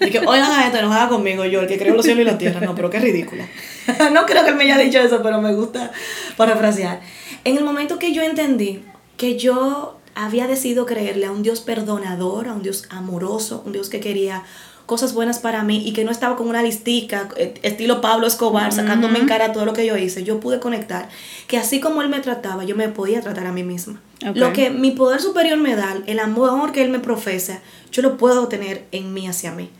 Dije, 0.00 0.20
oigan 0.26 0.50
a 0.50 0.64
esto, 0.64 0.78
enojada 0.78 1.10
conmigo, 1.10 1.44
yo, 1.44 1.60
el 1.60 1.66
que 1.66 1.76
creo 1.76 1.94
los 1.94 2.06
cielos 2.06 2.22
y 2.22 2.24
la 2.24 2.38
tierra. 2.38 2.60
No, 2.60 2.74
pero 2.74 2.88
qué 2.88 3.00
ridícula. 3.00 3.46
no 4.12 4.26
creo 4.26 4.44
que 4.44 4.50
él 4.50 4.56
me 4.56 4.64
haya 4.64 4.78
dicho 4.78 4.98
eso, 4.98 5.22
pero 5.22 5.40
me 5.40 5.54
gusta 5.54 5.92
parafrasear. 6.36 7.00
En 7.44 7.56
el 7.56 7.64
momento 7.64 7.98
que 7.98 8.12
yo 8.12 8.22
entendí 8.22 8.84
que 9.16 9.38
yo 9.38 9.98
había 10.14 10.46
decidido 10.46 10.86
creerle 10.86 11.26
a 11.26 11.32
un 11.32 11.42
Dios 11.42 11.60
perdonador, 11.60 12.48
a 12.48 12.54
un 12.54 12.62
Dios 12.62 12.86
amoroso, 12.90 13.62
un 13.66 13.72
Dios 13.72 13.88
que 13.88 14.00
quería 14.00 14.44
cosas 14.86 15.14
buenas 15.14 15.38
para 15.38 15.62
mí 15.62 15.82
y 15.86 15.92
que 15.92 16.04
no 16.04 16.10
estaba 16.10 16.36
con 16.36 16.48
una 16.48 16.62
listica, 16.62 17.28
eh, 17.36 17.54
estilo 17.62 18.00
Pablo 18.00 18.26
Escobar, 18.26 18.70
sacándome 18.72 19.18
en 19.18 19.26
cara 19.26 19.52
todo 19.52 19.64
lo 19.64 19.72
que 19.72 19.86
yo 19.86 19.96
hice. 19.96 20.24
Yo 20.24 20.40
pude 20.40 20.60
conectar 20.60 21.08
que 21.46 21.56
así 21.56 21.80
como 21.80 22.02
él 22.02 22.10
me 22.10 22.20
trataba, 22.20 22.64
yo 22.64 22.76
me 22.76 22.88
podía 22.88 23.22
tratar 23.22 23.46
a 23.46 23.52
mí 23.52 23.62
misma. 23.62 24.00
Lo 24.34 24.52
que 24.52 24.70
mi 24.70 24.90
poder 24.90 25.20
superior 25.20 25.58
me 25.58 25.74
da, 25.74 25.96
el 26.06 26.18
amor 26.18 26.72
que 26.72 26.82
él 26.82 26.90
me 26.90 26.98
profesa, 26.98 27.60
yo 27.90 28.02
lo 28.02 28.16
puedo 28.16 28.48
tener 28.48 28.86
en 28.92 29.14
mí 29.14 29.26
hacia 29.26 29.52
mí. 29.52 29.70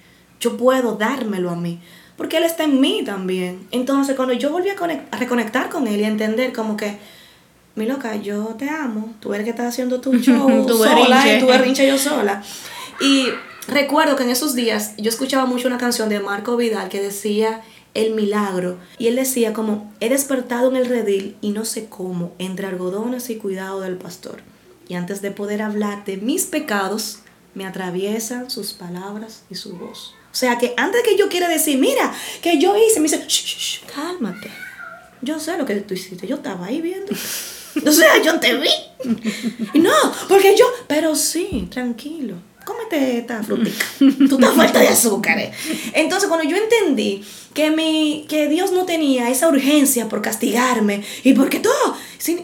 Yo 0.40 0.56
puedo 0.56 0.96
dármelo 0.96 1.50
a 1.50 1.56
mí. 1.56 1.80
Porque 2.16 2.36
él 2.36 2.44
está 2.44 2.64
en 2.64 2.80
mí 2.80 3.02
también. 3.04 3.66
Entonces, 3.70 4.14
cuando 4.14 4.34
yo 4.34 4.50
volví 4.50 4.68
a, 4.68 4.76
a 5.10 5.16
reconectar 5.16 5.68
con 5.68 5.86
él 5.88 6.00
y 6.00 6.04
a 6.04 6.08
entender 6.08 6.52
como 6.52 6.76
que, 6.76 6.98
mi 7.74 7.86
loca, 7.86 8.14
yo 8.16 8.54
te 8.56 8.68
amo, 8.68 9.14
tú 9.20 9.34
eres 9.34 9.44
que 9.44 9.50
estás 9.50 9.66
haciendo 9.66 10.00
tu 10.00 10.14
show 10.18 10.66
tu 10.66 10.78
sola 10.78 11.36
y 11.36 11.40
tu 11.40 11.46
berrinche 11.46 11.86
yo 11.86 11.98
sola. 11.98 12.42
Y 13.00 13.26
recuerdo 13.66 14.16
que 14.16 14.22
en 14.22 14.30
esos 14.30 14.54
días 14.54 14.94
yo 14.96 15.08
escuchaba 15.08 15.46
mucho 15.46 15.66
una 15.66 15.78
canción 15.78 16.08
de 16.08 16.20
Marco 16.20 16.56
Vidal 16.56 16.88
que 16.88 17.02
decía 17.02 17.62
el 17.94 18.14
milagro. 18.14 18.78
Y 18.98 19.06
él 19.06 19.16
decía 19.16 19.52
como, 19.52 19.92
he 20.00 20.08
despertado 20.08 20.70
en 20.70 20.76
el 20.76 20.86
redil 20.86 21.36
y 21.40 21.50
no 21.50 21.64
sé 21.64 21.86
cómo, 21.86 22.32
entre 22.38 22.66
algodones 22.66 23.30
y 23.30 23.36
cuidado 23.36 23.80
del 23.80 23.96
pastor. 23.96 24.42
Y 24.88 24.94
antes 24.94 25.22
de 25.22 25.30
poder 25.30 25.62
hablar 25.62 26.04
de 26.04 26.18
mis 26.18 26.44
pecados, 26.44 27.20
me 27.54 27.66
atraviesan 27.66 28.50
sus 28.50 28.72
palabras 28.72 29.44
y 29.48 29.54
su 29.54 29.76
voz. 29.76 30.14
O 30.34 30.36
sea 30.36 30.58
que 30.58 30.74
antes 30.76 31.04
que 31.04 31.16
yo 31.16 31.28
quiera 31.28 31.48
decir, 31.48 31.78
mira, 31.78 32.12
que 32.42 32.58
yo 32.58 32.76
hice, 32.76 32.98
me 32.98 33.08
dice, 33.08 33.24
shh, 33.24 33.84
cálmate. 33.86 34.50
Yo 35.22 35.38
sé 35.38 35.56
lo 35.56 35.64
que 35.64 35.76
tú 35.76 35.94
hiciste, 35.94 36.26
yo 36.26 36.34
estaba 36.36 36.66
ahí 36.66 36.80
viendo. 36.80 37.12
O 37.84 37.90
sea, 37.90 38.22
yo 38.22 38.38
te 38.38 38.56
vi. 38.56 38.68
Y 39.72 39.80
no, 39.80 39.92
porque 40.28 40.56
yo, 40.56 40.64
pero 40.86 41.16
sí, 41.16 41.66
tranquilo 41.72 42.36
cómete 42.64 43.18
esta 43.18 43.42
frutita. 43.42 43.84
Tú 43.98 44.36
estás 44.36 44.54
falta 44.54 44.80
de 44.80 44.88
azúcar. 44.88 45.38
Eh. 45.38 45.52
Entonces, 45.92 46.28
cuando 46.28 46.48
yo 46.48 46.56
entendí 46.56 47.22
que, 47.52 47.70
mi, 47.70 48.26
que 48.28 48.48
Dios 48.48 48.72
no 48.72 48.84
tenía 48.86 49.30
esa 49.30 49.48
urgencia 49.48 50.08
por 50.08 50.22
castigarme 50.22 51.04
y 51.22 51.34
porque 51.34 51.60
todo, 51.60 51.96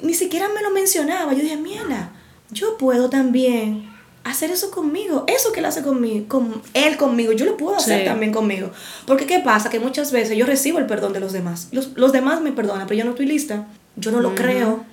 ni 0.03 0.15
siquiera 0.15 0.49
me 0.49 0.63
lo 0.63 0.71
mencionaba, 0.71 1.33
yo 1.33 1.43
dije, 1.43 1.57
mierda, 1.57 2.13
yo 2.51 2.77
puedo 2.77 3.11
también 3.11 3.90
hacer 4.25 4.51
eso 4.51 4.71
conmigo. 4.71 5.25
Eso 5.27 5.53
que 5.53 5.61
él 5.61 5.67
hace 5.67 5.83
conmigo, 5.83 6.27
con 6.29 6.63
él 6.75 6.97
conmigo, 6.97 7.33
yo 7.33 7.45
lo 7.45 7.57
puedo 7.57 7.77
hacer 7.77 8.05
también 8.05 8.33
conmigo. 8.33 8.71
Porque 9.07 9.27
¿qué 9.27 9.41
pasa? 9.41 9.71
Que 9.71 9.81
muchas 9.81 10.13
veces 10.13 10.37
yo 10.37 10.47
recibo 10.47 10.79
el 10.79 10.87
perdón 10.87 11.13
de 11.13 11.21
los 11.21 11.33
demás. 11.33 11.69
Los, 11.73 11.97
los 11.97 12.13
demás 12.13 12.41
me 12.41 12.53
perdonan, 12.53 12.87
pero 12.87 12.99
yo 12.99 13.05
no 13.05 13.11
estoy 13.11 13.27
lista. 13.27 13.67
Yo 13.97 14.11
no 14.11 14.21
lo 14.21 14.35
creo. 14.35 14.85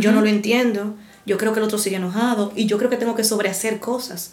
Yo 0.00 0.12
no 0.12 0.20
lo 0.20 0.28
entiendo. 0.28 0.94
Yo 1.26 1.38
creo 1.38 1.52
que 1.52 1.60
el 1.60 1.64
otro 1.64 1.78
sigue 1.78 1.96
enojado. 1.96 2.52
Y 2.54 2.66
yo 2.66 2.78
creo 2.78 2.90
que 2.90 2.96
tengo 2.96 3.14
que 3.14 3.24
sobrehacer 3.24 3.80
cosas 3.80 4.32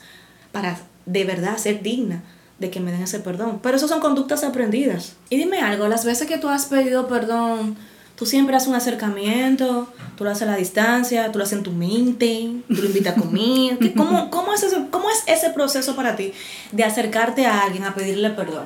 para 0.52 0.80
de 1.06 1.24
verdad 1.24 1.58
ser 1.58 1.82
digna 1.82 2.24
de 2.60 2.70
que 2.70 2.80
me 2.80 2.92
den 2.92 3.04
ese 3.04 3.20
perdón. 3.20 3.60
Pero 3.64 3.78
eso 3.78 3.88
son 3.88 4.00
conductas 4.00 4.44
aprendidas. 4.44 5.14
Y 5.30 5.38
dime 5.38 5.60
algo, 5.60 5.88
las 5.88 6.06
veces 6.06 6.28
que 6.28 6.38
tú 6.38 6.50
has 6.50 6.66
pedido 6.66 7.08
perdón, 7.08 7.78
tú 8.20 8.26
siempre 8.26 8.54
haces 8.54 8.68
un 8.68 8.76
acercamiento, 8.76 9.88
tú 10.18 10.26
lo 10.26 10.30
haces 10.30 10.44
a 10.44 10.52
la 10.52 10.58
distancia, 10.58 11.32
tú 11.32 11.40
lo 11.40 11.46
haces 11.46 11.60
en 11.60 11.64
tu 11.64 11.72
mente, 11.72 12.52
tú 12.68 12.82
lo 12.82 12.88
invitas 12.88 13.18
a 13.18 13.22
comer. 13.22 13.78
¿Cómo, 13.96 14.30
cómo, 14.30 14.54
es 14.54 14.62
ese, 14.62 14.76
¿Cómo 14.92 15.10
es 15.10 15.24
ese 15.26 15.52
proceso 15.52 15.96
para 15.96 16.18
ti 16.18 16.34
de 16.74 16.84
acercarte 16.84 17.46
a 17.46 17.62
alguien 17.62 17.86
a 17.86 17.96
pedirle 17.96 18.32
perdón? 18.32 18.66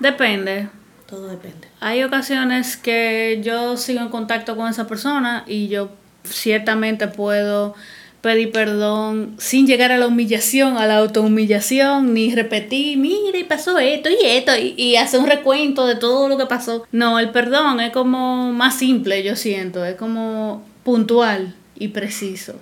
Depende. 0.00 0.70
Todo 1.06 1.28
depende. 1.28 1.68
Hay 1.78 2.02
ocasiones 2.04 2.78
que 2.78 3.42
yo 3.44 3.76
sigo 3.76 4.00
en 4.00 4.08
contacto 4.08 4.56
con 4.56 4.66
esa 4.66 4.86
persona 4.86 5.44
y 5.46 5.68
yo 5.68 5.90
ciertamente 6.24 7.06
puedo 7.06 7.74
pedir 8.20 8.50
perdón 8.50 9.36
sin 9.38 9.66
llegar 9.66 9.92
a 9.92 9.98
la 9.98 10.06
humillación, 10.06 10.76
a 10.76 10.86
la 10.86 10.98
autohumillación, 10.98 12.14
ni 12.14 12.34
repetir, 12.34 12.98
mire, 12.98 13.44
pasó 13.44 13.78
esto 13.78 14.08
y 14.10 14.16
esto, 14.24 14.52
y, 14.56 14.96
hacer 14.96 15.20
un 15.20 15.26
recuento 15.26 15.86
de 15.86 15.96
todo 15.96 16.28
lo 16.28 16.36
que 16.36 16.46
pasó. 16.46 16.86
No, 16.92 17.18
el 17.18 17.30
perdón 17.30 17.80
es 17.80 17.92
como 17.92 18.52
más 18.52 18.76
simple, 18.76 19.22
yo 19.22 19.36
siento, 19.36 19.84
es 19.84 19.96
como 19.96 20.64
puntual 20.82 21.54
y 21.76 21.88
preciso. 21.88 22.54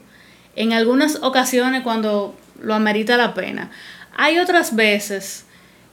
En 0.57 0.73
algunas 0.73 1.19
ocasiones 1.23 1.83
cuando 1.83 2.35
lo 2.61 2.75
amerita 2.75 3.17
la 3.17 3.35
pena. 3.35 3.71
Hay 4.17 4.39
otras 4.39 4.75
veces 4.75 5.45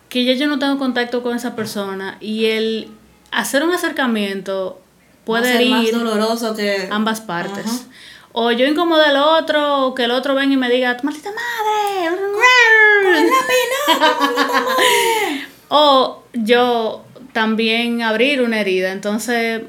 que 0.10 0.26
ya 0.26 0.34
yo 0.34 0.47
no 0.47 0.60
tengo 0.60 0.78
contacto 0.78 1.24
con 1.24 1.36
esa 1.36 1.56
persona 1.56 2.17
y 2.19 2.45
el 2.45 2.89
hacer 3.32 3.63
un 3.63 3.71
acercamiento 3.71 4.82
puede 5.26 5.63
ir 5.63 5.71
más 5.71 5.91
doloroso 5.91 6.56
que 6.56 6.88
ambas 6.91 7.21
partes. 7.21 7.88
O 8.34 8.52
yo 8.52 8.65
incomodo 8.65 9.02
al 9.02 9.17
otro, 9.17 9.88
o 9.88 9.96
que 9.96 10.06
el 10.06 10.12
otro 10.12 10.36
venga 10.36 10.54
y 10.54 10.58
me 10.58 10.70
diga, 10.70 10.98
maldita 11.04 11.30
madre, 11.32 12.15
o 15.67 16.24
yo 16.34 17.04
también 17.34 18.02
abrir 18.02 18.41
una 18.41 18.62
herida. 18.62 18.94
Entonces, 18.94 19.63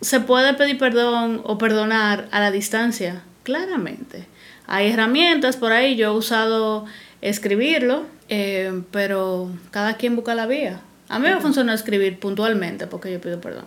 se 0.00 0.20
puede 0.20 0.54
pedir 0.54 0.76
perdón 0.78 1.40
o 1.44 1.56
perdonar 1.56 2.26
a 2.32 2.40
la 2.40 2.50
distancia, 2.50 3.22
claramente. 3.44 4.26
Hay 4.66 4.90
herramientas 4.90 5.56
por 5.56 5.72
ahí, 5.72 5.94
yo 5.94 6.08
he 6.08 6.16
usado 6.16 6.86
escribirlo, 7.20 8.06
eh, 8.28 8.82
pero 8.90 9.50
cada 9.70 9.94
quien 9.94 10.16
busca 10.16 10.34
la 10.34 10.46
vía. 10.46 10.80
A 11.08 11.18
mí 11.18 11.28
me 11.28 11.40
funciona 11.40 11.74
escribir 11.74 12.18
puntualmente 12.18 12.86
porque 12.86 13.12
yo 13.12 13.20
pido 13.20 13.40
perdón. 13.40 13.66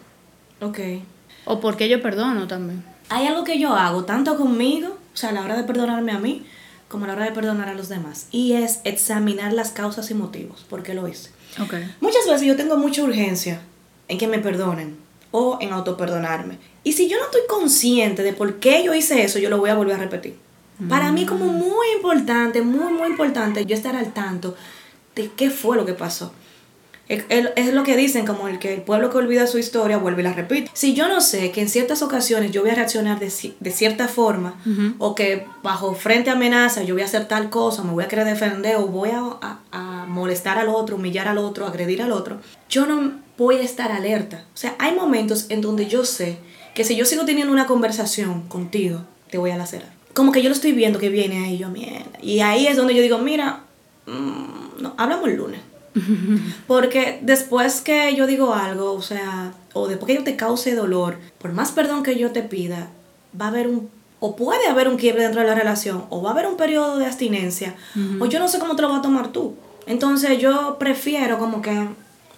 Ok. 0.61 0.79
O 1.45 1.59
porque 1.59 1.89
yo 1.89 2.01
perdono 2.01 2.47
también 2.47 2.92
hay 3.13 3.27
algo 3.27 3.43
que 3.43 3.59
yo 3.59 3.75
hago, 3.75 4.05
tanto 4.05 4.37
conmigo, 4.37 4.97
o 5.13 5.17
sea, 5.17 5.29
a 5.29 5.33
la 5.33 5.43
hora 5.43 5.55
de 5.55 5.63
perdonarme 5.63 6.11
a 6.11 6.17
mí, 6.17 6.43
como 6.87 7.05
a 7.05 7.07
la 7.07 7.13
hora 7.13 7.25
de 7.25 7.31
perdonar 7.31 7.69
a 7.69 7.75
los 7.75 7.87
demás. 7.87 8.25
Y 8.31 8.53
es 8.53 8.79
examinar 8.85 9.53
las 9.53 9.69
causas 9.69 10.09
y 10.09 10.15
motivos, 10.15 10.65
por 10.67 10.81
qué 10.81 10.95
lo 10.95 11.07
hice. 11.07 11.29
Okay. 11.63 11.93
Muchas 12.01 12.25
veces 12.25 12.47
yo 12.47 12.55
tengo 12.55 12.75
mucha 12.75 13.03
urgencia 13.03 13.61
en 14.07 14.17
que 14.17 14.27
me 14.27 14.39
perdonen 14.39 14.97
o 15.29 15.59
en 15.61 15.73
autoperdonarme. 15.73 16.57
Y 16.83 16.93
si 16.93 17.07
yo 17.07 17.19
no 17.19 17.25
estoy 17.25 17.41
consciente 17.47 18.23
de 18.23 18.33
por 18.33 18.55
qué 18.55 18.83
yo 18.83 18.95
hice 18.95 19.23
eso, 19.23 19.37
yo 19.37 19.51
lo 19.51 19.59
voy 19.59 19.69
a 19.69 19.75
volver 19.75 19.95
a 19.95 19.99
repetir. 19.99 20.35
Para 20.89 21.11
mí 21.11 21.27
como 21.27 21.45
mm. 21.45 21.55
muy 21.55 21.87
importante, 21.95 22.63
muy, 22.63 22.91
muy 22.91 23.09
importante, 23.09 23.63
yo 23.63 23.75
estar 23.75 23.95
al 23.95 24.11
tanto 24.11 24.55
de 25.15 25.29
qué 25.35 25.51
fue 25.51 25.77
lo 25.77 25.85
que 25.85 25.93
pasó. 25.93 26.33
Es, 27.09 27.73
lo 27.73 27.83
que 27.83 27.97
dicen, 27.97 28.25
como 28.25 28.47
el 28.47 28.59
que 28.59 28.73
el 28.73 28.81
pueblo 28.81 29.09
que 29.09 29.17
olvida 29.17 29.45
su 29.45 29.57
historia 29.57 29.97
vuelve 29.97 30.21
y 30.21 30.23
la 30.23 30.33
repite. 30.33 30.71
Si 30.73 30.93
yo 30.93 31.07
no 31.09 31.19
sé 31.19 31.51
que 31.51 31.61
en 31.61 31.69
ciertas 31.69 32.01
ocasiones 32.01 32.51
yo 32.51 32.61
voy 32.61 32.71
a 32.71 32.75
reaccionar 32.75 33.19
de, 33.19 33.29
cierta 33.29 34.07
forma, 34.07 34.55
o 34.99 35.13
que 35.13 35.45
bajo 35.61 35.93
frente 35.95 36.29
a 36.29 36.33
amenaza 36.33 36.83
yo 36.83 36.95
voy 36.95 37.01
a 37.01 37.05
hacer 37.05 37.27
tal 37.27 37.49
cosa, 37.49 37.83
me 37.83 37.91
voy 37.91 38.05
a 38.05 38.07
querer 38.07 38.25
defender, 38.25 38.77
o 38.77 38.87
voy 38.87 39.09
a, 39.09 39.59
a 39.71 40.05
molestar 40.07 40.57
al 40.57 40.69
otro, 40.69 40.95
humillar 40.95 41.27
al 41.27 41.37
otro, 41.37 41.67
agredir 41.67 42.01
al 42.01 42.11
otro, 42.11 42.39
yo 42.69 42.85
no 42.85 43.13
voy 43.37 43.57
a 43.57 43.63
estar 43.63 43.91
alerta. 43.91 44.45
O 44.53 44.57
sea, 44.57 44.75
hay 44.79 44.95
momentos 44.95 45.47
en 45.49 45.61
donde 45.61 45.87
yo 45.87 46.05
sé 46.05 46.37
que 46.73 46.85
si 46.85 46.95
yo 46.95 47.05
sigo 47.05 47.25
teniendo 47.25 47.51
una 47.51 47.67
conversación 47.67 48.43
contigo, 48.47 49.01
te 49.29 49.37
voy 49.37 49.51
a 49.51 49.57
lacerar. 49.57 49.91
Como 50.13 50.31
que 50.31 50.41
yo 50.41 50.49
lo 50.49 50.55
estoy 50.55 50.71
viendo 50.71 50.99
que 50.99 51.09
viene 51.09 51.43
ahí, 51.43 51.57
yo 51.57 51.69
mierda. 51.69 52.19
Y 52.21 52.39
ahí 52.39 52.67
es 52.67 52.77
donde 52.77 52.95
yo 52.95 53.01
digo, 53.01 53.17
mira, 53.17 53.63
mm, 54.05 54.81
no, 54.81 54.93
hablamos 54.97 55.27
el 55.27 55.35
lunes 55.35 55.72
Porque 56.67 57.19
después 57.21 57.81
que 57.81 58.15
yo 58.15 58.27
digo 58.27 58.53
algo, 58.53 58.93
o 58.93 59.01
sea, 59.01 59.53
o 59.73 59.87
después 59.87 60.07
que 60.07 60.15
yo 60.15 60.23
te 60.23 60.35
cause 60.35 60.75
dolor, 60.75 61.17
por 61.39 61.53
más 61.53 61.71
perdón 61.71 62.03
que 62.03 62.17
yo 62.17 62.31
te 62.31 62.43
pida, 62.43 62.89
va 63.39 63.45
a 63.45 63.49
haber 63.49 63.67
un, 63.67 63.89
o 64.19 64.35
puede 64.35 64.67
haber 64.67 64.87
un 64.87 64.97
quiebre 64.97 65.23
dentro 65.23 65.41
de 65.41 65.47
la 65.47 65.55
relación, 65.55 66.05
o 66.09 66.21
va 66.21 66.29
a 66.29 66.33
haber 66.33 66.47
un 66.47 66.57
periodo 66.57 66.97
de 66.97 67.05
abstinencia, 67.05 67.75
o 68.19 68.25
yo 68.25 68.39
no 68.39 68.47
sé 68.47 68.59
cómo 68.59 68.75
te 68.75 68.81
lo 68.81 68.89
vas 68.89 68.99
a 68.99 69.03
tomar 69.03 69.31
tú. 69.31 69.55
Entonces 69.85 70.39
yo 70.39 70.77
prefiero 70.79 71.37
como 71.37 71.61
que 71.61 71.87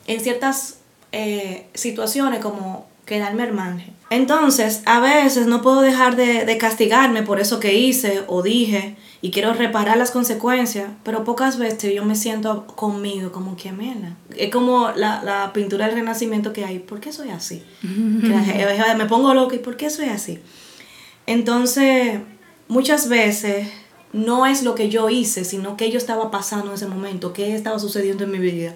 en 0.07 0.19
ciertas 0.19 0.79
eh, 1.11 1.67
situaciones 1.73 2.39
como 2.39 2.87
quedarme 3.05 3.43
al 3.43 3.53
margen. 3.53 3.93
Entonces, 4.09 4.81
a 4.85 4.99
veces 4.99 5.47
no 5.47 5.61
puedo 5.61 5.81
dejar 5.81 6.15
de, 6.15 6.45
de 6.45 6.57
castigarme 6.57 7.23
por 7.23 7.39
eso 7.39 7.59
que 7.59 7.73
hice 7.75 8.23
o 8.27 8.41
dije 8.43 8.95
y 9.21 9.31
quiero 9.31 9.53
reparar 9.53 9.97
las 9.97 10.11
consecuencias, 10.11 10.89
pero 11.03 11.23
pocas 11.23 11.57
veces 11.57 11.93
yo 11.95 12.05
me 12.05 12.15
siento 12.15 12.67
conmigo 12.67 13.31
como 13.31 13.55
que 13.57 13.71
mela. 13.71 14.15
Es 14.37 14.51
como 14.51 14.91
la, 14.95 15.23
la 15.23 15.51
pintura 15.53 15.87
del 15.87 15.95
renacimiento 15.95 16.53
que 16.53 16.65
hay, 16.65 16.79
¿por 16.79 16.99
qué 16.99 17.11
soy 17.11 17.29
así? 17.29 17.63
Que 17.81 17.87
je- 17.87 18.95
me 18.95 19.05
pongo 19.05 19.33
loca 19.33 19.55
y 19.55 19.59
¿por 19.59 19.75
qué 19.77 19.89
soy 19.89 20.09
así? 20.09 20.39
Entonces, 21.25 22.19
muchas 22.67 23.09
veces 23.09 23.67
no 24.13 24.45
es 24.45 24.63
lo 24.63 24.75
que 24.75 24.89
yo 24.89 25.09
hice, 25.09 25.43
sino 25.43 25.75
que 25.75 25.91
yo 25.91 25.97
estaba 25.97 26.31
pasando 26.31 26.67
en 26.67 26.75
ese 26.75 26.87
momento, 26.87 27.33
qué 27.33 27.53
estaba 27.55 27.79
sucediendo 27.79 28.23
en 28.23 28.31
mi 28.31 28.37
vida, 28.39 28.75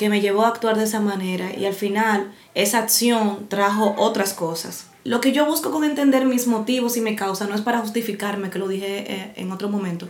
que 0.00 0.08
me 0.08 0.22
llevó 0.22 0.46
a 0.46 0.48
actuar 0.48 0.78
de 0.78 0.84
esa 0.84 0.98
manera 0.98 1.54
y 1.54 1.66
al 1.66 1.74
final 1.74 2.32
esa 2.54 2.78
acción 2.78 3.48
trajo 3.50 3.94
otras 3.98 4.32
cosas. 4.32 4.86
Lo 5.04 5.20
que 5.20 5.32
yo 5.32 5.44
busco 5.44 5.70
con 5.70 5.84
entender 5.84 6.24
mis 6.24 6.46
motivos 6.46 6.96
y 6.96 7.02
mi 7.02 7.16
causa 7.16 7.46
no 7.46 7.54
es 7.54 7.60
para 7.60 7.80
justificarme, 7.80 8.48
que 8.48 8.58
lo 8.58 8.66
dije 8.66 9.12
eh, 9.12 9.32
en 9.36 9.52
otro 9.52 9.68
momento, 9.68 10.08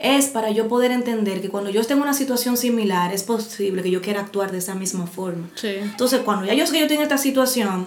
es 0.00 0.26
para 0.26 0.50
yo 0.50 0.66
poder 0.66 0.90
entender 0.90 1.40
que 1.40 1.50
cuando 1.50 1.70
yo 1.70 1.80
esté 1.80 1.92
en 1.92 2.02
una 2.02 2.14
situación 2.14 2.56
similar 2.56 3.14
es 3.14 3.22
posible 3.22 3.80
que 3.84 3.92
yo 3.92 4.02
quiera 4.02 4.22
actuar 4.22 4.50
de 4.50 4.58
esa 4.58 4.74
misma 4.74 5.06
forma. 5.06 5.48
Sí. 5.54 5.68
Entonces, 5.68 6.22
cuando 6.24 6.44
ya 6.44 6.54
yo 6.54 6.66
sé 6.66 6.72
que 6.72 6.80
yo 6.80 6.88
tengo 6.88 7.02
esta 7.02 7.16
situación, 7.16 7.86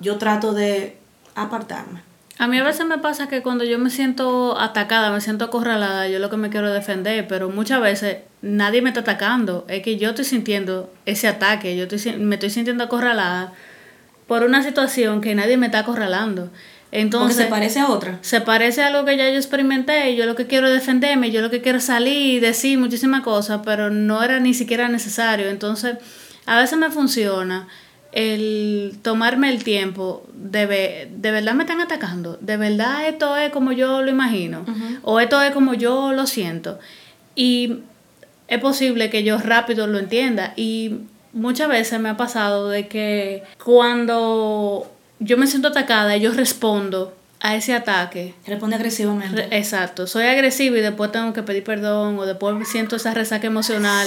yo 0.00 0.18
trato 0.18 0.52
de 0.52 0.98
apartarme. 1.34 2.02
A 2.40 2.46
mí 2.46 2.56
a 2.56 2.64
veces 2.64 2.86
me 2.86 2.96
pasa 2.96 3.28
que 3.28 3.42
cuando 3.42 3.64
yo 3.64 3.78
me 3.78 3.90
siento 3.90 4.58
atacada, 4.58 5.10
me 5.10 5.20
siento 5.20 5.44
acorralada, 5.44 6.08
yo 6.08 6.18
lo 6.18 6.30
que 6.30 6.38
me 6.38 6.48
quiero 6.48 6.72
defender, 6.72 7.28
pero 7.28 7.50
muchas 7.50 7.82
veces 7.82 8.16
nadie 8.40 8.80
me 8.80 8.88
está 8.88 9.00
atacando, 9.00 9.66
es 9.68 9.82
que 9.82 9.98
yo 9.98 10.08
estoy 10.08 10.24
sintiendo 10.24 10.90
ese 11.04 11.28
ataque, 11.28 11.76
yo 11.76 11.84
estoy, 11.84 12.16
me 12.16 12.36
estoy 12.36 12.48
sintiendo 12.48 12.82
acorralada 12.82 13.52
por 14.26 14.42
una 14.42 14.62
situación 14.62 15.20
que 15.20 15.34
nadie 15.34 15.58
me 15.58 15.66
está 15.66 15.80
acorralando. 15.80 16.44
Porque 16.44 17.00
Entonces, 17.02 17.44
se 17.44 17.50
parece 17.50 17.78
a 17.80 17.90
otra. 17.90 18.18
se 18.22 18.40
parece 18.40 18.84
a 18.84 18.86
algo 18.86 19.04
que 19.04 19.18
ya 19.18 19.28
yo 19.28 19.36
experimenté 19.36 20.16
yo 20.16 20.24
lo 20.24 20.34
que 20.34 20.46
quiero 20.46 20.66
es 20.68 20.72
defenderme, 20.72 21.30
yo 21.30 21.42
lo 21.42 21.50
que 21.50 21.60
quiero 21.60 21.76
es 21.76 21.84
salir 21.84 22.36
y 22.36 22.40
decir 22.40 22.78
muchísimas 22.78 23.20
cosas, 23.20 23.60
pero 23.66 23.90
no 23.90 24.22
era 24.22 24.40
ni 24.40 24.54
siquiera 24.54 24.88
necesario. 24.88 25.50
Entonces, 25.50 25.98
a 26.46 26.58
veces 26.58 26.78
me 26.78 26.90
funciona 26.90 27.68
el 28.12 28.98
tomarme 29.02 29.50
el 29.50 29.62
tiempo 29.64 30.26
de 30.34 30.66
ver, 30.66 31.08
de 31.10 31.30
verdad 31.30 31.54
me 31.54 31.62
están 31.64 31.80
atacando, 31.80 32.36
de 32.40 32.56
verdad 32.56 33.06
esto 33.08 33.36
es 33.36 33.50
como 33.50 33.72
yo 33.72 34.02
lo 34.02 34.10
imagino, 34.10 34.64
o 35.02 35.20
esto 35.20 35.40
es 35.42 35.52
como 35.52 35.74
yo 35.74 36.12
lo 36.12 36.26
siento. 36.26 36.78
Y 37.36 37.78
es 38.48 38.58
posible 38.60 39.10
que 39.10 39.22
yo 39.22 39.38
rápido 39.38 39.86
lo 39.86 39.98
entienda. 39.98 40.52
Y 40.56 40.96
muchas 41.32 41.68
veces 41.68 42.00
me 42.00 42.08
ha 42.08 42.16
pasado 42.16 42.68
de 42.68 42.88
que 42.88 43.44
cuando 44.04 44.90
yo 45.20 45.36
me 45.36 45.46
siento 45.46 45.68
atacada 45.68 46.16
yo 46.16 46.32
respondo 46.32 47.14
a 47.42 47.54
ese 47.56 47.72
ataque, 47.74 48.34
Responde 48.46 48.76
agresivamente. 48.76 49.46
Re- 49.48 49.56
Exacto, 49.56 50.06
soy 50.06 50.24
agresiva 50.24 50.76
y 50.76 50.80
después 50.82 51.10
tengo 51.10 51.32
que 51.32 51.42
pedir 51.42 51.64
perdón 51.64 52.18
o 52.18 52.26
después 52.26 52.68
siento 52.68 52.96
esa 52.96 53.14
resaca 53.14 53.46
emocional, 53.46 54.06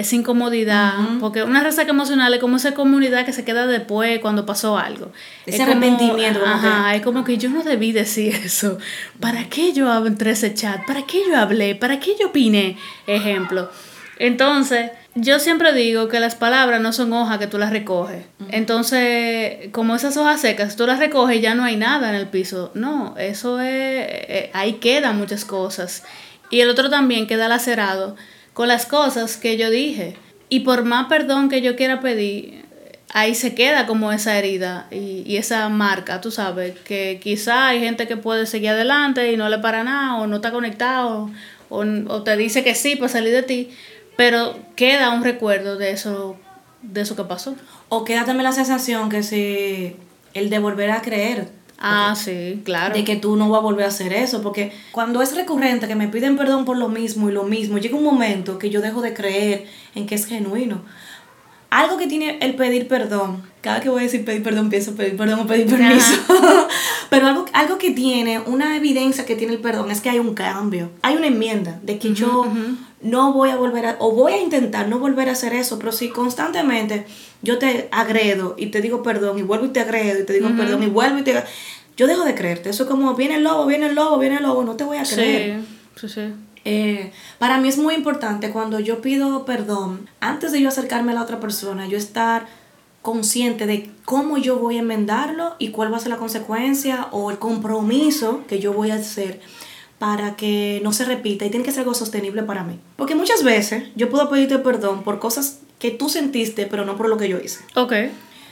esa 0.00 0.16
incomodidad, 0.16 0.94
porque 1.20 1.42
una 1.42 1.62
resaca 1.62 1.90
emocional 1.90 2.32
es 2.34 2.40
como 2.40 2.56
esa 2.56 2.74
comunidad 2.74 3.24
que 3.24 3.32
se 3.32 3.44
queda 3.44 3.66
después 3.66 4.18
cuando 4.20 4.46
pasó 4.46 4.78
algo. 4.78 5.12
Ese 5.46 5.62
Es 5.62 5.68
arrepentimiento, 5.68 6.40
como 6.40 6.52
Ajá, 6.52 6.94
es 6.94 7.02
como 7.02 7.24
que 7.24 7.38
yo 7.38 7.50
no 7.50 7.62
debí 7.62 7.92
decir 7.92 8.34
eso. 8.44 8.78
¿Para 9.20 9.48
qué 9.48 9.72
yo 9.72 10.06
entré 10.06 10.32
ese 10.32 10.54
chat? 10.54 10.86
¿Para 10.86 11.02
qué 11.02 11.22
yo 11.28 11.36
hablé? 11.36 11.74
¿Para 11.74 12.00
qué 12.00 12.16
yo 12.18 12.28
opiné? 12.28 12.76
Ejemplo. 13.06 13.70
Entonces, 14.18 14.90
yo 15.14 15.38
siempre 15.38 15.72
digo 15.72 16.08
que 16.08 16.20
las 16.20 16.34
palabras 16.34 16.80
no 16.80 16.92
son 16.92 17.12
hojas 17.12 17.38
que 17.38 17.46
tú 17.46 17.58
las 17.58 17.70
recoges. 17.70 18.24
Entonces, 18.50 19.68
como 19.72 19.96
esas 19.96 20.16
hojas 20.16 20.40
secas, 20.40 20.76
tú 20.76 20.86
las 20.86 20.98
recoges 20.98 21.38
y 21.38 21.40
ya 21.40 21.54
no 21.54 21.64
hay 21.64 21.76
nada 21.76 22.10
en 22.10 22.14
el 22.14 22.28
piso. 22.28 22.70
No, 22.74 23.14
eso 23.18 23.60
es, 23.60 23.68
eh, 23.68 24.50
ahí 24.52 24.74
quedan 24.74 25.18
muchas 25.18 25.44
cosas. 25.44 26.04
Y 26.50 26.60
el 26.60 26.68
otro 26.68 26.90
también 26.90 27.26
queda 27.26 27.48
lacerado 27.48 28.16
con 28.60 28.68
las 28.68 28.84
cosas 28.84 29.38
que 29.38 29.56
yo 29.56 29.70
dije. 29.70 30.16
Y 30.50 30.60
por 30.60 30.84
más 30.84 31.06
perdón 31.06 31.48
que 31.48 31.62
yo 31.62 31.76
quiera 31.76 32.00
pedir, 32.00 32.66
ahí 33.08 33.34
se 33.34 33.54
queda 33.54 33.86
como 33.86 34.12
esa 34.12 34.36
herida 34.36 34.86
y, 34.90 35.22
y 35.24 35.38
esa 35.38 35.66
marca, 35.70 36.20
tú 36.20 36.30
sabes, 36.30 36.78
que 36.80 37.18
quizá 37.22 37.68
hay 37.68 37.80
gente 37.80 38.06
que 38.06 38.18
puede 38.18 38.44
seguir 38.44 38.68
adelante 38.68 39.32
y 39.32 39.38
no 39.38 39.48
le 39.48 39.60
para 39.60 39.82
nada, 39.82 40.16
o 40.16 40.26
no 40.26 40.36
está 40.36 40.52
conectado, 40.52 41.30
o, 41.70 41.78
o 42.08 42.22
te 42.22 42.36
dice 42.36 42.62
que 42.62 42.74
sí 42.74 42.96
para 42.96 43.08
salir 43.08 43.32
de 43.32 43.44
ti, 43.44 43.70
pero 44.18 44.58
queda 44.76 45.08
un 45.08 45.24
recuerdo 45.24 45.78
de 45.78 45.92
eso, 45.92 46.36
de 46.82 47.00
eso 47.00 47.16
que 47.16 47.24
pasó. 47.24 47.56
O 47.88 48.04
queda 48.04 48.26
también 48.26 48.44
la 48.44 48.52
sensación 48.52 49.08
que 49.08 49.22
si 49.22 49.96
el 50.34 50.50
de 50.50 50.58
volver 50.58 50.90
a 50.90 51.00
creer. 51.00 51.48
Ah, 51.80 52.14
sí, 52.14 52.60
claro. 52.62 52.94
De 52.94 53.04
que 53.04 53.16
tú 53.16 53.36
no 53.36 53.48
vas 53.48 53.60
a 53.60 53.62
volver 53.62 53.86
a 53.86 53.88
hacer 53.88 54.12
eso. 54.12 54.42
Porque 54.42 54.72
cuando 54.92 55.22
es 55.22 55.34
recurrente 55.34 55.88
que 55.88 55.94
me 55.94 56.08
piden 56.08 56.36
perdón 56.36 56.64
por 56.66 56.76
lo 56.76 56.88
mismo 56.88 57.30
y 57.30 57.32
lo 57.32 57.44
mismo, 57.44 57.78
llega 57.78 57.96
un 57.96 58.04
momento 58.04 58.58
que 58.58 58.68
yo 58.68 58.82
dejo 58.82 59.00
de 59.00 59.14
creer 59.14 59.66
en 59.94 60.06
que 60.06 60.14
es 60.14 60.26
genuino. 60.26 60.82
Algo 61.70 61.96
que 61.96 62.06
tiene 62.06 62.38
el 62.42 62.54
pedir 62.54 62.86
perdón. 62.86 63.42
Cada 63.62 63.76
vez 63.76 63.84
que 63.84 63.90
voy 63.90 64.00
a 64.00 64.02
decir 64.02 64.24
pedir 64.24 64.42
perdón, 64.42 64.68
pienso 64.68 64.94
pedir 64.94 65.16
perdón 65.16 65.40
o 65.40 65.46
pedir 65.46 65.66
permiso. 65.66 66.12
Pero 67.10 67.26
algo, 67.26 67.46
algo 67.52 67.78
que 67.78 67.92
tiene, 67.92 68.40
una 68.40 68.76
evidencia 68.76 69.24
que 69.24 69.36
tiene 69.36 69.54
el 69.54 69.60
perdón 69.60 69.90
es 69.90 70.00
que 70.00 70.10
hay 70.10 70.18
un 70.18 70.34
cambio. 70.34 70.90
Hay 71.02 71.16
una 71.16 71.28
enmienda 71.28 71.80
de 71.82 71.98
que 71.98 72.12
yo 72.12 72.44
no 73.00 73.32
voy 73.32 73.50
a 73.50 73.56
volver 73.56 73.86
a, 73.86 73.96
o 73.98 74.12
voy 74.12 74.32
a 74.32 74.42
intentar 74.42 74.88
no 74.88 74.98
volver 74.98 75.28
a 75.28 75.32
hacer 75.32 75.52
eso. 75.52 75.78
Pero 75.78 75.92
si 75.92 76.10
constantemente 76.10 77.06
yo 77.42 77.58
te 77.58 77.88
agredo 77.90 78.54
y 78.58 78.66
te 78.66 78.80
digo 78.80 79.02
perdón 79.02 79.38
y 79.38 79.42
vuelvo 79.42 79.66
y 79.66 79.70
te 79.70 79.80
agredo 79.80 80.20
y 80.20 80.24
te 80.24 80.32
digo 80.32 80.48
perdón 80.56 80.82
y 80.82 80.86
vuelvo 80.86 81.18
y 81.18 81.22
te... 81.22 81.42
Yo 81.96 82.06
dejo 82.06 82.24
de 82.24 82.34
creerte. 82.34 82.70
Eso 82.70 82.84
es 82.84 82.88
como, 82.88 83.14
viene 83.14 83.36
el 83.36 83.44
lobo, 83.44 83.66
viene 83.66 83.86
el 83.86 83.94
lobo, 83.94 84.18
viene 84.18 84.36
el 84.36 84.42
lobo, 84.42 84.64
no 84.64 84.76
te 84.76 84.84
voy 84.84 84.96
a 84.96 85.02
creer. 85.02 85.60
Sí, 85.96 86.08
sí, 86.08 86.08
sí. 86.08 86.34
Eh, 86.64 87.10
para 87.38 87.58
mí 87.58 87.68
es 87.68 87.78
muy 87.78 87.94
importante 87.94 88.50
cuando 88.50 88.80
yo 88.80 89.00
pido 89.00 89.46
perdón, 89.46 90.08
antes 90.20 90.52
de 90.52 90.60
yo 90.60 90.68
acercarme 90.68 91.12
a 91.12 91.14
la 91.14 91.22
otra 91.22 91.40
persona, 91.40 91.88
yo 91.88 91.96
estar 91.96 92.46
consciente 93.00 93.66
de 93.66 93.90
cómo 94.04 94.36
yo 94.36 94.56
voy 94.56 94.76
a 94.76 94.80
enmendarlo 94.80 95.54
y 95.58 95.70
cuál 95.70 95.90
va 95.92 95.96
a 95.96 96.00
ser 96.00 96.10
la 96.10 96.18
consecuencia 96.18 97.08
o 97.12 97.30
el 97.30 97.38
compromiso 97.38 98.42
que 98.46 98.58
yo 98.58 98.74
voy 98.74 98.90
a 98.90 98.96
hacer 98.96 99.40
para 100.00 100.34
que 100.34 100.80
no 100.82 100.94
se 100.94 101.04
repita 101.04 101.44
y 101.44 101.50
tiene 101.50 101.62
que 101.62 101.72
ser 101.72 101.80
algo 101.80 101.92
sostenible 101.92 102.42
para 102.42 102.64
mí. 102.64 102.80
Porque 102.96 103.14
muchas 103.14 103.44
veces 103.44 103.84
yo 103.96 104.08
puedo 104.08 104.30
pedirte 104.30 104.58
perdón 104.58 105.02
por 105.02 105.18
cosas 105.18 105.58
que 105.78 105.90
tú 105.90 106.08
sentiste, 106.08 106.64
pero 106.64 106.86
no 106.86 106.96
por 106.96 107.10
lo 107.10 107.18
que 107.18 107.28
yo 107.28 107.38
hice. 107.38 107.60
Ok. 107.74 107.92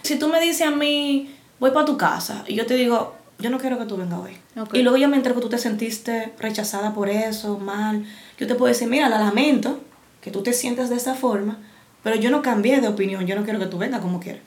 Si 0.03 0.17
tú 0.17 0.29
me 0.29 0.41
dices 0.41 0.67
a 0.67 0.71
mí, 0.71 1.35
voy 1.59 1.71
para 1.71 1.87
tu 1.87 1.97
casa, 1.97 2.45
y 2.47 2.55
yo 2.55 2.67
te 2.67 2.75
digo, 2.75 3.15
yo 3.39 3.49
no 3.49 3.57
quiero 3.59 3.79
que 3.79 3.87
tú 3.87 3.97
vengas 3.97 4.21
hoy. 4.21 4.37
Ok. 4.61 4.75
Y 4.75 4.83
luego 4.83 4.99
yo 4.99 5.09
me 5.09 5.17
entero 5.17 5.35
que 5.35 5.41
tú 5.41 5.49
te 5.49 5.57
sentiste 5.57 6.35
rechazada 6.39 6.93
por 6.93 7.09
eso, 7.09 7.59
mal. 7.59 8.05
Yo 8.39 8.47
te 8.47 8.55
puedo 8.55 8.71
decir, 8.71 8.87
mira, 8.87 9.09
la 9.09 9.19
lamento, 9.19 9.81
que 10.21 10.31
tú 10.31 10.43
te 10.43 10.53
sientas 10.53 10.91
de 10.91 10.97
esa 10.97 11.15
forma, 11.15 11.57
pero 12.03 12.17
yo 12.17 12.31
no 12.31 12.43
cambié 12.43 12.83
de 12.83 12.89
opinión, 12.89 13.27
yo 13.27 13.35
no 13.35 13.45
quiero 13.45 13.59
que 13.59 13.67
tú 13.67 13.79
vengas 13.79 14.03
como 14.03 14.21
quieras. 14.21 14.43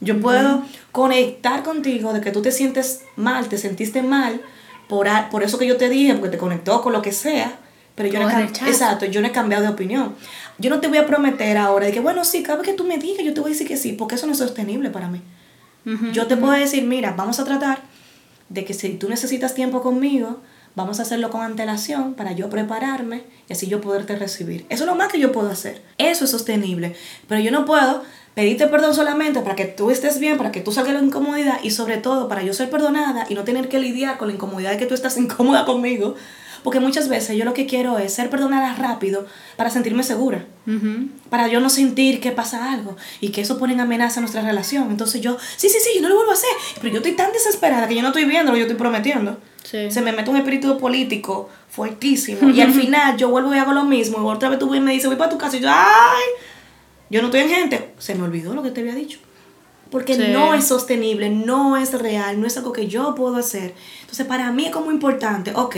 Yo 0.00 0.20
puedo 0.20 0.64
conectar 0.90 1.62
contigo 1.62 2.12
de 2.12 2.20
que 2.20 2.32
tú 2.32 2.42
te 2.42 2.50
sientes 2.50 3.02
mal, 3.14 3.48
te 3.48 3.56
sentiste 3.56 4.02
mal, 4.02 4.40
por, 4.90 5.08
por 5.30 5.44
eso 5.44 5.56
que 5.56 5.66
yo 5.68 5.76
te 5.76 5.88
dije, 5.88 6.14
porque 6.14 6.30
te 6.30 6.36
conectó 6.36 6.82
con 6.82 6.92
lo 6.92 7.00
que 7.00 7.12
sea, 7.12 7.58
pero 7.94 8.08
yo 8.08 8.18
no, 8.18 8.28
he 8.28 8.42
exacto, 8.42 9.06
yo 9.06 9.20
no 9.20 9.28
he 9.28 9.32
cambiado 9.32 9.62
de 9.62 9.70
opinión. 9.70 10.16
Yo 10.58 10.68
no 10.68 10.80
te 10.80 10.88
voy 10.88 10.98
a 10.98 11.06
prometer 11.06 11.56
ahora 11.56 11.86
de 11.86 11.92
que, 11.92 12.00
bueno, 12.00 12.24
sí, 12.24 12.42
cada 12.42 12.58
vez 12.58 12.66
que 12.66 12.74
tú 12.74 12.84
me 12.84 12.98
digas, 12.98 13.24
yo 13.24 13.32
te 13.32 13.40
voy 13.40 13.50
a 13.50 13.52
decir 13.52 13.68
que 13.68 13.76
sí, 13.76 13.92
porque 13.92 14.16
eso 14.16 14.26
no 14.26 14.32
es 14.32 14.38
sostenible 14.38 14.90
para 14.90 15.08
mí. 15.08 15.22
Yo 16.12 16.26
te 16.26 16.36
puedo 16.36 16.52
decir, 16.52 16.84
mira, 16.84 17.14
vamos 17.16 17.40
a 17.40 17.44
tratar 17.44 17.80
de 18.48 18.64
que 18.64 18.74
si 18.74 18.90
tú 18.90 19.08
necesitas 19.08 19.54
tiempo 19.54 19.80
conmigo, 19.80 20.40
vamos 20.74 20.98
a 20.98 21.02
hacerlo 21.02 21.30
con 21.30 21.42
antelación 21.42 22.14
para 22.14 22.32
yo 22.32 22.50
prepararme 22.50 23.22
y 23.48 23.52
así 23.52 23.66
yo 23.66 23.80
poderte 23.80 24.16
recibir. 24.16 24.66
Eso 24.68 24.84
es 24.84 24.90
lo 24.90 24.96
más 24.96 25.08
que 25.08 25.18
yo 25.18 25.32
puedo 25.32 25.50
hacer. 25.50 25.82
Eso 25.98 26.24
es 26.24 26.30
sostenible. 26.30 26.96
Pero 27.28 27.40
yo 27.40 27.50
no 27.50 27.64
puedo 27.64 28.02
pedirte 28.34 28.66
perdón 28.68 28.94
solamente 28.94 29.40
para 29.40 29.56
que 29.56 29.64
tú 29.64 29.90
estés 29.90 30.18
bien, 30.18 30.36
para 30.38 30.52
que 30.52 30.60
tú 30.60 30.72
salgas 30.72 30.94
de 30.94 31.00
la 31.00 31.06
incomodidad 31.06 31.58
y 31.62 31.70
sobre 31.70 31.96
todo 31.98 32.28
para 32.28 32.42
yo 32.42 32.52
ser 32.54 32.70
perdonada 32.70 33.26
y 33.28 33.34
no 33.34 33.44
tener 33.44 33.68
que 33.68 33.78
lidiar 33.78 34.18
con 34.18 34.28
la 34.28 34.34
incomodidad 34.34 34.70
de 34.70 34.78
que 34.78 34.86
tú 34.86 34.94
estás 34.94 35.16
incómoda 35.18 35.64
conmigo. 35.64 36.14
Porque 36.62 36.78
muchas 36.78 37.08
veces 37.08 37.38
yo 37.38 37.46
lo 37.46 37.54
que 37.54 37.64
quiero 37.64 37.98
es 37.98 38.12
ser 38.12 38.28
perdonada 38.28 38.74
rápido 38.74 39.24
para 39.56 39.70
sentirme 39.70 40.02
segura 40.02 40.44
Ujú. 40.66 41.08
para 41.30 41.48
yo 41.48 41.58
no 41.58 41.70
sentir 41.70 42.20
que 42.20 42.32
pasa 42.32 42.70
algo 42.74 42.98
y 43.22 43.30
que 43.30 43.40
eso 43.40 43.56
pone 43.56 43.72
en 43.72 43.80
amenaza 43.80 44.20
nuestra 44.20 44.42
relación. 44.42 44.90
Entonces 44.90 45.22
yo, 45.22 45.38
sí, 45.56 45.70
sí, 45.70 45.78
sí, 45.82 45.88
yo 45.94 46.02
no 46.02 46.10
lo 46.10 46.16
vuelvo 46.16 46.32
a 46.32 46.34
hacer, 46.34 46.50
pero 46.82 46.88
yo 46.92 46.96
estoy 46.98 47.12
tan 47.12 47.32
desesperada 47.32 47.88
que 47.88 47.94
yo 47.94 48.02
no 48.02 48.08
estoy 48.08 48.26
viendo 48.26 48.52
lo 48.52 48.56
que 48.56 48.60
yo 48.60 48.66
estoy 48.66 48.76
prometiendo. 48.78 49.38
Sí. 49.64 49.90
Se 49.90 50.02
me 50.02 50.12
mete 50.12 50.28
un 50.28 50.36
espíritu 50.36 50.76
político 50.76 51.48
fuertísimo 51.70 52.50
y 52.54 52.60
al 52.60 52.72
final 52.74 53.16
yo 53.16 53.30
vuelvo 53.30 53.54
y 53.54 53.58
hago 53.58 53.72
lo 53.72 53.84
mismo 53.84 54.18
y 54.18 54.26
otra 54.30 54.50
vez 54.50 54.58
tú 54.58 54.74
y 54.74 54.80
me 54.80 54.92
dices, 54.92 55.06
voy 55.06 55.16
para 55.16 55.30
tu 55.30 55.38
casa 55.38 55.56
y 55.56 55.60
yo, 55.60 55.68
ay, 55.70 56.24
yo 57.10 57.20
no 57.20 57.26
estoy 57.28 57.40
en 57.40 57.48
gente. 57.50 57.94
Se 57.98 58.14
me 58.14 58.22
olvidó 58.24 58.54
lo 58.54 58.62
que 58.62 58.70
te 58.70 58.80
había 58.80 58.94
dicho. 58.94 59.18
Porque 59.90 60.14
Sí. 60.14 60.24
no 60.32 60.54
es 60.54 60.68
sostenible, 60.68 61.28
no 61.30 61.76
es 61.76 61.92
real, 61.92 62.40
no 62.40 62.46
es 62.46 62.56
algo 62.56 62.72
que 62.72 62.86
yo 62.86 63.14
puedo 63.16 63.36
hacer. 63.36 63.74
Entonces 64.02 64.26
para 64.26 64.50
mí 64.52 64.66
es 64.66 64.72
como 64.72 64.92
importante, 64.92 65.52
ok, 65.54 65.76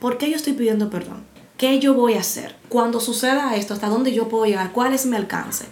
¿por 0.00 0.18
qué 0.18 0.28
yo 0.30 0.36
estoy 0.36 0.52
pidiendo 0.52 0.90
perdón? 0.90 1.24
¿Qué 1.56 1.78
yo 1.78 1.94
voy 1.94 2.14
a 2.14 2.20
hacer? 2.20 2.54
Cuando 2.68 3.00
suceda 3.00 3.56
esto, 3.56 3.72
¿hasta 3.72 3.88
dónde 3.88 4.12
yo 4.12 4.28
puedo 4.28 4.44
llegar? 4.44 4.72
¿Cuál 4.72 4.92
es 4.94 5.06
mi 5.06 5.16
alcance? 5.16 5.64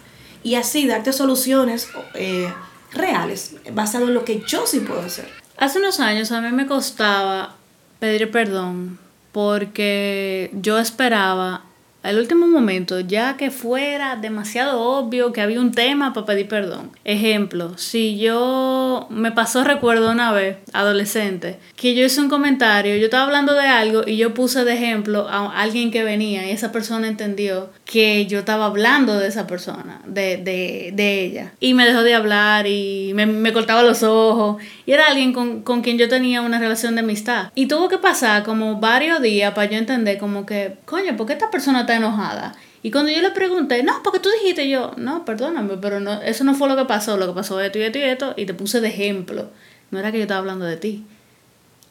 Y 0.43 0.55
así 0.55 0.87
darte 0.87 1.13
soluciones 1.13 1.87
eh, 2.15 2.51
reales, 2.93 3.55
basado 3.73 4.07
en 4.07 4.15
lo 4.15 4.25
que 4.25 4.41
yo 4.47 4.65
sí 4.65 4.79
puedo 4.79 5.01
hacer. 5.01 5.27
Hace 5.57 5.77
unos 5.79 5.99
años 5.99 6.31
a 6.31 6.41
mí 6.41 6.49
me 6.51 6.65
costaba 6.65 7.55
pedir 7.99 8.31
perdón 8.31 8.97
porque 9.31 10.49
yo 10.53 10.79
esperaba 10.79 11.63
al 12.03 12.17
último 12.17 12.47
momento, 12.47 12.99
ya 12.99 13.37
que 13.37 13.51
fuera 13.51 14.15
demasiado 14.15 14.81
obvio 14.81 15.31
que 15.31 15.41
había 15.41 15.59
un 15.59 15.71
tema 15.71 16.13
para 16.13 16.25
pedir 16.25 16.47
perdón. 16.47 16.91
Ejemplo, 17.03 17.77
si 17.77 18.17
yo 18.17 19.07
me 19.09 19.31
pasó 19.31 19.63
recuerdo 19.63 20.11
una 20.11 20.31
vez, 20.31 20.57
adolescente, 20.73 21.59
que 21.75 21.93
yo 21.93 22.05
hice 22.05 22.21
un 22.21 22.29
comentario, 22.29 22.95
yo 22.97 23.05
estaba 23.05 23.25
hablando 23.25 23.53
de 23.53 23.67
algo 23.67 24.03
y 24.05 24.17
yo 24.17 24.33
puse 24.33 24.65
de 24.65 24.73
ejemplo 24.73 25.27
a 25.29 25.61
alguien 25.61 25.91
que 25.91 26.03
venía 26.03 26.47
y 26.47 26.51
esa 26.51 26.71
persona 26.71 27.07
entendió 27.07 27.69
que 27.85 28.25
yo 28.25 28.39
estaba 28.39 28.65
hablando 28.65 29.19
de 29.19 29.27
esa 29.27 29.47
persona, 29.47 30.01
de, 30.05 30.37
de, 30.37 30.91
de 30.93 31.25
ella. 31.25 31.53
Y 31.59 31.73
me 31.73 31.85
dejó 31.85 32.03
de 32.03 32.15
hablar 32.15 32.65
y 32.65 33.11
me, 33.13 33.25
me 33.25 33.53
cortaba 33.53 33.83
los 33.83 34.01
ojos. 34.03 34.61
Y 34.85 34.93
era 34.93 35.07
alguien 35.07 35.33
con, 35.33 35.61
con 35.61 35.81
quien 35.81 35.97
yo 35.97 36.07
tenía 36.07 36.41
una 36.41 36.59
relación 36.59 36.95
de 36.95 37.01
amistad. 37.01 37.51
Y 37.53 37.67
tuvo 37.67 37.89
que 37.89 37.97
pasar 37.97 38.43
como 38.43 38.79
varios 38.79 39.21
días 39.21 39.53
para 39.53 39.69
yo 39.69 39.77
entender 39.77 40.17
como 40.17 40.45
que, 40.45 40.77
coño, 40.85 41.15
¿por 41.17 41.27
qué 41.27 41.33
esta 41.33 41.51
persona 41.51 41.81
está 41.81 41.90
enojada? 41.95 42.55
Y 42.83 42.91
cuando 42.91 43.11
yo 43.11 43.21
le 43.21 43.31
pregunté, 43.31 43.83
no, 43.83 44.01
porque 44.03 44.19
tú 44.19 44.29
dijiste 44.41 44.67
yo, 44.67 44.93
no, 44.97 45.23
perdóname, 45.23 45.77
pero 45.77 45.99
no, 45.99 46.21
eso 46.21 46.43
no 46.43 46.55
fue 46.55 46.67
lo 46.67 46.75
que 46.75 46.85
pasó, 46.85 47.17
lo 47.17 47.27
que 47.27 47.33
pasó 47.33 47.59
esto 47.61 47.77
y 47.77 47.83
esto 47.83 47.99
y 47.99 48.01
esto, 48.01 48.33
y 48.37 48.45
te 48.45 48.53
puse 48.53 48.81
de 48.81 48.87
ejemplo. 48.87 49.49
No 49.91 49.99
era 49.99 50.11
que 50.11 50.17
yo 50.17 50.23
estaba 50.23 50.39
hablando 50.39 50.65
de 50.65 50.77
ti. 50.77 51.05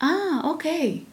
Ah, 0.02 0.40
ok. 0.44 0.64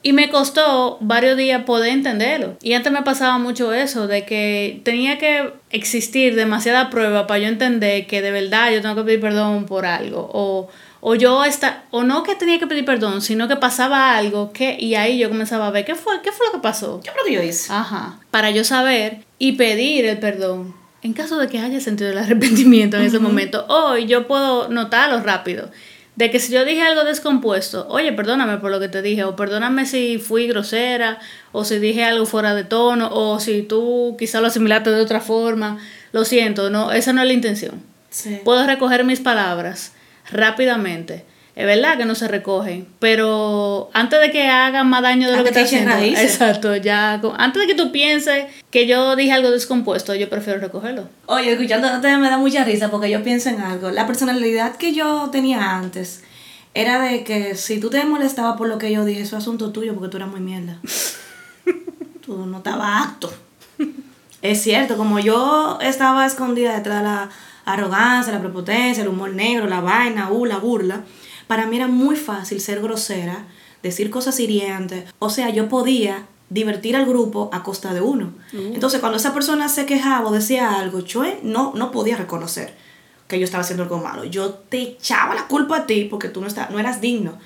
Y 0.01 0.13
me 0.13 0.29
costó 0.29 0.97
varios 1.01 1.35
días 1.35 1.63
poder 1.65 1.91
entenderlo. 1.91 2.55
Y 2.61 2.71
antes 2.71 2.91
me 2.91 3.01
pasaba 3.01 3.37
mucho 3.37 3.73
eso, 3.73 4.07
de 4.07 4.25
que 4.25 4.79
tenía 4.85 5.17
que 5.17 5.51
existir 5.71 6.35
demasiada 6.35 6.89
prueba 6.89 7.27
para 7.27 7.39
yo 7.39 7.47
entender 7.49 8.07
que 8.07 8.21
de 8.21 8.31
verdad 8.31 8.71
yo 8.71 8.81
tengo 8.81 8.95
que 8.95 9.03
pedir 9.03 9.19
perdón 9.19 9.65
por 9.65 9.85
algo. 9.85 10.69
O 11.09 11.15
yo 11.15 11.45
está, 11.45 11.85
o 11.89 12.03
no 12.03 12.23
que 12.23 12.35
tenía 12.35 12.59
que 12.59 12.67
pedir 12.67 12.83
perdón, 12.83 13.21
sino 13.21 13.47
que 13.47 13.55
pasaba 13.55 14.17
algo 14.17 14.51
que, 14.51 14.75
y 14.77 14.95
ahí 14.95 15.17
yo 15.17 15.29
comenzaba 15.29 15.67
a 15.67 15.71
ver 15.71 15.85
qué 15.85 15.95
fue, 15.95 16.21
qué 16.21 16.33
fue 16.33 16.47
lo 16.47 16.51
que 16.51 16.59
pasó. 16.59 16.99
¿Qué 17.01 17.11
fue 17.11 17.21
lo 17.21 17.25
que 17.25 17.33
yo 17.33 17.41
hice? 17.41 17.71
Ajá. 17.71 18.19
Para 18.29 18.51
yo 18.51 18.65
saber 18.65 19.19
y 19.39 19.53
pedir 19.53 20.03
el 20.03 20.19
perdón. 20.19 20.75
En 21.01 21.13
caso 21.13 21.37
de 21.37 21.47
que 21.47 21.59
haya 21.59 21.79
sentido 21.79 22.09
el 22.09 22.17
arrepentimiento 22.17 22.97
en 22.97 23.03
ese 23.03 23.19
momento, 23.19 23.65
hoy 23.69 24.05
yo 24.05 24.27
puedo 24.27 24.67
notarlo 24.67 25.21
rápido 25.21 25.71
de 26.17 26.29
que 26.29 26.41
si 26.41 26.51
yo 26.51 26.65
dije 26.65 26.81
algo 26.81 27.05
descompuesto, 27.05 27.87
oye, 27.87 28.11
perdóname 28.11 28.57
por 28.57 28.69
lo 28.69 28.81
que 28.81 28.89
te 28.89 29.01
dije, 29.01 29.23
o 29.23 29.37
perdóname 29.37 29.85
si 29.85 30.17
fui 30.17 30.45
grosera, 30.45 31.19
o 31.53 31.63
si 31.63 31.79
dije 31.79 32.03
algo 32.03 32.25
fuera 32.25 32.53
de 32.53 32.65
tono, 32.65 33.09
o 33.13 33.39
si 33.39 33.61
tú 33.61 34.17
quizá 34.19 34.41
lo 34.41 34.47
asimilaste 34.47 34.89
de 34.89 34.99
otra 34.99 35.21
forma, 35.21 35.77
lo 36.11 36.25
siento, 36.25 36.69
no, 36.69 36.91
esa 36.91 37.13
no 37.13 37.21
es 37.21 37.27
la 37.27 37.33
intención. 37.33 37.81
Sí. 38.09 38.41
Puedo 38.43 38.67
recoger 38.67 39.05
mis 39.05 39.21
palabras 39.21 39.93
rápidamente. 40.31 41.25
Es 41.55 41.65
verdad 41.65 41.97
que 41.97 42.05
no 42.05 42.13
se 42.13 42.27
recogen, 42.27 42.87
pero 42.99 43.89
antes 43.93 44.21
de 44.21 44.29
que 44.29 44.47
hagan 44.47 44.87
más 44.87 45.01
daño 45.01 45.27
de 45.31 45.37
lo 45.37 45.43
que 45.43 45.49
te 45.49 45.61
que 45.61 45.65
echen 45.65 45.89
haciendo, 45.89 46.19
exacto, 46.19 46.75
ya, 46.75 47.19
antes 47.39 47.61
de 47.63 47.67
que 47.67 47.73
tú 47.73 47.91
pienses 47.91 48.45
que 48.69 48.85
yo 48.85 49.15
dije 49.15 49.31
algo 49.31 49.49
descompuesto, 49.49 50.13
yo 50.13 50.29
prefiero 50.29 50.59
recogerlo. 50.59 51.09
Oye, 51.25 51.53
escuchándote 51.53 52.15
me 52.17 52.29
da 52.29 52.37
mucha 52.37 52.63
risa 52.63 52.91
porque 52.91 53.09
yo 53.09 53.23
pienso 53.23 53.49
en 53.49 53.59
algo. 53.59 53.89
La 53.89 54.05
personalidad 54.05 54.75
que 54.75 54.93
yo 54.93 55.29
tenía 55.31 55.77
antes 55.77 56.21
era 56.75 57.01
de 57.01 57.23
que 57.23 57.55
si 57.55 57.79
tú 57.79 57.89
te 57.89 58.05
molestabas 58.05 58.55
por 58.55 58.67
lo 58.67 58.77
que 58.77 58.91
yo 58.91 59.03
dije, 59.03 59.21
eso 59.21 59.35
es 59.35 59.41
asunto 59.41 59.71
tuyo 59.71 59.95
porque 59.95 60.09
tú 60.09 60.17
eras 60.17 60.29
muy 60.29 60.41
mierda. 60.41 60.77
tú 62.21 62.45
no 62.45 62.57
estabas 62.57 63.07
apto. 63.07 63.33
Es 64.43 64.61
cierto, 64.61 64.95
como 64.95 65.17
yo 65.17 65.79
estaba 65.81 66.23
escondida 66.27 66.75
detrás 66.75 66.99
de 66.99 67.03
la 67.03 67.29
arrogancia, 67.73 68.33
la 68.33 68.39
prepotencia, 68.41 69.03
el 69.03 69.09
humor 69.09 69.33
negro, 69.33 69.67
la 69.67 69.81
vaina, 69.81 70.31
uh, 70.31 70.45
la 70.45 70.57
burla, 70.57 71.03
para 71.47 71.65
mí 71.67 71.75
era 71.75 71.87
muy 71.87 72.15
fácil 72.15 72.59
ser 72.61 72.81
grosera, 72.81 73.45
decir 73.83 74.09
cosas 74.09 74.39
hirientes. 74.39 75.05
O 75.19 75.29
sea, 75.29 75.49
yo 75.49 75.69
podía 75.69 76.25
divertir 76.49 76.95
al 76.95 77.05
grupo 77.05 77.49
a 77.53 77.61
costa 77.63 77.93
de 77.93 78.01
uno. 78.01 78.31
Entonces, 78.73 78.99
cuando 78.99 79.17
esa 79.17 79.33
persona 79.33 79.69
se 79.69 79.85
quejaba 79.85 80.27
o 80.29 80.31
decía 80.33 80.79
algo, 80.79 80.99
yo 81.01 81.23
eh, 81.25 81.39
no, 81.43 81.73
no 81.75 81.91
podía 81.91 82.15
reconocer 82.17 82.73
que 83.27 83.37
yo 83.39 83.43
estaba 83.45 83.61
haciendo 83.61 83.83
algo 83.83 83.97
malo. 83.99 84.23
Yo 84.23 84.51
te 84.51 84.81
echaba 84.81 85.35
la 85.35 85.47
culpa 85.47 85.77
a 85.77 85.85
ti 85.85 86.05
porque 86.09 86.29
tú 86.29 86.39
no, 86.41 86.47
está- 86.47 86.69
no 86.71 86.79
eras 86.79 87.01
digno 87.01 87.37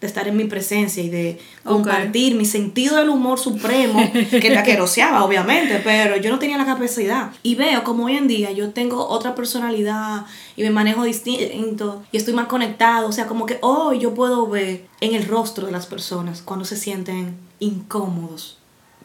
de 0.00 0.06
estar 0.06 0.26
en 0.28 0.36
mi 0.36 0.44
presencia 0.44 1.02
y 1.02 1.10
de 1.10 1.38
compartir 1.62 2.34
mi 2.34 2.46
sentido 2.46 2.96
del 2.96 3.10
humor 3.10 3.38
supremo, 3.38 4.00
que 4.12 4.40
te 4.40 4.56
aqueroseaba, 4.56 5.24
obviamente, 5.26 5.80
pero 5.84 6.16
yo 6.16 6.30
no 6.30 6.38
tenía 6.38 6.56
la 6.56 6.64
capacidad. 6.64 7.32
Y 7.42 7.54
veo 7.54 7.84
como 7.84 8.06
hoy 8.06 8.16
en 8.16 8.26
día 8.26 8.50
yo 8.50 8.70
tengo 8.70 9.06
otra 9.08 9.34
personalidad 9.34 10.24
y 10.56 10.62
me 10.62 10.70
manejo 10.70 11.04
distinto 11.04 12.02
y 12.12 12.16
estoy 12.16 12.32
más 12.34 12.46
conectado. 12.46 13.08
O 13.08 13.12
sea, 13.12 13.26
como 13.26 13.44
que 13.46 13.58
hoy 13.60 13.98
yo 13.98 14.14
puedo 14.14 14.46
ver 14.46 14.86
en 15.00 15.14
el 15.14 15.26
rostro 15.26 15.66
de 15.66 15.72
las 15.72 15.86
personas 15.86 16.40
cuando 16.42 16.64
se 16.64 16.76
sienten 16.76 17.36
incómodos 17.58 18.56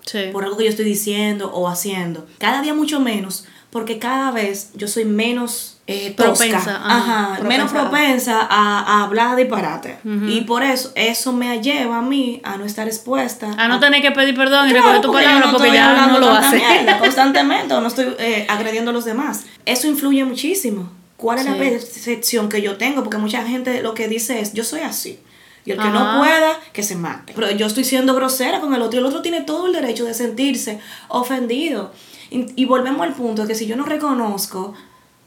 Sí. 0.05 0.19
por 0.31 0.43
algo 0.43 0.55
que 0.55 0.65
yo 0.65 0.69
estoy 0.69 0.85
diciendo 0.85 1.51
o 1.51 1.67
haciendo. 1.67 2.27
Cada 2.37 2.61
día 2.61 2.75
mucho 2.75 2.99
menos, 2.99 3.45
porque 3.71 3.97
cada 3.97 4.29
vez 4.31 4.69
yo 4.75 4.87
soy 4.87 5.03
menos 5.03 5.74
eh, 5.87 6.15
tosca, 6.17 6.45
Propensa, 6.47 6.75
ajá, 6.83 7.33
ajá, 7.35 7.43
menos 7.43 7.71
propensa. 7.71 8.41
a, 8.49 8.79
a 8.79 9.03
hablar 9.03 9.35
disparate. 9.35 9.99
Y 10.03 10.41
por 10.41 10.63
eso, 10.63 10.91
eso 10.95 11.31
me 11.31 11.61
lleva 11.61 11.97
a 11.99 12.01
mí 12.01 12.41
a 12.43 12.57
no 12.57 12.65
estar 12.65 12.87
expuesta. 12.87 13.53
A 13.57 13.67
no 13.67 13.79
tener 13.79 14.01
que 14.01 14.11
pedir 14.11 14.35
perdón 14.35 14.67
y 14.69 14.73
recoger 14.73 15.01
tu 15.01 15.09
porque 15.11 15.25
palabra 15.25 15.51
porque 15.51 15.67
estoy 15.67 15.77
ya 15.77 16.07
no 16.07 16.19
lo 16.19 16.31
hace. 16.31 16.61
constantemente 16.99 17.73
o 17.75 17.81
no 17.81 17.87
estoy 17.87 18.15
eh, 18.17 18.47
agrediendo 18.49 18.89
a 18.91 18.93
los 18.95 19.05
demás. 19.05 19.45
Eso 19.65 19.87
influye 19.87 20.25
muchísimo. 20.25 20.89
¿Cuál 21.17 21.39
es 21.39 21.45
la 21.45 21.55
percepción 21.55 22.49
que 22.49 22.61
yo 22.61 22.77
tengo? 22.77 23.03
Porque 23.03 23.17
mucha 23.17 23.43
gente 23.45 23.81
lo 23.83 23.93
que 23.93 24.07
dice 24.07 24.41
es, 24.41 24.53
yo 24.53 24.63
soy 24.63 24.81
así. 24.81 25.19
Y 25.65 25.71
el 25.71 25.77
que 25.77 25.83
Ajá. 25.83 25.91
no 26.13 26.19
pueda, 26.19 26.59
que 26.73 26.83
se 26.83 26.95
mate. 26.95 27.33
Pero 27.35 27.49
yo 27.51 27.65
estoy 27.67 27.83
siendo 27.83 28.13
grosera 28.15 28.59
con 28.59 28.73
el 28.73 28.81
otro 28.81 28.97
y 28.97 28.99
el 29.01 29.05
otro 29.05 29.21
tiene 29.21 29.41
todo 29.41 29.67
el 29.67 29.73
derecho 29.73 30.05
de 30.05 30.13
sentirse 30.13 30.79
ofendido. 31.07 31.91
Y, 32.31 32.47
y 32.55 32.65
volvemos 32.65 33.01
al 33.01 33.13
punto 33.13 33.43
de 33.43 33.47
que 33.49 33.55
si 33.55 33.65
yo 33.65 33.75
no 33.75 33.85
reconozco 33.85 34.73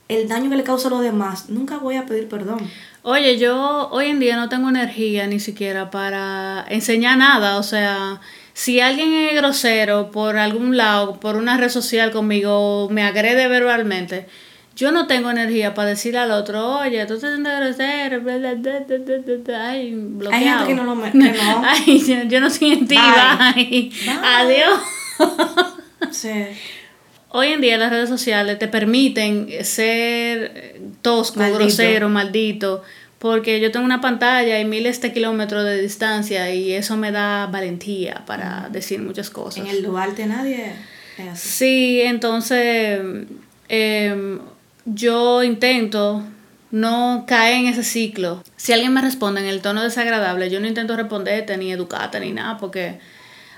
el 0.08 0.26
daño 0.28 0.48
que 0.50 0.56
le 0.56 0.64
causa 0.64 0.88
a 0.88 0.90
los 0.90 1.02
demás, 1.02 1.48
nunca 1.50 1.78
voy 1.78 1.96
a 1.96 2.06
pedir 2.06 2.28
perdón. 2.28 2.58
Oye, 3.02 3.38
yo 3.38 3.88
hoy 3.90 4.06
en 4.06 4.18
día 4.20 4.36
no 4.36 4.48
tengo 4.48 4.68
energía 4.68 5.26
ni 5.26 5.38
siquiera 5.40 5.90
para 5.90 6.64
enseñar 6.68 7.16
nada. 7.18 7.56
O 7.58 7.62
sea, 7.62 8.20
si 8.54 8.80
alguien 8.80 9.12
es 9.12 9.34
grosero 9.36 10.10
por 10.10 10.36
algún 10.36 10.76
lado, 10.76 11.20
por 11.20 11.36
una 11.36 11.56
red 11.56 11.68
social 11.68 12.10
conmigo, 12.10 12.88
me 12.90 13.02
agrede 13.04 13.48
verbalmente, 13.48 14.26
yo 14.76 14.92
no 14.92 15.06
tengo 15.06 15.30
energía 15.30 15.74
para 15.74 15.88
decirle 15.90 16.20
al 16.20 16.30
otro, 16.30 16.78
oye, 16.80 17.04
tú 17.06 17.14
estás 17.14 17.30
siendo 17.30 17.50
grosero, 17.50 18.20
bla, 18.20 18.36
bla, 18.38 18.54
bla, 18.54 18.80
bla, 18.86 18.96
bla, 18.98 19.16
bla, 19.24 19.36
bla". 19.44 19.68
ay, 19.70 19.94
bloqueado. 19.94 20.66
gente 20.66 20.66
que 20.68 20.74
no 20.74 20.84
lo 20.84 20.94
me- 20.94 21.10
que 21.12 21.18
no. 21.18 21.62
Ay, 21.64 22.00
yo, 22.06 22.22
yo 22.28 22.40
no 22.40 22.48
soy 22.50 22.72
en 22.74 22.86
ti, 22.88 22.94
Bye. 22.96 23.54
bye. 23.54 23.90
Bye. 24.06 24.18
Adiós. 24.24 24.80
Sí. 26.12 26.30
Hoy 27.30 27.48
en 27.48 27.60
día 27.60 27.76
las 27.76 27.90
redes 27.90 28.08
sociales 28.08 28.58
te 28.58 28.68
permiten 28.68 29.48
ser 29.62 30.80
tosco, 31.02 31.40
Maldito. 31.40 31.58
grosero, 31.58 32.08
maldito, 32.08 32.82
porque 33.18 33.60
yo 33.60 33.70
tengo 33.70 33.84
una 33.84 34.00
pantalla 34.00 34.58
y 34.58 34.64
miles 34.64 35.00
de 35.02 35.12
kilómetros 35.12 35.64
de 35.64 35.80
distancia 35.82 36.52
y 36.54 36.72
eso 36.72 36.96
me 36.96 37.12
da 37.12 37.46
valentía 37.46 38.22
para 38.26 38.68
decir 38.70 39.02
muchas 39.02 39.28
cosas. 39.28 39.64
En 39.64 39.66
el 39.66 39.82
Duarte 39.82 40.26
nadie 40.26 40.72
es 41.18 41.28
así. 41.28 41.48
Sí, 41.48 42.00
entonces 42.00 43.00
em, 43.68 44.38
yo 44.86 45.42
intento 45.42 46.22
no 46.70 47.24
caer 47.26 47.56
en 47.56 47.66
ese 47.66 47.82
ciclo. 47.82 48.42
Si 48.56 48.72
alguien 48.72 48.94
me 48.94 49.02
responde 49.02 49.40
en 49.40 49.48
el 49.48 49.60
tono 49.60 49.82
desagradable, 49.82 50.48
yo 50.48 50.60
no 50.60 50.66
intento 50.66 50.96
responderte 50.96 51.56
ni 51.58 51.72
educarte 51.72 52.20
ni 52.20 52.32
nada, 52.32 52.56
porque 52.56 52.98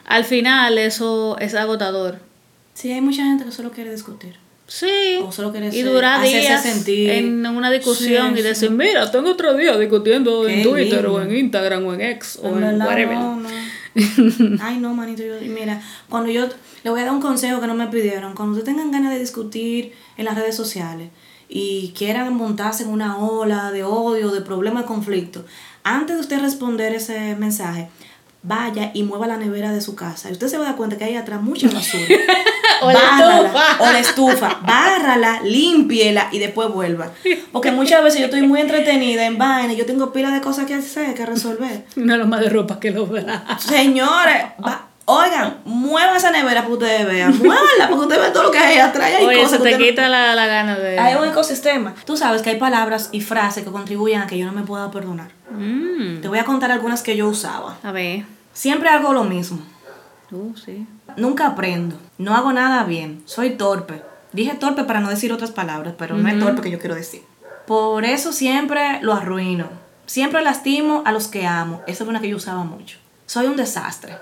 al 0.06 0.24
final 0.24 0.78
eso 0.78 1.36
es 1.38 1.54
agotador. 1.54 2.29
Sí, 2.74 2.90
hay 2.92 3.00
mucha 3.00 3.24
gente 3.24 3.44
que 3.44 3.52
solo 3.52 3.70
quiere 3.70 3.90
discutir. 3.92 4.36
Sí. 4.66 5.18
O 5.26 5.32
solo 5.32 5.50
quiere 5.50 5.68
y 5.76 5.82
durar 5.82 6.22
días 6.22 6.62
sentir. 6.62 7.10
en 7.10 7.44
una 7.44 7.70
discusión 7.72 8.28
Sí, 8.28 8.34
y 8.34 8.36
sí. 8.42 8.42
decir, 8.48 8.70
mira, 8.70 9.10
tengo 9.10 9.30
otro 9.30 9.54
día 9.54 9.76
discutiendo 9.76 10.48
en 10.48 10.62
Twitter 10.62 11.02
lindo. 11.02 11.14
o 11.14 11.20
en 11.20 11.36
Instagram 11.36 11.86
o 11.86 11.94
en 11.94 12.00
X 12.02 12.38
o 12.40 12.48
En 12.48 12.54
en 12.54 12.60
verdad, 12.60 12.86
whatever. 12.86 13.14
no, 13.18 13.36
no. 13.36 13.48
Ay, 14.62 14.78
no, 14.78 14.94
manito. 14.94 15.24
Yo, 15.24 15.34
mira, 15.42 15.82
cuando 16.08 16.30
yo 16.30 16.46
le 16.84 16.90
voy 16.90 17.00
a 17.00 17.04
dar 17.06 17.12
un 17.12 17.20
consejo 17.20 17.60
que 17.60 17.66
no 17.66 17.74
me 17.74 17.88
pidieron, 17.88 18.34
cuando 18.36 18.56
ustedes 18.58 18.76
tengan 18.76 18.92
ganas 18.92 19.12
de 19.12 19.18
discutir 19.18 19.92
en 20.16 20.24
las 20.24 20.36
redes 20.36 20.54
sociales 20.54 21.10
y 21.48 21.92
quieran 21.98 22.32
montarse 22.34 22.84
en 22.84 22.90
una 22.90 23.18
ola 23.18 23.72
de 23.72 23.82
odio, 23.82 24.30
de 24.30 24.40
problema, 24.40 24.82
de 24.82 24.86
conflicto, 24.86 25.44
antes 25.82 26.14
de 26.14 26.20
usted 26.22 26.38
responder 26.40 26.94
ese 26.94 27.34
mensaje, 27.34 27.88
vaya 28.42 28.90
y 28.94 29.02
mueva 29.02 29.26
la 29.26 29.36
nevera 29.36 29.70
de 29.72 29.80
su 29.80 29.94
casa. 29.94 30.28
Y 30.28 30.32
usted 30.32 30.48
se 30.48 30.56
va 30.58 30.64
a 30.64 30.66
dar 30.68 30.76
cuenta 30.76 30.96
que 30.96 31.04
hay 31.04 31.16
atrás 31.16 31.40
mucha 31.42 31.68
basura. 31.68 32.04
O 32.82 32.90
la 32.90 32.98
Bárrala, 32.98 33.36
estufa. 33.42 33.64
O 33.80 33.92
la 33.92 33.98
estufa. 33.98 34.58
Bárrala, 34.62 35.40
límpiela 35.44 36.28
y 36.32 36.38
después 36.38 36.70
vuelva. 36.72 37.10
Porque 37.52 37.72
muchas 37.72 38.02
veces 38.02 38.20
yo 38.20 38.24
estoy 38.26 38.40
muy 38.40 38.58
entretenida 38.58 39.26
en 39.26 39.36
vaina 39.36 39.74
y 39.74 39.76
yo 39.76 39.84
tengo 39.84 40.14
pila 40.14 40.30
de 40.30 40.40
cosas 40.40 40.64
que 40.64 40.72
hacer, 40.72 41.12
que 41.14 41.26
resolver. 41.26 41.84
Una 41.98 42.16
loma 42.16 42.40
de 42.40 42.48
ropa 42.48 42.80
que 42.80 42.90
lo 42.90 43.06
verá. 43.06 43.44
Señores, 43.58 44.44
va- 44.64 44.86
Oigan, 45.04 45.56
muevan 45.64 46.16
esa 46.16 46.30
nevera 46.30 46.60
para 46.62 46.66
que 46.68 46.72
ustedes 46.72 47.06
vean. 47.06 47.36
Muévanla 47.38 47.66
para 47.80 47.88
que 47.88 47.94
ustedes 47.94 48.20
vean 48.20 48.32
todo 48.32 48.42
lo 48.44 48.50
que 48.52 48.58
hay 48.58 48.78
atrás. 48.78 49.10
Hay 49.18 49.26
Oye, 49.26 49.42
cosas 49.42 49.58
que 49.58 49.64
te 49.64 49.70
no- 49.72 49.78
quita 49.84 50.08
la, 50.08 50.34
la 50.36 50.46
gana 50.46 50.78
de... 50.78 50.98
Hay 50.98 51.16
un 51.16 51.24
ecosistema. 51.28 51.94
Tú 52.06 52.16
sabes 52.16 52.40
que 52.42 52.50
hay 52.50 52.56
palabras 52.58 53.08
y 53.12 53.20
frases 53.20 53.64
que 53.64 53.70
contribuyen 53.72 54.22
a 54.22 54.26
que 54.28 54.38
yo 54.38 54.46
no 54.46 54.52
me 54.52 54.62
pueda 54.62 54.90
perdonar. 54.90 55.28
Mm, 55.50 56.20
Te 56.20 56.28
voy 56.28 56.38
a 56.38 56.44
contar 56.44 56.70
algunas 56.70 57.02
que 57.02 57.16
yo 57.16 57.28
usaba. 57.28 57.78
a 57.82 57.92
ver. 57.92 58.24
Siempre 58.52 58.88
hago 58.88 59.12
lo 59.12 59.24
mismo. 59.24 59.58
Uh, 60.30 60.56
sí. 60.56 60.86
Nunca 61.16 61.46
aprendo. 61.46 61.96
No 62.18 62.34
hago 62.34 62.52
nada 62.52 62.84
bien. 62.84 63.22
Soy 63.26 63.50
torpe. 63.50 64.02
Dije 64.32 64.54
torpe 64.54 64.84
para 64.84 65.00
no 65.00 65.08
decir 65.08 65.32
otras 65.32 65.50
palabras, 65.50 65.94
pero 65.98 66.16
no 66.16 66.28
es 66.28 66.38
torpe 66.38 66.62
que 66.62 66.70
yo 66.70 66.78
quiero 66.78 66.94
decir. 66.94 67.22
Por 67.66 68.04
eso 68.04 68.32
siempre 68.32 69.00
lo 69.02 69.12
arruino. 69.12 69.66
Siempre 70.06 70.42
lastimo 70.42 71.02
a 71.04 71.12
los 71.12 71.28
que 71.28 71.46
amo. 71.46 71.82
Esa 71.86 72.04
es 72.04 72.10
una 72.10 72.20
que 72.20 72.28
yo 72.28 72.36
usaba 72.36 72.64
mucho. 72.64 72.98
Soy 73.26 73.46
un 73.46 73.56
desastre. 73.56 74.16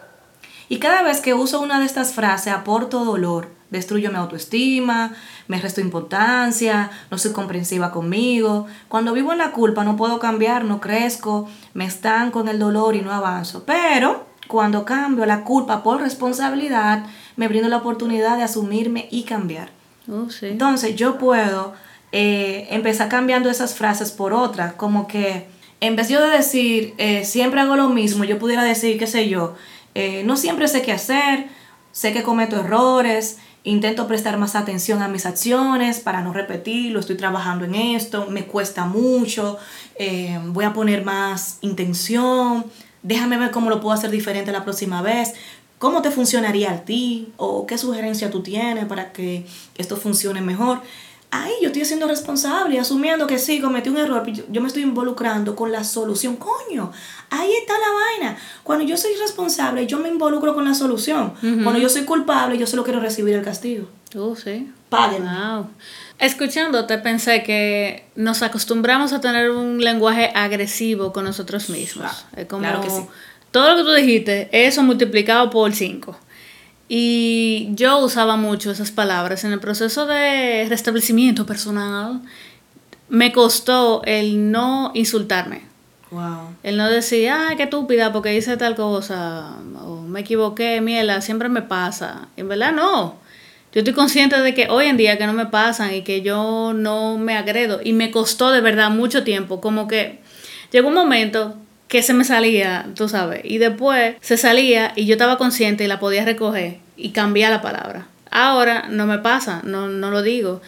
Y 0.69 0.79
cada 0.79 1.03
vez 1.03 1.21
que 1.21 1.35
uso 1.35 1.61
una 1.61 1.79
de 1.81 1.87
estas 1.87 2.13
frases 2.13 2.53
aporto 2.53 3.05
dolor. 3.05 3.49
Destruyo 3.71 4.11
mi 4.11 4.17
autoestima, 4.17 5.13
me 5.47 5.61
resto 5.61 5.81
importancia, 5.81 6.91
no 7.11 7.19
soy 7.19 7.33
comprensiva 7.33 7.91
conmigo. 7.91 8.67
Cuando 8.89 9.13
vivo 9.13 9.33
en 9.33 9.39
la 9.39 9.53
culpa 9.53 9.85
no 9.85 9.97
puedo 9.97 10.19
cambiar, 10.19 10.65
no 10.65 10.81
crezco, 10.81 11.49
me 11.75 11.85
estanco 11.85 12.41
en 12.41 12.49
el 12.49 12.59
dolor 12.59 12.97
y 12.97 13.03
no 13.03 13.13
avanzo. 13.13 13.65
Pero 13.67 14.27
cuando 14.49 14.85
cambio 14.85 15.27
la 15.27 15.45
culpa 15.45 15.83
por 15.83 16.01
responsabilidad, 16.01 17.05
me 17.37 17.49
brindo 17.49 17.69
la 17.69 17.77
oportunidad 17.77 18.37
de 18.39 18.45
asumirme 18.45 19.09
y 19.11 19.25
cambiar. 19.25 19.71
Uh, 20.07 20.31
sí. 20.31 20.47
Entonces 20.47 20.97
yo 20.97 21.19
puedo 21.19 21.75
eh, 22.11 22.69
empezar 22.71 23.11
cambiando 23.11 23.51
esas 23.51 23.75
frases 23.75 24.13
por 24.13 24.33
otras, 24.33 24.73
como 24.73 25.07
que 25.07 25.47
en 25.81 25.95
vez 25.95 26.09
yo 26.09 26.23
de 26.23 26.31
decir 26.31 26.95
eh, 26.97 27.27
siempre 27.27 27.61
hago 27.61 27.77
lo 27.77 27.91
mismo, 27.91 28.25
yo 28.25 28.39
pudiera 28.39 28.65
decir, 28.65 28.99
qué 28.99 29.07
sé 29.07 29.29
yo, 29.29 29.55
eh, 29.95 30.23
no 30.25 30.39
siempre 30.39 30.69
sé 30.69 30.81
qué 30.81 30.93
hacer, 30.93 31.49
sé 31.93 32.15
que 32.15 32.23
cometo 32.23 32.57
errores, 32.61 33.39
intento 33.69 34.07
prestar 34.07 34.39
más 34.39 34.55
atención 34.55 35.03
a 35.03 35.09
mis 35.09 35.27
acciones 35.27 36.01
para 36.01 36.23
no 36.23 36.33
repetirlo, 36.33 37.01
estoy 37.01 37.17
trabajando 37.17 37.65
en 37.65 37.75
esto, 37.75 38.27
me 38.31 38.47
cuesta 38.47 38.87
mucho, 38.87 39.59
eh, 39.97 40.39
voy 40.47 40.65
a 40.65 40.73
poner 40.73 41.05
más 41.05 41.59
intención, 41.61 42.65
déjame 43.03 43.37
ver 43.37 43.51
cómo 43.51 43.69
lo 43.69 43.81
puedo 43.81 43.95
hacer 43.95 44.11
diferente 44.11 44.53
la 44.53 44.65
próxima 44.65 45.03
vez. 45.03 45.35
¿Cómo 45.79 46.03
te 46.03 46.11
funcionaría 46.11 46.73
a 46.73 46.85
ti? 46.85 47.33
¿O 47.37 47.65
qué 47.65 47.79
sugerencia 47.79 48.31
tú 48.31 48.43
tienes 48.43 48.87
para 48.87 49.13
que 49.13 49.47
esto 49.77 49.97
funcione 49.97 50.41
mejor? 50.41 50.81
Ahí 51.31 51.53
yo 51.61 51.69
estoy 51.69 51.85
siendo 51.85 52.07
responsable 52.07 52.79
asumiendo 52.79 53.27
que 53.27 53.39
sí, 53.39 53.61
cometí 53.61 53.91
un 53.91 53.99
error. 53.99 54.27
Yo, 54.33 54.45
yo 54.51 54.61
me 54.63 54.69
estoy 54.69 54.83
involucrando 54.83 55.55
con 55.55 55.71
la 55.71 55.85
solución. 55.85 56.37
Coño, 56.37 56.91
ahí 57.29 57.53
está 57.61 57.75
la 57.75 57.93
vaina. 57.93 58.39
Cuando 58.63 58.85
yo 58.85 58.97
soy 58.97 59.11
responsable, 59.21 59.87
yo 59.87 59.99
me 59.99 60.09
involucro 60.09 60.55
con 60.55 60.65
la 60.65 60.73
solución. 60.75 61.35
Cuando 61.41 61.79
yo 61.79 61.91
soy 61.91 62.05
culpable, 62.05 62.57
yo 62.57 62.67
solo 62.67 62.83
quiero 62.83 63.01
recibir 63.01 63.35
el 63.35 63.45
castigo. 63.45 63.89
Uh, 64.15 64.35
sí. 64.37 64.73
Páguenme. 64.89 65.29
Wow. 65.29 65.67
Escuchándote 66.19 66.97
pensé 66.99 67.43
que 67.43 68.07
nos 68.17 68.43
acostumbramos 68.43 69.13
a 69.13 69.21
tener 69.21 69.51
un 69.51 69.83
lenguaje 69.85 70.33
agresivo 70.35 71.13
con 71.13 71.25
nosotros 71.25 71.69
mismos. 71.69 72.07
Claro, 72.11 72.43
Es 72.43 72.47
como 72.47 72.63
claro 72.63 72.81
que 72.81 72.91
sí. 72.91 73.03
todo 73.51 73.71
lo 73.71 73.77
que 73.77 73.83
tú 73.85 73.93
dijiste, 73.93 74.49
eso 74.51 74.83
multiplicado 74.83 75.51
por 75.51 75.73
5. 75.73 76.17
Y 76.89 77.69
yo 77.73 77.99
usaba 77.99 78.37
mucho 78.37 78.71
esas 78.71 78.91
palabras 78.91 79.45
en 79.45 79.53
el 79.53 79.61
proceso 79.61 80.07
de 80.07 80.67
restablecimiento 80.69 81.45
personal. 81.45 82.23
Me 83.11 83.31
costó 83.33 84.03
el 84.05 84.51
no 84.51 84.91
insultarme. 84.95 85.63
Wow. 86.11 86.55
El 86.63 86.79
no 86.79 86.89
decir, 86.89 87.29
ay, 87.29 87.57
qué 87.57 87.65
estúpida 87.65 88.13
porque 88.13 88.35
hice 88.35 88.57
tal 88.57 88.75
cosa, 88.75 89.57
o 89.85 90.01
me 90.01 90.21
equivoqué, 90.21 90.81
miela, 90.81 91.21
siempre 91.21 91.51
me 91.51 91.61
pasa. 91.61 92.29
En 92.39 92.49
verdad 92.49 92.73
no. 92.73 93.17
Yo 93.73 93.81
estoy 93.81 93.93
consciente 93.93 94.41
de 94.41 94.55
que 94.55 94.69
hoy 94.71 94.87
en 94.87 94.97
día 94.97 95.19
que 95.19 95.27
no 95.27 95.35
me 95.35 95.45
pasan 95.45 95.95
y 95.95 96.01
que 96.03 96.23
yo 96.23 96.73
no 96.75 97.19
me 97.19 97.37
agredo. 97.37 97.81
Y 97.85 97.93
me 97.93 98.11
costó 98.11 98.51
de 98.51 98.63
verdad 98.63 98.91
mucho 98.91 99.25
tiempo. 99.25 99.61
Como 99.61 99.87
que 99.87 100.21
llegó 100.73 100.89
un 100.89 100.95
momento 100.95 101.55
que 101.89 102.03
se 102.03 102.15
me 102.15 102.25
salía, 102.25 102.87
tú 102.95 103.09
sabes. 103.09 103.41
Y 103.45 103.59
después 103.59 104.17
se 104.21 104.37
salía 104.37 104.93
y 104.95 105.07
yo 105.07 105.15
estaba 105.15 105.39
consciente 105.39 105.85
y 105.85 105.89
la 105.89 105.99
podía 105.99 106.25
recoger 106.25 106.79
y 106.97 107.11
cambiar 107.11 107.51
la 107.51 107.63
palabra. 107.63 108.07
Ahora 108.31 108.87
no 108.91 109.07
me 109.07 109.19
pasa, 109.19 109.63
no, 109.65 109.89
no 109.89 110.11
lo 110.11 110.23
digo. 110.23 110.61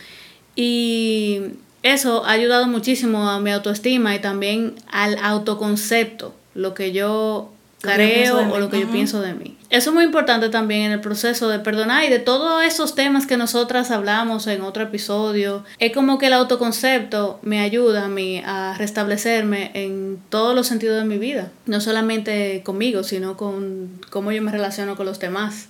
Y 0.57 1.43
eso 1.83 2.25
ha 2.25 2.33
ayudado 2.33 2.67
muchísimo 2.67 3.29
a 3.29 3.39
mi 3.39 3.51
autoestima 3.51 4.15
y 4.15 4.19
también 4.19 4.75
al 4.91 5.19
autoconcepto, 5.23 6.35
lo 6.55 6.75
que 6.75 6.93
yo 6.93 7.53
Yo 7.83 7.91
creo 7.95 8.53
o 8.53 8.59
lo 8.59 8.69
que 8.69 8.79
yo 8.79 8.85
Ujú. 8.85 8.93
pienso 8.93 9.23
de 9.23 9.33
mí. 9.33 9.57
Eso 9.71 9.89
es 9.91 9.95
muy 9.95 10.05
importante 10.05 10.51
también 10.51 10.83
en 10.83 10.93
el 10.93 11.01
proceso 11.01 11.49
de 11.49 11.61
perdonar 11.61 12.05
y 12.05 12.09
de 12.09 12.19
todos 12.19 12.63
esos 12.63 12.95
temas 12.95 13.27
que 13.27 13.39
nosotras 13.39 13.91
hablamos 13.91 14.47
en 14.49 14.61
otro 14.61 14.83
episodio. 14.83 15.65
Es 15.79 15.95
como 15.95 16.19
que 16.19 16.27
el 16.27 16.35
autoconcepto 16.35 17.39
me 17.43 17.61
ayuda 17.61 18.05
a 18.05 18.09
mí 18.09 18.43
a 18.45 18.75
restablecerme 18.77 19.71
en 19.75 20.19
todos 20.29 20.55
los 20.55 20.67
sentidos 20.67 20.99
de 21.01 21.09
mi 21.09 21.17
vida. 21.19 21.51
No 21.65 21.81
solamente 21.81 22.63
conmigo, 22.65 23.03
sino 23.03 23.37
con 23.39 23.99
cómo 24.11 24.31
yo 24.33 24.43
me 24.43 24.51
relaciono 24.53 24.95
con 24.97 25.07
los 25.07 25.19
demás. 25.19 25.69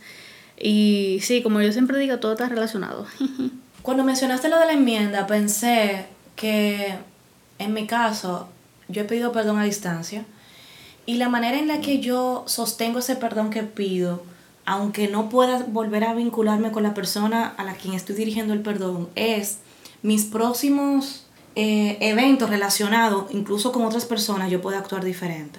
Y 0.59 1.21
sí, 1.23 1.43
como 1.43 1.61
yo 1.63 1.73
siempre 1.73 1.99
digo, 1.99 2.19
todo 2.19 2.33
está 2.33 2.49
relacionado. 2.49 3.07
Cuando 3.83 4.03
mencionaste 4.05 4.49
lo 4.49 4.59
de 4.59 4.67
la 4.67 4.73
enmienda, 4.73 5.27
pensé 5.29 6.07
que 6.35 6.95
en 7.59 7.73
mi 7.73 7.87
caso 7.87 8.49
yo 8.89 9.03
he 9.03 9.05
pedido 9.05 9.31
perdón 9.33 9.59
a 9.59 9.65
distancia 9.65 10.25
y 11.11 11.15
la 11.15 11.29
manera 11.29 11.59
en 11.59 11.67
la 11.67 11.81
que 11.81 11.99
yo 11.99 12.45
sostengo 12.47 13.01
ese 13.01 13.17
perdón 13.17 13.51
que 13.51 13.65
pido, 13.65 14.23
aunque 14.65 15.09
no 15.09 15.29
pueda 15.29 15.59
volver 15.65 16.05
a 16.05 16.15
vincularme 16.15 16.71
con 16.71 16.85
la 16.85 16.95
persona 16.95 17.53
a 17.57 17.65
la 17.65 17.75
quien 17.75 17.95
estoy 17.95 18.15
dirigiendo 18.15 18.55
el 18.55 18.61
perdón, 18.61 19.09
es 19.17 19.59
mis 20.03 20.27
próximos 20.27 21.27
eh, 21.57 21.99
eventos 22.01 22.49
relacionados, 22.49 23.25
incluso 23.33 23.73
con 23.73 23.85
otras 23.85 24.05
personas, 24.05 24.53
yo 24.53 24.63
puedo 24.63 24.79
actuar 24.79 25.03
diferente. 25.03 25.59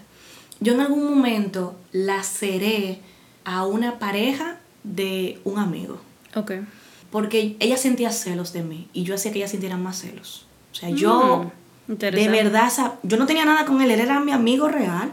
Yo 0.62 0.72
en 0.72 0.80
algún 0.80 1.04
momento 1.04 1.76
laceré 1.92 3.02
a 3.44 3.66
una 3.66 4.00
pareja 4.00 4.56
de 4.86 5.42
un 5.44 5.60
amigo 5.60 6.00
ok. 6.34 6.52
porque 7.12 7.58
ella 7.60 7.76
sentía 7.76 8.10
celos 8.14 8.54
de 8.54 8.64
mí 8.64 8.88
y 8.94 9.04
yo 9.04 9.16
hacía 9.16 9.34
que 9.34 9.40
ella 9.40 9.50
sintiera 9.50 9.76
más 9.76 10.00
celos. 10.00 10.46
O 10.72 10.76
sea, 10.76 10.92
yo 10.92 11.52
Mm, 11.88 11.94
de 11.94 12.08
interesante. 12.08 12.44
verdad, 12.44 12.94
yo 13.04 13.18
no 13.18 13.26
tenía 13.26 13.46
nada 13.46 13.66
con 13.66 13.82
él, 13.82 13.92
él 13.92 14.00
era 14.00 14.20
mi 14.20 14.32
amigo 14.32 14.68
real, 14.68 15.12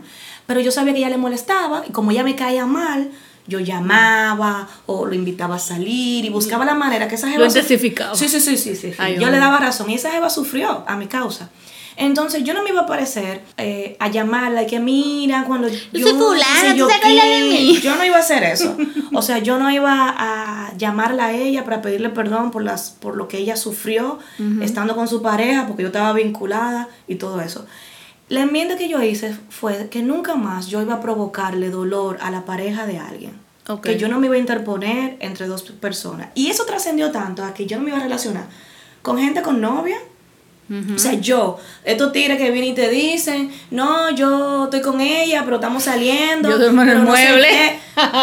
pero 0.48 0.60
yo 0.60 0.72
sabía 0.72 0.94
que 0.94 1.00
ella 1.00 1.10
le 1.10 1.18
molestaba 1.18 1.84
y 1.86 1.92
como 1.92 2.10
ella 2.10 2.24
me 2.24 2.34
caía 2.34 2.64
mal, 2.64 3.10
yo 3.46 3.60
llamaba 3.60 4.66
o 4.86 5.04
lo 5.04 5.14
invitaba 5.14 5.56
a 5.56 5.58
salir 5.58 6.24
y 6.24 6.30
buscaba 6.30 6.64
la 6.64 6.72
manera 6.72 7.06
que 7.06 7.16
esa 7.16 7.28
jeva... 7.28 7.40
Lo 7.40 7.44
intensificaba. 7.44 8.14
Sí, 8.14 8.30
sí, 8.30 8.40
sí, 8.40 8.56
sí, 8.56 8.74
sí. 8.74 8.92
sí. 8.92 8.96
Ay, 8.96 9.18
yo 9.20 9.28
le 9.28 9.36
daba 9.36 9.58
razón 9.58 9.90
y 9.90 9.96
esa 9.96 10.10
jeva 10.10 10.30
sufrió 10.30 10.84
a 10.88 10.96
mi 10.96 11.06
causa. 11.06 11.50
Entonces 11.98 12.44
yo 12.44 12.54
no 12.54 12.62
me 12.62 12.70
iba 12.70 12.80
a 12.80 12.84
aparecer 12.84 13.42
eh, 13.58 13.98
a 13.98 14.08
llamarla 14.08 14.62
y 14.62 14.66
que 14.66 14.80
mira 14.80 15.44
cuando 15.46 15.68
yo, 15.68 15.76
soy 15.92 16.14
fulana, 16.14 16.70
¿tú 16.70 16.76
yo 16.78 16.84
acuerdas 16.86 17.04
de 17.04 17.20
qué". 17.20 17.42
mí? 17.42 17.80
Yo 17.82 17.94
no 17.96 18.04
iba 18.06 18.16
a 18.16 18.20
hacer 18.20 18.42
eso. 18.42 18.74
O 19.12 19.20
sea, 19.20 19.40
yo 19.40 19.58
no 19.58 19.70
iba 19.70 20.14
a 20.16 20.72
llamarla 20.78 21.26
a 21.26 21.32
ella 21.32 21.64
para 21.64 21.82
pedirle 21.82 22.08
perdón 22.08 22.52
por 22.52 22.62
las 22.62 22.88
por 22.88 23.16
lo 23.16 23.28
que 23.28 23.36
ella 23.36 23.56
sufrió 23.56 24.18
estando 24.62 24.96
con 24.96 25.08
su 25.08 25.20
pareja, 25.20 25.66
porque 25.66 25.82
yo 25.82 25.88
estaba 25.88 26.14
vinculada 26.14 26.88
y 27.06 27.16
todo 27.16 27.42
eso. 27.42 27.66
La 28.28 28.40
enmienda 28.42 28.76
que 28.76 28.88
yo 28.88 29.02
hice 29.02 29.34
fue 29.48 29.88
que 29.88 30.02
nunca 30.02 30.34
más 30.34 30.66
yo 30.68 30.82
iba 30.82 30.94
a 30.94 31.00
provocarle 31.00 31.70
dolor 31.70 32.18
a 32.20 32.30
la 32.30 32.44
pareja 32.44 32.86
de 32.86 32.98
alguien. 32.98 33.32
Ok. 33.68 33.82
Que 33.84 33.98
yo 33.98 34.08
no 34.08 34.18
me 34.20 34.26
iba 34.26 34.36
a 34.36 34.38
interponer 34.38 35.16
entre 35.20 35.46
dos 35.46 35.62
personas. 35.62 36.28
Y 36.34 36.48
eso 36.48 36.64
trascendió 36.66 37.10
tanto 37.10 37.42
a 37.44 37.54
que 37.54 37.66
yo 37.66 37.76
no 37.78 37.84
me 37.84 37.90
iba 37.90 37.98
a 37.98 38.02
relacionar 38.02 38.44
con 39.02 39.18
gente 39.18 39.42
con 39.42 39.60
novia. 39.60 39.96
O 40.94 40.98
sea, 40.98 41.14
yo, 41.14 41.56
estos 41.82 42.12
tigres 42.12 42.36
que 42.36 42.50
vienen 42.50 42.72
y 42.72 42.74
te 42.74 42.90
dicen, 42.90 43.50
no, 43.70 44.10
yo 44.10 44.64
estoy 44.64 44.82
con 44.82 45.00
ella, 45.00 45.40
pero 45.44 45.56
estamos 45.56 45.84
saliendo. 45.84 46.50
Yo 46.50 46.58
duermo 46.58 46.82
en 46.82 46.90
el 46.90 46.98
no 46.98 47.04
mueble. 47.04 47.48
qué". 47.48 47.78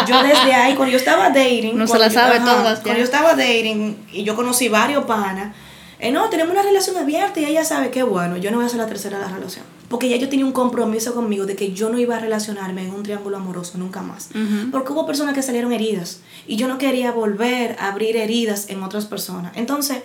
Yo 0.06 0.22
desde 0.22 0.54
ahí, 0.54 0.76
cuando 0.76 0.92
yo 0.92 0.98
estaba 0.98 1.30
dating. 1.30 1.72
No 1.76 1.88
se 1.88 1.98
la 1.98 2.06
yo- 2.06 2.14
sabe 2.14 2.36
ajá, 2.36 2.44
todas. 2.44 2.80
Cuando 2.80 2.98
yo 3.00 3.04
estaba 3.04 3.30
dating 3.34 3.96
y 4.12 4.22
yo 4.22 4.36
conocí 4.36 4.68
varios 4.68 5.04
panas, 5.06 5.56
eh, 5.98 6.12
no, 6.12 6.28
tenemos 6.28 6.52
una 6.52 6.62
relación 6.62 6.96
abierta 6.96 7.40
y 7.40 7.44
ella 7.46 7.64
sabe 7.64 7.90
que 7.90 8.02
bueno, 8.02 8.36
yo 8.36 8.50
no 8.50 8.58
voy 8.58 8.66
a 8.66 8.68
ser 8.68 8.78
la 8.78 8.86
tercera 8.86 9.18
de 9.18 9.24
la 9.24 9.32
relación. 9.32 9.64
Porque 9.88 10.08
ya 10.08 10.16
yo 10.16 10.28
tenía 10.28 10.44
un 10.44 10.52
compromiso 10.52 11.14
conmigo 11.14 11.46
de 11.46 11.54
que 11.54 11.72
yo 11.72 11.90
no 11.90 11.98
iba 11.98 12.16
a 12.16 12.18
relacionarme 12.18 12.82
en 12.82 12.92
un 12.92 13.04
triángulo 13.04 13.36
amoroso 13.36 13.78
nunca 13.78 14.02
más. 14.02 14.30
Porque 14.72 14.92
hubo 14.92 15.06
personas 15.06 15.34
que 15.34 15.42
salieron 15.42 15.72
heridas 15.72 16.20
y 16.46 16.56
yo 16.56 16.66
no 16.66 16.76
quería 16.76 17.12
volver 17.12 17.76
a 17.78 17.88
abrir 17.88 18.16
heridas 18.16 18.68
en 18.68 18.82
otras 18.82 19.06
personas. 19.06 19.52
Entonces, 19.54 19.98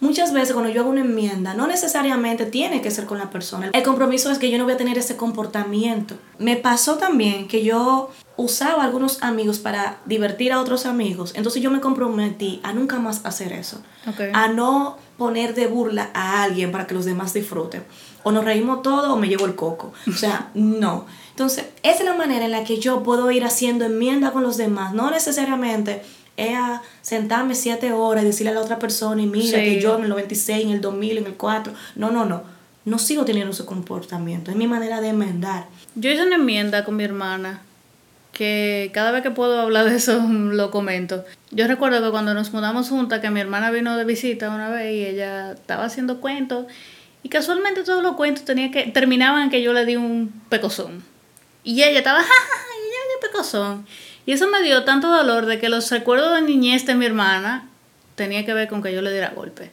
muchas 0.00 0.32
veces 0.32 0.52
cuando 0.52 0.70
yo 0.70 0.82
hago 0.82 0.90
una 0.90 1.00
enmienda, 1.00 1.54
no 1.54 1.66
necesariamente 1.66 2.46
tiene 2.46 2.80
que 2.82 2.90
ser 2.90 3.06
con 3.06 3.18
la 3.18 3.30
persona. 3.30 3.70
El 3.72 3.82
compromiso 3.82 4.30
es 4.30 4.38
que 4.38 4.50
yo 4.50 4.58
no 4.58 4.64
voy 4.64 4.74
a 4.74 4.76
tener 4.76 4.98
ese 4.98 5.16
comportamiento. 5.16 6.16
Me 6.38 6.56
pasó 6.56 6.96
también 6.96 7.48
que 7.48 7.64
yo 7.64 8.10
usaba 8.36 8.82
a 8.82 8.86
algunos 8.86 9.22
amigos 9.22 9.58
para 9.58 9.98
divertir 10.06 10.52
a 10.52 10.60
otros 10.60 10.86
amigos, 10.86 11.32
entonces 11.34 11.60
yo 11.60 11.70
me 11.70 11.80
comprometí 11.80 12.60
a 12.62 12.72
nunca 12.72 12.98
más 12.98 13.24
hacer 13.24 13.52
eso. 13.52 13.82
A 14.32 14.48
no 14.48 14.96
poner 15.18 15.54
de 15.54 15.66
burla 15.66 16.10
a 16.14 16.44
alguien 16.44 16.70
para 16.70 16.86
que 16.86 16.94
los 16.94 17.04
demás 17.04 17.34
disfruten. 17.34 17.84
O 18.22 18.32
nos 18.32 18.44
reímos 18.44 18.82
todo 18.82 19.12
o 19.12 19.16
me 19.16 19.28
llevo 19.28 19.46
el 19.46 19.56
coco. 19.56 19.92
O 20.06 20.12
sea, 20.12 20.50
no. 20.54 21.06
Entonces, 21.30 21.66
esa 21.82 21.98
es 21.98 22.04
la 22.04 22.14
manera 22.14 22.44
en 22.44 22.52
la 22.52 22.64
que 22.64 22.78
yo 22.78 23.02
puedo 23.02 23.30
ir 23.30 23.44
haciendo 23.44 23.84
enmienda 23.84 24.30
con 24.30 24.42
los 24.42 24.56
demás. 24.56 24.94
No 24.94 25.10
necesariamente 25.10 26.02
es 26.17 26.17
a 26.38 26.82
sentarme 27.02 27.54
siete 27.54 27.92
horas 27.92 28.24
y 28.24 28.26
decirle 28.26 28.52
a 28.52 28.54
la 28.54 28.60
otra 28.60 28.78
persona, 28.78 29.20
y 29.22 29.26
mira 29.26 29.58
que 29.58 29.80
yo 29.80 29.96
en 29.96 30.04
el 30.04 30.08
96, 30.10 30.64
en 30.64 30.70
el 30.70 30.80
2000, 30.80 31.18
en 31.18 31.26
el 31.26 31.34
4. 31.34 31.72
No, 31.96 32.10
no, 32.10 32.24
no. 32.24 32.42
No 32.84 32.98
sigo 32.98 33.24
teniendo 33.24 33.52
ese 33.52 33.64
comportamiento. 33.64 34.50
Es 34.50 34.56
mi 34.56 34.66
manera 34.66 35.00
de 35.00 35.08
enmendar. 35.08 35.66
Yo 35.94 36.10
hice 36.10 36.24
una 36.24 36.36
enmienda 36.36 36.84
con 36.84 36.96
mi 36.96 37.04
hermana 37.04 37.62
que 38.32 38.90
cada 38.94 39.10
vez 39.10 39.22
que 39.22 39.32
puedo 39.32 39.60
hablar 39.60 39.90
de 39.90 39.96
eso 39.96 40.22
lo 40.28 40.70
comento. 40.70 41.24
Yo 41.50 41.66
recuerdo 41.66 42.02
que 42.02 42.10
cuando 42.10 42.34
nos 42.34 42.52
mudamos 42.52 42.88
juntas, 42.88 43.20
que 43.20 43.30
mi 43.30 43.40
hermana 43.40 43.70
vino 43.70 43.96
de 43.96 44.04
visita 44.04 44.50
una 44.50 44.70
vez 44.70 44.94
y 44.94 45.06
ella 45.06 45.52
estaba 45.52 45.84
haciendo 45.84 46.20
cuentos 46.20 46.66
y 47.22 47.28
casualmente 47.28 47.82
todos 47.82 48.02
los 48.02 48.14
cuentos 48.14 48.44
tenía 48.44 48.70
que 48.70 48.84
terminaban 48.84 49.50
que 49.50 49.60
yo 49.60 49.72
le 49.72 49.84
di 49.84 49.96
un 49.96 50.32
pecozón. 50.48 51.02
Y 51.64 51.82
ella 51.82 51.98
estaba, 51.98 52.20
jajaja, 52.20 52.34
y 52.34 52.86
ella 52.86 52.98
le 53.02 53.14
di 53.14 53.28
pecozón. 53.28 53.86
Y 54.28 54.32
eso 54.32 54.46
me 54.46 54.62
dio 54.62 54.84
tanto 54.84 55.08
dolor 55.08 55.46
de 55.46 55.58
que 55.58 55.70
los 55.70 55.90
recuerdos 55.90 56.34
de 56.34 56.42
niñez 56.42 56.84
de 56.84 56.94
mi 56.94 57.06
hermana 57.06 57.66
tenía 58.14 58.44
que 58.44 58.52
ver 58.52 58.68
con 58.68 58.82
que 58.82 58.92
yo 58.92 59.00
le 59.00 59.10
diera 59.10 59.30
golpe. 59.30 59.70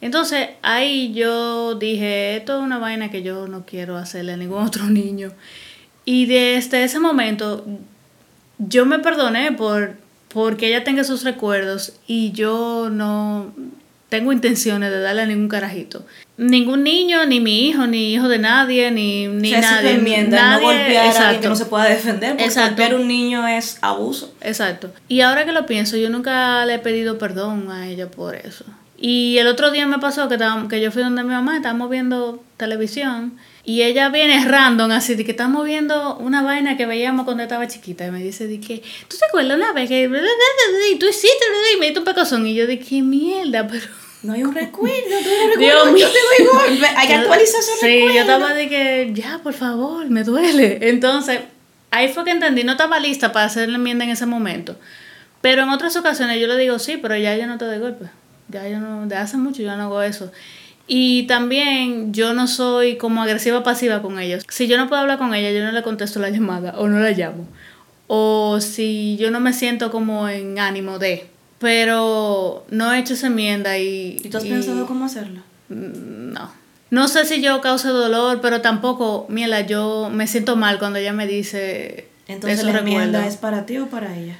Entonces 0.00 0.48
ahí 0.62 1.12
yo 1.12 1.74
dije, 1.74 2.38
esto 2.38 2.56
es 2.56 2.62
una 2.62 2.78
vaina 2.78 3.10
que 3.10 3.22
yo 3.22 3.48
no 3.48 3.66
quiero 3.66 3.98
hacerle 3.98 4.32
a 4.32 4.38
ningún 4.38 4.62
otro 4.66 4.86
niño. 4.86 5.32
Y 6.06 6.24
desde 6.24 6.84
ese 6.84 7.00
momento 7.00 7.66
yo 8.56 8.86
me 8.86 8.98
perdoné 8.98 9.52
por 9.52 9.98
porque 10.28 10.68
ella 10.68 10.84
tenga 10.84 11.02
esos 11.02 11.22
recuerdos 11.22 11.92
y 12.06 12.32
yo 12.32 12.88
no 12.90 13.52
tengo 14.08 14.32
intenciones 14.32 14.90
de 14.90 15.00
darle 15.00 15.20
a 15.20 15.26
ningún 15.26 15.48
carajito. 15.48 16.06
Ningún 16.42 16.82
niño, 16.82 17.24
ni 17.26 17.40
mi 17.40 17.68
hijo, 17.68 17.86
ni 17.86 18.14
hijo 18.14 18.28
de 18.28 18.38
nadie, 18.38 18.90
ni, 18.90 19.26
ni 19.28 19.52
nadie. 19.52 19.92
Enmienda, 19.92 20.56
no 20.56 20.62
golpear 20.62 21.16
a 21.16 21.28
alguien 21.28 21.42
que 21.42 21.48
no 21.48 21.56
se 21.56 21.66
pueda 21.66 21.84
defender, 21.84 22.36
porque 22.36 22.54
golpear 22.54 22.92
a 22.92 22.96
un 22.96 23.08
niño 23.08 23.46
es 23.46 23.78
abuso. 23.80 24.34
Exacto. 24.40 24.90
Y 25.08 25.20
ahora 25.20 25.44
que 25.44 25.52
lo 25.52 25.66
pienso, 25.66 25.96
yo 25.96 26.10
nunca 26.10 26.64
le 26.66 26.74
he 26.74 26.78
pedido 26.78 27.18
perdón 27.18 27.70
a 27.70 27.88
ella 27.88 28.10
por 28.10 28.34
eso. 28.34 28.64
Y 28.98 29.38
el 29.38 29.48
otro 29.48 29.72
día 29.72 29.84
me 29.86 29.98
pasó 29.98 30.28
que, 30.28 30.38
que 30.68 30.80
yo 30.80 30.92
fui 30.92 31.02
donde 31.02 31.24
mi 31.24 31.30
mamá, 31.30 31.56
estábamos 31.56 31.90
viendo 31.90 32.42
televisión 32.56 33.36
y 33.64 33.82
ella 33.82 34.08
viene 34.08 34.44
random, 34.44 34.90
así 34.90 35.14
de 35.14 35.24
que 35.24 35.32
estamos 35.32 35.64
viendo 35.64 36.16
una 36.18 36.42
vaina 36.42 36.76
que 36.76 36.86
veíamos 36.86 37.24
cuando 37.24 37.42
estaba 37.42 37.66
chiquita. 37.66 38.06
Y 38.06 38.10
me 38.10 38.22
dice, 38.22 38.46
de 38.46 38.60
que, 38.60 38.82
¿tú 39.08 39.16
te 39.16 39.24
acuerdas 39.26 39.56
una 39.56 39.72
vez 39.72 39.88
que... 39.88 40.10
Y 40.92 40.98
tú 40.98 41.06
hiciste, 41.08 41.44
y 41.74 41.78
me 41.78 41.86
diste 41.86 42.00
un 42.00 42.04
pecozón. 42.04 42.46
Y 42.46 42.54
yo 42.54 42.66
de 42.66 42.78
qué 42.78 43.02
mierda, 43.02 43.66
pero... 43.66 43.86
No 44.22 44.34
hay 44.34 44.44
un 44.44 44.54
recuerdo, 44.54 44.94
no 45.10 45.60
doy 45.60 46.46
golpe. 46.52 46.86
Hay 46.96 47.08
que 47.08 47.14
actualizar 47.14 47.60
ese 47.60 47.72
sí, 47.80 47.86
recuerdo. 47.86 48.08
Sí, 48.08 48.14
yo 48.14 48.20
estaba 48.20 48.54
de 48.54 48.68
que, 48.68 49.10
ya, 49.14 49.40
por 49.42 49.52
favor, 49.52 50.08
me 50.08 50.22
duele. 50.22 50.78
Entonces, 50.88 51.40
ahí 51.90 52.08
fue 52.08 52.24
que 52.24 52.30
entendí, 52.30 52.62
no 52.62 52.72
estaba 52.72 53.00
lista 53.00 53.32
para 53.32 53.46
hacer 53.46 53.68
la 53.68 53.76
enmienda 53.76 54.04
en 54.04 54.10
ese 54.10 54.26
momento. 54.26 54.76
Pero 55.40 55.64
en 55.64 55.70
otras 55.70 55.96
ocasiones 55.96 56.40
yo 56.40 56.46
le 56.46 56.56
digo, 56.56 56.78
sí, 56.78 56.98
pero 56.98 57.16
ya 57.16 57.36
yo 57.36 57.46
no 57.46 57.58
te 57.58 57.64
doy 57.64 57.78
golpe. 57.78 58.06
Ya 58.48 58.68
yo 58.68 58.78
no, 58.78 59.06
de 59.06 59.16
hace 59.16 59.36
mucho 59.36 59.62
yo 59.62 59.76
no 59.76 59.82
hago 59.84 60.02
eso. 60.02 60.30
Y 60.86 61.24
también 61.24 62.12
yo 62.12 62.32
no 62.32 62.46
soy 62.46 62.96
como 62.96 63.22
agresiva 63.22 63.62
pasiva 63.62 64.02
con 64.02 64.18
ellos. 64.18 64.44
Si 64.48 64.68
yo 64.68 64.76
no 64.76 64.88
puedo 64.88 65.02
hablar 65.02 65.18
con 65.18 65.34
ella, 65.34 65.50
yo 65.50 65.64
no 65.64 65.72
le 65.72 65.82
contesto 65.82 66.20
la 66.20 66.30
llamada 66.30 66.74
o 66.76 66.88
no 66.88 66.98
la 66.98 67.10
llamo. 67.10 67.46
O 68.06 68.60
si 68.60 69.16
yo 69.16 69.30
no 69.30 69.40
me 69.40 69.52
siento 69.52 69.90
como 69.90 70.28
en 70.28 70.58
ánimo 70.58 70.98
de. 70.98 71.28
Pero 71.62 72.66
no 72.70 72.92
he 72.92 72.98
hecho 72.98 73.14
esa 73.14 73.28
enmienda 73.28 73.78
y... 73.78 74.20
¿Y 74.24 74.28
tú 74.28 74.38
has 74.38 74.44
pensado 74.44 74.84
cómo 74.84 75.04
hacerlo? 75.04 75.42
Mm, 75.68 76.32
no. 76.32 76.50
No 76.90 77.06
sé 77.06 77.24
si 77.24 77.40
yo 77.40 77.60
causo 77.60 77.92
dolor, 77.92 78.40
pero 78.42 78.60
tampoco, 78.60 79.26
mira, 79.28 79.60
yo 79.60 80.10
me 80.12 80.26
siento 80.26 80.56
mal 80.56 80.80
cuando 80.80 80.98
ella 80.98 81.12
me 81.12 81.28
dice... 81.28 82.08
Entonces 82.26 82.64
la 82.64 82.80
enmienda 82.80 83.26
es 83.28 83.36
para 83.36 83.64
ti 83.64 83.78
o 83.78 83.86
para 83.86 84.16
ella. 84.16 84.36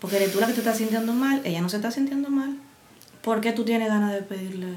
Porque 0.00 0.16
eres 0.16 0.32
tú 0.32 0.40
la 0.40 0.46
que 0.46 0.54
te 0.54 0.60
estás 0.60 0.78
sintiendo 0.78 1.12
mal, 1.12 1.42
ella 1.44 1.60
no 1.60 1.68
se 1.68 1.76
está 1.76 1.90
sintiendo 1.90 2.30
mal. 2.30 2.56
¿Por 3.20 3.42
qué 3.42 3.52
tú 3.52 3.64
tienes 3.64 3.88
ganas 3.88 4.14
de 4.14 4.22
pedirle 4.22 4.68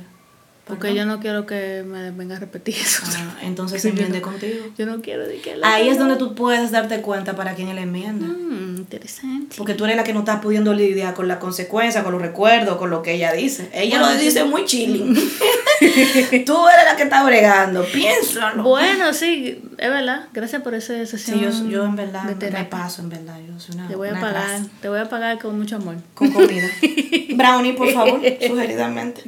porque 0.70 0.94
yo 0.94 1.04
no 1.06 1.20
quiero 1.20 1.48
que 1.48 1.84
me 1.86 2.12
venga 2.12 2.38
a 2.38 2.40
repetir 2.40 2.76
eso. 2.76 3.02
Ah, 3.18 3.40
entonces 3.42 3.82
se 3.82 3.90
enmiende 3.90 4.22
contigo. 4.22 4.68
Yo 4.78 4.86
no 4.86 5.02
quiero 5.02 5.28
de 5.28 5.42
que 5.42 5.58
Ahí 5.64 5.90
es 5.90 5.98
donde 5.98 6.16
tú 6.16 6.36
puedes 6.36 6.72
darte 6.72 7.02
cuenta 7.02 7.36
para 7.36 7.56
quién 7.56 7.74
la 7.74 7.82
enmienda. 7.82 8.28
Mm, 8.28 8.69
interesante. 8.80 9.56
Porque 9.58 9.74
tú 9.74 9.86
eres 9.86 9.96
la 9.96 10.04
que 10.04 10.14
no 10.14 10.20
está 10.20 10.42
pudiendo 10.42 10.74
lidiar 10.74 11.14
con 11.14 11.28
la 11.28 11.40
consecuencia, 11.40 12.04
con 12.04 12.14
los 12.14 12.22
recuerdos, 12.22 12.78
con 12.78 12.90
lo 12.90 13.02
que 13.02 13.14
ella 13.14 13.34
dice. 13.34 13.70
Ella 13.74 14.00
lo 14.00 14.14
dice 14.16 14.44
muy 14.46 14.66
chilling. 14.66 15.14
tú 16.46 16.68
eres 16.68 16.86
la 16.86 16.96
que 16.98 17.04
está 17.04 17.24
bregando. 17.24 17.86
Piénsalo. 17.86 18.64
Bueno, 18.64 19.14
sí, 19.14 19.62
es 19.78 19.90
verdad. 19.90 20.28
Gracias 20.34 20.62
por 20.62 20.74
esa 20.74 21.06
sesión. 21.06 21.40
Sí, 21.40 21.64
yo, 21.64 21.70
yo 21.70 21.86
en 21.86 21.96
verdad 21.96 22.24
me 22.24 22.66
paso, 22.66 23.02
en 23.02 23.10
verdad. 23.10 23.38
Yo 23.46 23.60
soy 23.60 23.76
una, 23.76 23.88
te 23.88 23.96
voy 23.96 24.10
a 24.10 24.20
pagar. 24.20 24.62
Te 24.82 24.90
voy 24.90 25.00
a 25.00 25.10
pagar 25.10 25.40
con 25.40 25.58
mucho 25.58 25.78
amor. 25.78 25.96
Con 26.14 26.32
comida. 26.32 26.68
Brownie, 27.36 27.74
por 27.74 27.92
favor, 27.92 28.22
sugeridamente. 28.46 29.24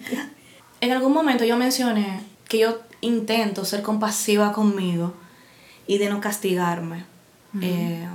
En 0.81 0.91
algún 0.91 1.13
momento 1.13 1.45
yo 1.45 1.57
mencioné 1.57 2.21
que 2.47 2.59
yo 2.59 2.81
intento 3.01 3.65
ser 3.65 3.81
compasiva 3.81 4.51
conmigo 4.51 5.13
y 5.87 5.97
de 5.97 6.09
no 6.09 6.21
castigarme 6.21 7.05
eh, 7.61 8.07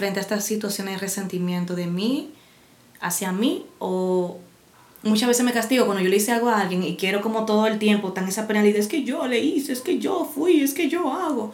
frente 0.00 0.18
a 0.18 0.22
estas 0.22 0.46
situaciones 0.46 0.94
de 0.94 1.00
resentimiento 1.00 1.74
de 1.74 1.86
mí 1.86 2.30
hacia 3.00 3.32
mí 3.32 3.66
o 3.78 4.38
muchas 5.02 5.28
veces 5.28 5.44
me 5.44 5.52
castigo 5.52 5.84
cuando 5.84 6.02
yo 6.02 6.08
le 6.08 6.16
hice 6.16 6.32
algo 6.32 6.48
a 6.48 6.58
alguien 6.58 6.82
y 6.82 6.96
quiero 6.96 7.20
como 7.20 7.44
todo 7.44 7.66
el 7.66 7.78
tiempo 7.78 8.14
tan 8.14 8.26
esa 8.26 8.46
penalidad 8.46 8.78
es 8.78 8.88
que 8.88 9.04
yo 9.04 9.26
le 9.26 9.40
hice, 9.40 9.74
es 9.74 9.82
que 9.82 9.98
yo 9.98 10.24
fui, 10.24 10.62
es 10.62 10.72
que 10.72 10.88
yo 10.88 11.12
hago. 11.12 11.52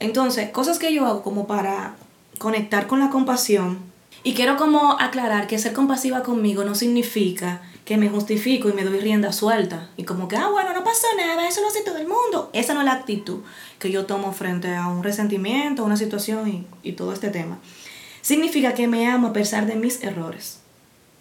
Entonces, 0.00 0.50
cosas 0.50 0.78
que 0.78 0.92
yo 0.92 1.06
hago 1.06 1.22
como 1.22 1.46
para 1.46 1.96
conectar 2.36 2.86
con 2.88 3.00
la 3.00 3.08
compasión 3.08 3.78
y 4.22 4.34
quiero 4.34 4.58
como 4.58 5.00
aclarar 5.00 5.46
que 5.46 5.58
ser 5.58 5.72
compasiva 5.72 6.22
conmigo 6.22 6.64
no 6.64 6.74
significa 6.74 7.62
que 7.88 7.96
me 7.96 8.10
justifico 8.10 8.68
y 8.68 8.74
me 8.74 8.84
doy 8.84 9.00
rienda 9.00 9.32
suelta. 9.32 9.88
Y 9.96 10.04
como 10.04 10.28
que, 10.28 10.36
ah, 10.36 10.50
bueno, 10.50 10.74
no 10.74 10.84
pasó 10.84 11.06
nada, 11.16 11.48
eso 11.48 11.62
lo 11.62 11.68
hace 11.68 11.80
todo 11.80 11.96
el 11.96 12.06
mundo. 12.06 12.50
Esa 12.52 12.74
no 12.74 12.80
es 12.80 12.84
la 12.84 12.92
actitud 12.92 13.38
que 13.78 13.90
yo 13.90 14.04
tomo 14.04 14.32
frente 14.32 14.74
a 14.74 14.88
un 14.88 15.02
resentimiento, 15.02 15.84
una 15.84 15.96
situación 15.96 16.46
y, 16.48 16.66
y 16.82 16.92
todo 16.92 17.14
este 17.14 17.30
tema. 17.30 17.58
Significa 18.20 18.74
que 18.74 18.88
me 18.88 19.08
amo 19.08 19.28
a 19.28 19.32
pesar 19.32 19.64
de 19.64 19.76
mis 19.76 20.04
errores. 20.04 20.58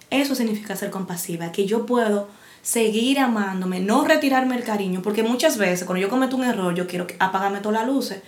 Eso 0.09 0.35
significa 0.35 0.75
ser 0.75 0.89
compasiva, 0.89 1.53
que 1.53 1.65
yo 1.65 1.85
puedo 1.85 2.27
seguir 2.63 3.19
amándome, 3.19 3.79
no 3.79 4.03
retirarme 4.03 4.57
el 4.57 4.65
cariño, 4.65 5.01
porque 5.01 5.23
muchas 5.23 5.57
veces 5.57 5.85
cuando 5.85 6.01
yo 6.01 6.09
cometo 6.09 6.35
un 6.35 6.43
error, 6.43 6.75
yo 6.75 6.85
quiero 6.85 7.07
apagarme 7.19 7.61
todas 7.61 7.79
las 7.79 7.87
luces 7.87 8.19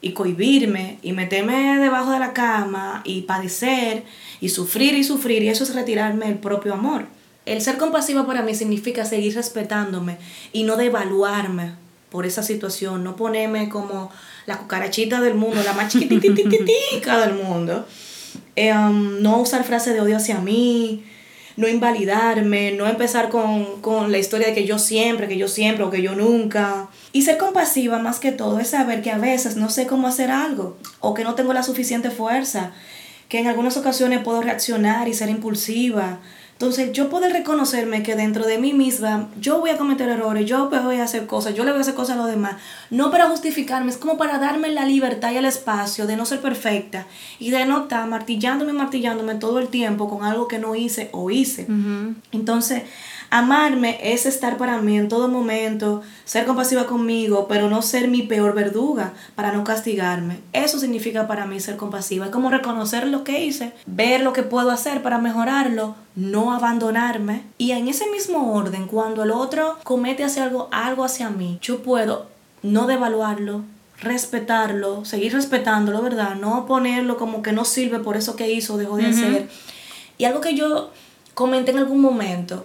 y 0.00 0.12
cohibirme 0.12 1.00
y 1.02 1.12
meterme 1.12 1.78
debajo 1.78 2.12
de 2.12 2.18
la 2.18 2.32
cama 2.32 3.02
y 3.04 3.22
padecer 3.22 4.04
y 4.40 4.48
sufrir 4.48 4.94
y 4.94 5.04
sufrir, 5.04 5.42
y 5.42 5.50
eso 5.50 5.64
es 5.64 5.74
retirarme 5.74 6.28
el 6.28 6.38
propio 6.38 6.72
amor. 6.72 7.08
El 7.46 7.60
ser 7.60 7.76
compasiva 7.76 8.26
para 8.26 8.42
mí 8.42 8.54
significa 8.54 9.04
seguir 9.04 9.34
respetándome 9.34 10.16
y 10.52 10.64
no 10.64 10.76
devaluarme 10.76 11.72
por 12.10 12.26
esa 12.26 12.42
situación, 12.42 13.02
no 13.02 13.16
ponerme 13.16 13.68
como 13.68 14.10
la 14.46 14.58
cucarachita 14.58 15.20
del 15.20 15.34
mundo, 15.34 15.62
la 15.64 15.72
más 15.72 15.92
chiquitititita 15.92 17.26
del 17.26 17.34
mundo. 17.34 17.86
Eh, 18.56 18.72
um, 18.72 19.20
no 19.20 19.40
usar 19.40 19.64
frases 19.64 19.94
de 19.94 20.00
odio 20.00 20.16
hacia 20.16 20.38
mí, 20.38 21.04
no 21.56 21.68
invalidarme, 21.68 22.72
no 22.72 22.86
empezar 22.86 23.28
con, 23.28 23.80
con 23.80 24.10
la 24.10 24.18
historia 24.18 24.48
de 24.48 24.54
que 24.54 24.64
yo 24.64 24.78
siempre, 24.78 25.28
que 25.28 25.36
yo 25.36 25.48
siempre 25.48 25.84
o 25.84 25.90
que 25.90 26.02
yo 26.02 26.14
nunca. 26.14 26.88
Y 27.12 27.22
ser 27.22 27.36
compasiva 27.36 27.98
más 27.98 28.20
que 28.20 28.32
todo 28.32 28.58
es 28.58 28.68
saber 28.68 29.02
que 29.02 29.10
a 29.10 29.18
veces 29.18 29.56
no 29.56 29.68
sé 29.70 29.86
cómo 29.86 30.08
hacer 30.08 30.30
algo 30.30 30.76
o 31.00 31.14
que 31.14 31.24
no 31.24 31.34
tengo 31.34 31.52
la 31.52 31.62
suficiente 31.62 32.10
fuerza, 32.10 32.72
que 33.28 33.38
en 33.38 33.46
algunas 33.46 33.76
ocasiones 33.76 34.22
puedo 34.22 34.40
reaccionar 34.40 35.08
y 35.08 35.14
ser 35.14 35.28
impulsiva, 35.28 36.20
entonces, 36.64 36.92
yo 36.92 37.10
puedo 37.10 37.28
reconocerme 37.28 38.02
que 38.02 38.16
dentro 38.16 38.46
de 38.46 38.56
mí 38.56 38.72
misma, 38.72 39.28
yo 39.38 39.60
voy 39.60 39.68
a 39.68 39.76
cometer 39.76 40.08
errores, 40.08 40.46
yo 40.46 40.70
voy 40.70 40.96
a 40.96 41.04
hacer 41.04 41.26
cosas, 41.26 41.54
yo 41.54 41.62
le 41.62 41.72
voy 41.72 41.80
a 41.80 41.82
hacer 41.82 41.92
cosas 41.92 42.16
a 42.16 42.20
los 42.22 42.26
demás, 42.26 42.54
no 42.88 43.10
para 43.10 43.28
justificarme, 43.28 43.90
es 43.90 43.98
como 43.98 44.16
para 44.16 44.38
darme 44.38 44.70
la 44.70 44.86
libertad 44.86 45.30
y 45.32 45.36
el 45.36 45.44
espacio 45.44 46.06
de 46.06 46.16
no 46.16 46.24
ser 46.24 46.40
perfecta 46.40 47.06
y 47.38 47.50
de 47.50 47.66
no 47.66 47.82
estar 47.82 48.08
martillándome 48.08 48.70
y 48.70 48.76
martillándome 48.76 49.34
todo 49.34 49.58
el 49.58 49.68
tiempo 49.68 50.08
con 50.08 50.24
algo 50.24 50.48
que 50.48 50.58
no 50.58 50.74
hice 50.74 51.10
o 51.12 51.30
hice. 51.30 51.66
Entonces, 52.32 52.84
Amarme 53.34 53.98
es 54.00 54.26
estar 54.26 54.56
para 54.58 54.80
mí 54.80 54.96
en 54.96 55.08
todo 55.08 55.26
momento, 55.26 56.02
ser 56.24 56.46
compasiva 56.46 56.86
conmigo, 56.86 57.48
pero 57.48 57.68
no 57.68 57.82
ser 57.82 58.06
mi 58.06 58.22
peor 58.22 58.54
verduga 58.54 59.12
para 59.34 59.50
no 59.50 59.64
castigarme. 59.64 60.38
Eso 60.52 60.78
significa 60.78 61.26
para 61.26 61.44
mí 61.44 61.58
ser 61.58 61.76
compasiva. 61.76 62.26
Es 62.26 62.30
como 62.30 62.48
reconocer 62.48 63.08
lo 63.08 63.24
que 63.24 63.44
hice, 63.44 63.72
ver 63.86 64.20
lo 64.20 64.32
que 64.32 64.44
puedo 64.44 64.70
hacer 64.70 65.02
para 65.02 65.18
mejorarlo, 65.18 65.96
no 66.14 66.52
abandonarme. 66.52 67.42
Y 67.58 67.72
en 67.72 67.88
ese 67.88 68.08
mismo 68.08 68.54
orden, 68.54 68.86
cuando 68.86 69.24
el 69.24 69.32
otro 69.32 69.78
comete 69.82 70.22
hacia 70.22 70.44
algo, 70.44 70.68
algo 70.70 71.02
hacia 71.02 71.28
mí, 71.28 71.58
yo 71.60 71.82
puedo 71.82 72.26
no 72.62 72.86
devaluarlo, 72.86 73.62
respetarlo, 74.00 75.04
seguir 75.04 75.32
respetándolo, 75.32 76.02
¿verdad? 76.02 76.36
No 76.36 76.66
ponerlo 76.66 77.16
como 77.16 77.42
que 77.42 77.50
no 77.50 77.64
sirve 77.64 77.98
por 77.98 78.16
eso 78.16 78.36
que 78.36 78.52
hizo, 78.52 78.76
dejó 78.76 78.96
de 78.96 79.06
hacer. 79.06 79.48
Y 80.18 80.24
algo 80.24 80.40
que 80.40 80.54
yo 80.54 80.92
comenté 81.34 81.72
en 81.72 81.78
algún 81.78 82.00
momento, 82.00 82.64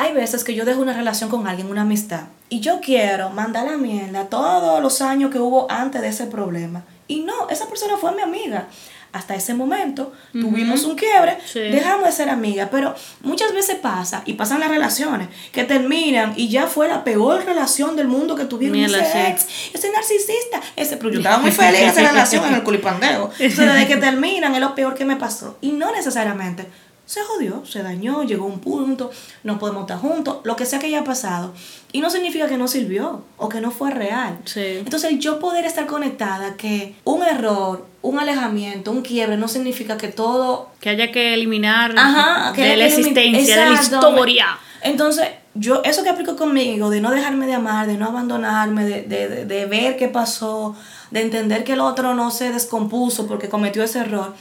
hay 0.00 0.14
veces 0.14 0.44
que 0.44 0.54
yo 0.54 0.64
dejo 0.64 0.80
una 0.80 0.94
relación 0.94 1.28
con 1.28 1.46
alguien, 1.46 1.68
una 1.68 1.82
amistad, 1.82 2.22
y 2.48 2.60
yo 2.60 2.80
quiero 2.80 3.28
mandar 3.28 3.66
la 3.66 3.76
mierda 3.76 4.24
todos 4.24 4.82
los 4.82 5.02
años 5.02 5.30
que 5.30 5.38
hubo 5.38 5.70
antes 5.70 6.00
de 6.00 6.08
ese 6.08 6.26
problema. 6.26 6.84
Y 7.06 7.20
no, 7.20 7.50
esa 7.50 7.66
persona 7.68 7.98
fue 7.98 8.12
mi 8.12 8.22
amiga. 8.22 8.66
Hasta 9.12 9.34
ese 9.34 9.54
momento 9.54 10.12
tuvimos 10.32 10.84
un 10.84 10.94
quiebre, 10.94 11.36
dejamos 11.52 12.06
de 12.06 12.12
ser 12.12 12.30
amigas, 12.30 12.68
pero 12.70 12.94
muchas 13.22 13.52
veces 13.52 13.76
pasa, 13.76 14.22
y 14.24 14.34
pasan 14.34 14.60
las 14.60 14.70
relaciones, 14.70 15.28
que 15.52 15.64
terminan 15.64 16.32
y 16.36 16.48
ya 16.48 16.68
fue 16.68 16.88
la 16.88 17.02
peor 17.04 17.44
relación 17.44 17.96
del 17.96 18.06
mundo 18.06 18.36
que 18.36 18.44
tuvieron 18.44 18.78
ese 18.78 19.28
ex, 19.28 19.46
ese 19.74 19.90
narcisista, 19.90 20.60
ese, 20.76 20.96
pero 20.96 21.10
yo 21.10 21.18
estaba 21.18 21.38
muy 21.38 21.50
feliz 21.50 21.80
en 21.80 21.88
esa 21.88 22.02
relación 22.10 22.46
en 22.46 22.54
el 22.54 22.62
culipandeo. 22.62 23.32
Sea, 23.36 23.74
desde 23.74 23.88
que 23.88 23.96
terminan 23.96 24.54
es 24.54 24.60
lo 24.60 24.74
peor 24.76 24.94
que 24.94 25.04
me 25.04 25.16
pasó. 25.16 25.58
Y 25.60 25.72
no 25.72 25.92
necesariamente 25.92 26.68
se 27.10 27.24
jodió, 27.24 27.66
se 27.66 27.82
dañó, 27.82 28.22
llegó 28.22 28.44
a 28.44 28.46
un 28.46 28.60
punto, 28.60 29.10
no 29.42 29.58
podemos 29.58 29.80
estar 29.80 29.98
juntos, 29.98 30.36
lo 30.44 30.54
que 30.54 30.64
sea 30.64 30.78
que 30.78 30.86
haya 30.86 31.02
pasado. 31.02 31.52
Y 31.90 32.02
no 32.02 32.08
significa 32.08 32.46
que 32.46 32.56
no 32.56 32.68
sirvió 32.68 33.24
o 33.36 33.48
que 33.48 33.60
no 33.60 33.72
fue 33.72 33.90
real. 33.90 34.38
Entonces, 34.54 35.18
yo 35.18 35.40
poder 35.40 35.64
estar 35.64 35.86
conectada, 35.86 36.56
que 36.56 36.94
un 37.02 37.24
error, 37.24 37.84
un 38.02 38.20
alejamiento, 38.20 38.92
un 38.92 39.02
quiebre, 39.02 39.36
no 39.36 39.48
significa 39.48 39.96
que 39.96 40.06
todo... 40.06 40.70
Que 40.78 40.90
haya 40.90 41.10
que 41.10 41.34
eliminar 41.34 41.90
de 41.90 42.76
la 42.76 42.86
existencia, 42.86 43.58
de 43.58 43.70
la 43.70 43.82
historia. 43.82 44.46
Entonces, 44.80 45.30
yo, 45.54 45.82
eso 45.82 46.04
que 46.04 46.10
aplico 46.10 46.36
conmigo, 46.36 46.90
de 46.90 47.00
no 47.00 47.10
dejarme 47.10 47.48
de 47.48 47.54
amar, 47.54 47.88
de 47.88 47.96
no 47.96 48.06
abandonarme, 48.06 48.84
de, 48.84 49.02
de, 49.02 49.46
de 49.46 49.66
ver 49.66 49.96
qué 49.96 50.06
pasó, 50.06 50.76
de 51.10 51.22
entender 51.22 51.64
que 51.64 51.72
el 51.72 51.80
otro 51.80 52.14
no 52.14 52.30
se 52.30 52.52
descompuso 52.52 53.26
porque 53.26 53.48
cometió 53.48 53.82
ese 53.82 53.98
error, 53.98 54.32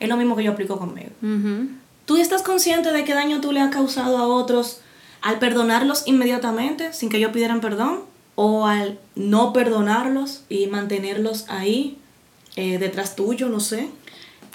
es 0.00 0.08
lo 0.08 0.16
mismo 0.16 0.34
que 0.34 0.42
yo 0.42 0.50
aplico 0.50 0.76
conmigo. 0.76 1.10
¿Tú 2.06 2.16
estás 2.16 2.42
consciente 2.42 2.92
de 2.92 3.04
qué 3.04 3.14
daño 3.14 3.40
tú 3.40 3.52
le 3.52 3.60
has 3.60 3.70
causado 3.70 4.16
a 4.18 4.26
otros 4.26 4.78
al 5.22 5.40
perdonarlos 5.40 6.04
inmediatamente 6.06 6.92
sin 6.92 7.08
que 7.08 7.18
ellos 7.18 7.32
pidieran 7.32 7.60
perdón? 7.60 8.00
¿O 8.36 8.66
al 8.66 8.98
no 9.16 9.52
perdonarlos 9.52 10.42
y 10.48 10.68
mantenerlos 10.68 11.46
ahí 11.48 11.98
eh, 12.54 12.78
detrás 12.78 13.16
tuyo? 13.16 13.48
No 13.48 13.60
sé. 13.60 13.88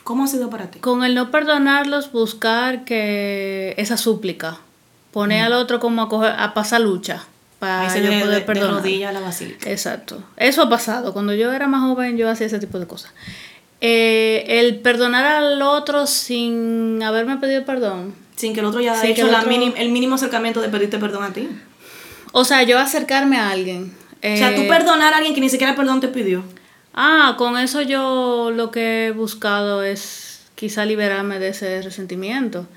¿Cómo 0.04 0.24
ha 0.24 0.28
sido 0.28 0.50
para 0.50 0.72
ti? 0.72 0.80
Con 0.80 1.04
el 1.04 1.14
no 1.14 1.30
perdonarlos, 1.30 2.12
buscar 2.12 2.86
que 2.86 3.76
esa 3.78 3.98
súplica, 3.98 4.60
poner 5.12 5.44
al 5.44 5.54
otro 5.54 5.80
como 5.80 6.04
a, 6.04 6.44
a 6.44 6.54
pasar 6.54 6.82
lucha 6.82 7.26
para 7.60 7.96
yo 7.96 8.26
poder 8.26 8.46
perdonar. 8.46 8.82
De 8.82 9.00
la 9.00 9.20
basílica. 9.20 9.70
Exacto. 9.70 10.24
Eso 10.38 10.64
ha 10.64 10.70
pasado. 10.70 11.14
Cuando 11.14 11.34
yo 11.36 11.52
era 11.54 11.68
más 11.68 11.82
joven, 11.82 12.18
yo 12.18 12.28
hacía 12.30 12.48
ese 12.48 12.60
tipo 12.60 12.80
de 12.80 12.88
cosas. 12.88 13.12
Eh, 13.82 14.46
el 14.48 14.80
perdonar 14.80 15.26
al 15.26 15.62
otro 15.64 16.06
sin 16.06 17.02
haberme 17.02 17.38
pedido 17.38 17.66
perdón. 17.66 18.14
Sin 18.36 18.54
que 18.54 18.60
el 18.60 18.68
otro 18.68 18.80
ya 18.80 18.94
haya 18.94 19.10
hecho 19.10 19.28
la 19.28 19.42
el 19.42 19.92
mínimo 19.92 20.16
acercamiento 20.16 20.62
de 20.62 20.70
pedirte 20.70 21.00
perdón 21.00 21.24
a 21.24 21.34
ti. 21.34 21.50
O 22.32 22.46
sea, 22.46 22.64
yo 22.64 22.80
acercarme 22.80 23.38
a 23.38 23.50
alguien. 23.50 23.94
o 24.18 24.38
sea, 24.38 24.56
tú 24.56 24.62
eh, 24.62 24.68
perdonar 24.68 25.14
a 25.14 25.18
alguien 25.18 25.34
que 25.34 25.42
ni 25.42 25.50
siquiera 25.50 25.76
perdón 25.76 26.00
te 26.00 26.08
pidió. 26.08 26.44
Ah, 26.94 27.36
con 27.38 27.58
eso 27.58 27.82
yo 27.82 28.52
lo 28.54 28.70
que 28.70 29.08
he 29.08 29.12
buscado 29.12 29.84
es 29.84 30.42
quizá 30.56 30.86
liberarme 30.86 31.40
de 31.40 31.50
ese 31.50 31.82
resentimiento. 31.82 32.68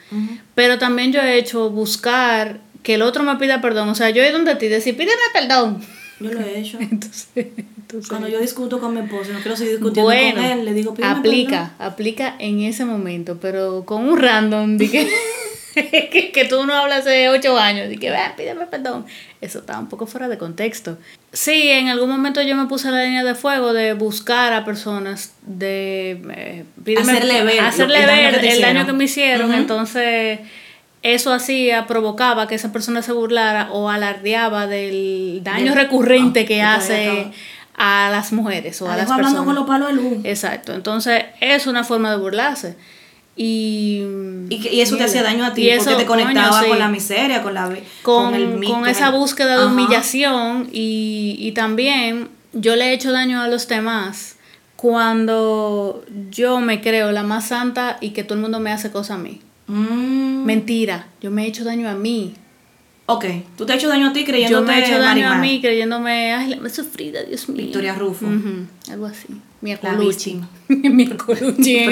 Pero 0.54 0.78
también 0.78 1.12
yo 1.12 1.20
he 1.20 1.36
hecho 1.36 1.68
buscar 1.68 2.60
que 2.82 2.94
el 2.94 3.02
otro 3.02 3.24
me 3.24 3.36
pida 3.36 3.60
perdón. 3.60 3.90
O 3.90 3.94
sea, 3.94 4.10
yo 4.10 4.22
he 4.22 4.28
ido 4.28 4.38
donde 4.38 4.54
ti 4.54 4.68
decir, 4.68 4.96
pídeme 4.96 5.22
perdón. 5.32 5.84
Yo 6.20 6.32
lo 6.32 6.40
he 6.40 6.60
hecho. 6.60 6.78
entonces, 6.80 7.48
Cuando 8.08 8.28
yo 8.28 8.40
discuto 8.40 8.80
con 8.80 8.94
mi 8.94 9.00
esposo, 9.00 9.32
no 9.32 9.40
quiero 9.40 9.56
seguir 9.56 9.74
discutiendo 9.74 10.10
con 10.10 10.44
él, 10.44 10.64
le 10.64 10.72
digo, 10.74 10.94
aplica, 11.02 11.72
aplica 11.78 12.34
en 12.38 12.60
ese 12.60 12.84
momento, 12.84 13.38
pero 13.40 13.84
con 13.84 14.06
un 14.06 14.18
random, 14.18 14.76
de 14.76 14.88
que, 15.74 16.30
que, 16.32 16.44
tú 16.44 16.64
no 16.64 16.74
hablas 16.74 17.00
hace 17.00 17.28
ocho 17.28 17.58
años, 17.58 17.92
y 17.92 17.98
que, 17.98 18.12
pídeme 18.36 18.66
perdón. 18.66 19.06
Eso 19.40 19.58
está 19.58 19.78
un 19.78 19.88
poco 19.88 20.06
fuera 20.06 20.28
de 20.28 20.38
contexto. 20.38 20.98
Sí, 21.32 21.68
en 21.70 21.88
algún 21.88 22.08
momento 22.08 22.40
yo 22.42 22.56
me 22.56 22.66
puse 22.66 22.90
la 22.90 23.04
línea 23.04 23.24
de 23.24 23.34
fuego 23.34 23.72
de 23.72 23.92
buscar 23.92 24.52
a 24.52 24.64
personas, 24.64 25.34
de 25.42 26.22
eh, 26.34 26.96
hacerle 26.98 27.42
ver, 27.42 27.60
hacerle 27.60 28.06
ver 28.06 28.44
el 28.44 28.60
daño 28.60 28.86
que 28.86 28.92
me 28.92 29.04
hicieron, 29.04 29.52
entonces 29.52 30.40
eso 31.04 31.34
hacía, 31.34 31.86
provocaba 31.86 32.48
que 32.48 32.54
esa 32.54 32.72
persona 32.72 33.02
se 33.02 33.12
burlara 33.12 33.70
o 33.72 33.90
alardeaba 33.90 34.66
del 34.66 35.42
daño 35.44 35.74
recurrente 35.74 36.40
ah, 36.40 36.46
que 36.46 36.62
hace 36.62 37.26
a 37.76 38.08
las 38.10 38.32
mujeres 38.32 38.80
o 38.82 38.90
a, 38.90 38.96
las 38.96 39.10
hablando 39.10 39.44
con 39.44 39.54
los 39.54 39.66
palos 39.66 39.88
de 39.88 39.94
luz. 39.94 40.18
Exacto, 40.24 40.72
entonces 40.74 41.24
es 41.40 41.66
una 41.66 41.84
forma 41.84 42.10
de 42.10 42.18
burlarse. 42.18 42.76
Y, 43.36 44.02
y, 44.48 44.80
eso 44.80 44.96
te 44.96 45.02
hacía 45.02 45.24
daño 45.24 45.44
a 45.44 45.52
ti 45.54 45.68
porque 45.76 45.96
te 45.96 46.06
conectaba 46.06 46.64
con 46.64 46.78
la 46.78 46.88
miseria, 46.88 47.42
con 47.42 47.54
la 47.54 47.68
con, 48.02 48.62
con, 48.62 48.86
esa 48.86 49.10
búsqueda 49.10 49.58
de 49.58 49.66
humillación 49.66 50.68
y, 50.72 51.34
y 51.40 51.50
también 51.50 52.28
yo 52.52 52.76
le 52.76 52.90
he 52.90 52.92
hecho 52.92 53.10
daño 53.10 53.42
a 53.42 53.48
los 53.48 53.66
demás 53.66 54.36
cuando 54.76 56.04
yo 56.30 56.60
me 56.60 56.80
creo 56.80 57.10
la 57.10 57.22
más 57.22 57.48
santa 57.48 57.96
y 58.00 58.10
que 58.10 58.22
todo 58.22 58.34
el 58.34 58.42
mundo 58.42 58.60
me 58.60 58.70
hace 58.70 58.90
cosas 58.90 59.18
a 59.18 59.18
mí. 59.18 59.40
Mm. 59.66 60.44
Mentira, 60.44 61.08
yo 61.20 61.30
me 61.30 61.44
he 61.44 61.48
hecho 61.48 61.64
daño 61.64 61.88
a 61.88 61.94
mí. 61.94 62.34
Ok, 63.06 63.26
tú 63.56 63.66
te 63.66 63.72
has 63.72 63.78
hecho 63.78 63.88
daño 63.88 64.08
a 64.08 64.12
ti 64.14 64.24
creyéndote 64.24 64.62
Yo 64.62 64.66
me 64.66 64.78
he 64.78 64.86
hecho 64.86 64.98
daño 64.98 65.28
a 65.28 65.36
mí 65.36 65.60
creyéndome, 65.60 66.32
ay, 66.32 66.54
la 66.54 66.66
he 66.66 66.70
sufrida, 66.70 67.22
Dios 67.22 67.48
mío. 67.48 67.64
Victoria 67.64 67.94
Rufo. 67.94 68.26
Algo 68.90 69.06
así. 69.06 69.28
Mi 69.60 69.76
Colucci. 69.76 70.40
Mi 70.68 71.08
Colucci 71.08 71.86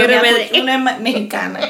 una 0.61 0.79
mexicana. 0.99 1.61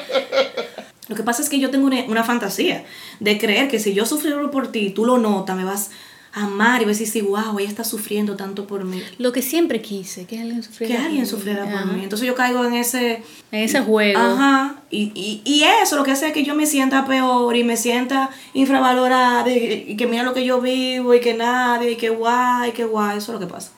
Lo 1.08 1.16
que 1.16 1.22
pasa 1.24 1.42
es 1.42 1.48
que 1.48 1.58
yo 1.58 1.70
tengo 1.70 1.86
una, 1.86 2.04
una 2.04 2.24
fantasía 2.24 2.84
de 3.18 3.38
creer 3.38 3.68
que 3.68 3.80
si 3.80 3.94
yo 3.94 4.06
sufro 4.06 4.50
por 4.50 4.70
ti, 4.70 4.90
tú 4.90 5.04
lo 5.04 5.18
notas, 5.18 5.56
me 5.56 5.64
vas 5.64 5.90
amar 6.32 6.80
y 6.80 6.86
vas 6.86 6.96
a 6.96 7.00
decir, 7.00 7.24
wow, 7.24 7.58
ella 7.58 7.68
está 7.68 7.84
sufriendo 7.84 8.36
tanto 8.36 8.66
por 8.66 8.84
mí. 8.84 9.02
Lo 9.18 9.32
que 9.32 9.42
siempre 9.42 9.82
quise, 9.82 10.24
que 10.24 10.40
alguien 10.40 10.62
sufriera. 10.62 10.96
Que 10.96 11.02
alguien 11.06 11.26
sufriera 11.26 11.64
por 11.64 11.92
mí. 11.92 12.02
Entonces 12.02 12.26
yo 12.26 12.34
caigo 12.34 12.64
en 12.64 12.74
ese... 12.74 13.22
En 13.50 13.60
ese 13.60 13.80
juego. 13.80 14.18
Ajá. 14.18 14.76
Y, 14.90 15.12
y, 15.14 15.42
y 15.44 15.64
eso 15.64 15.96
lo 15.96 16.04
que 16.04 16.12
hace 16.12 16.28
es 16.28 16.32
que 16.32 16.44
yo 16.44 16.54
me 16.54 16.66
sienta 16.66 17.04
peor 17.04 17.54
y 17.56 17.64
me 17.64 17.76
sienta 17.76 18.30
infravalorada 18.54 19.50
y, 19.50 19.96
que 19.96 20.06
mira 20.06 20.22
lo 20.22 20.32
que 20.32 20.44
yo 20.44 20.60
vivo 20.60 21.14
y 21.14 21.20
que 21.20 21.34
nadie 21.34 21.92
y 21.92 21.96
que 21.96 22.08
guay, 22.08 22.70
y 22.70 22.72
que 22.72 22.84
guay. 22.84 23.18
Eso 23.18 23.34
es 23.34 23.40
lo 23.40 23.46
que 23.46 23.52
pasa. 23.52 23.72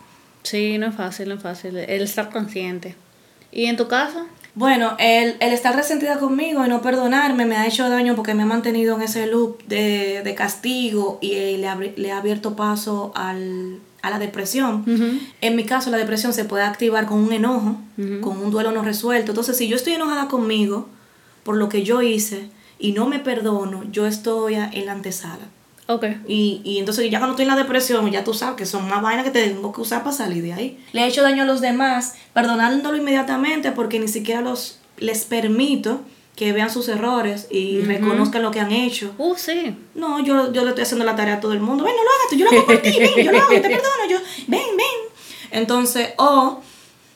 Sí, 0.44 0.78
no 0.78 0.86
es 0.86 0.94
fácil, 0.94 1.28
no 1.28 1.34
es 1.34 1.42
fácil. 1.42 1.76
El 1.76 2.02
estar 2.02 2.30
consciente. 2.30 2.94
¿Y 3.50 3.66
en 3.66 3.76
tu 3.76 3.88
casa? 3.88 4.26
Bueno, 4.54 4.94
el, 5.00 5.36
el, 5.40 5.52
estar 5.52 5.74
resentida 5.74 6.18
conmigo 6.18 6.64
y 6.64 6.68
no 6.68 6.80
perdonarme 6.80 7.44
me 7.44 7.56
ha 7.56 7.66
hecho 7.66 7.88
daño 7.88 8.14
porque 8.14 8.34
me 8.34 8.44
ha 8.44 8.46
mantenido 8.46 8.94
en 8.94 9.02
ese 9.02 9.26
loop 9.26 9.64
de, 9.66 10.22
de 10.22 10.34
castigo 10.36 11.18
y 11.20 11.32
eh, 11.32 11.58
le, 11.58 11.94
le, 11.96 12.12
ha 12.12 12.18
abierto 12.18 12.54
paso 12.54 13.10
al, 13.16 13.80
a 14.02 14.10
la 14.10 14.20
depresión. 14.20 14.84
En 15.40 15.56
mi 15.56 15.64
caso, 15.64 15.90
la 15.90 15.96
depresión 15.96 16.32
se 16.32 16.44
puede 16.44 16.62
activar 16.62 17.06
con 17.06 17.18
un 17.18 17.32
enojo, 17.32 17.78
con 18.20 18.38
un 18.38 18.50
duelo 18.52 18.70
no 18.70 18.82
resuelto. 18.82 19.32
Entonces, 19.32 19.56
si 19.56 19.66
yo 19.66 19.74
estoy 19.74 19.94
enojada 19.94 20.28
conmigo 20.28 20.88
por 21.42 21.56
lo 21.56 21.68
que 21.68 21.82
yo 21.82 22.02
hice 22.02 22.48
y 22.78 22.92
no 22.92 23.06
me 23.06 23.18
perdono, 23.18 23.82
yo 23.90 24.06
estoy 24.06 24.54
en 24.54 24.86
la 24.86 24.92
antesala. 24.92 25.48
Okay. 25.86 26.22
Y, 26.26 26.62
y 26.64 26.78
entonces 26.78 27.10
ya 27.10 27.18
cuando 27.18 27.32
estoy 27.34 27.44
en 27.44 27.50
la 27.50 27.62
depresión, 27.62 28.10
ya 28.10 28.24
tú 28.24 28.32
sabes 28.32 28.56
que 28.56 28.64
son 28.64 28.88
más 28.88 29.02
vainas 29.02 29.24
que 29.24 29.30
tengo 29.30 29.72
que 29.72 29.82
usar 29.82 30.02
para 30.02 30.16
salir 30.16 30.42
de 30.42 30.54
ahí. 30.54 30.84
Le 30.92 31.02
he 31.02 31.06
hecho 31.06 31.22
daño 31.22 31.42
a 31.42 31.46
los 31.46 31.60
demás, 31.60 32.14
perdonándolo 32.32 32.96
inmediatamente 32.96 33.70
porque 33.72 33.98
ni 33.98 34.08
siquiera 34.08 34.40
los 34.40 34.78
les 34.96 35.24
permito 35.24 36.00
que 36.36 36.52
vean 36.52 36.70
sus 36.70 36.88
errores 36.88 37.46
y 37.50 37.80
reconozcan 37.82 38.42
lo 38.42 38.50
que 38.50 38.60
han 38.60 38.72
hecho. 38.72 39.12
Uh, 39.18 39.36
sí. 39.36 39.76
No, 39.94 40.20
yo, 40.24 40.52
yo 40.52 40.64
le 40.64 40.70
estoy 40.70 40.82
haciendo 40.82 41.04
la 41.04 41.14
tarea 41.14 41.34
a 41.34 41.40
todo 41.40 41.52
el 41.52 41.60
mundo. 41.60 41.84
Ven, 41.84 41.94
no 41.94 42.02
lo 42.02 42.10
hagas 42.10 42.28
tú, 42.30 42.36
yo 42.36 42.44
lo 42.44 42.50
hago 42.50 42.66
por 42.66 42.78
ti, 42.78 42.98
ven, 42.98 43.24
yo 43.24 43.32
lo 43.32 43.38
hago, 43.38 43.52
yo 43.52 43.62
te 43.62 43.68
perdono, 43.68 44.10
yo, 44.10 44.18
ven, 44.48 44.76
ven. 44.76 44.86
Entonces, 45.52 46.10
o 46.16 46.60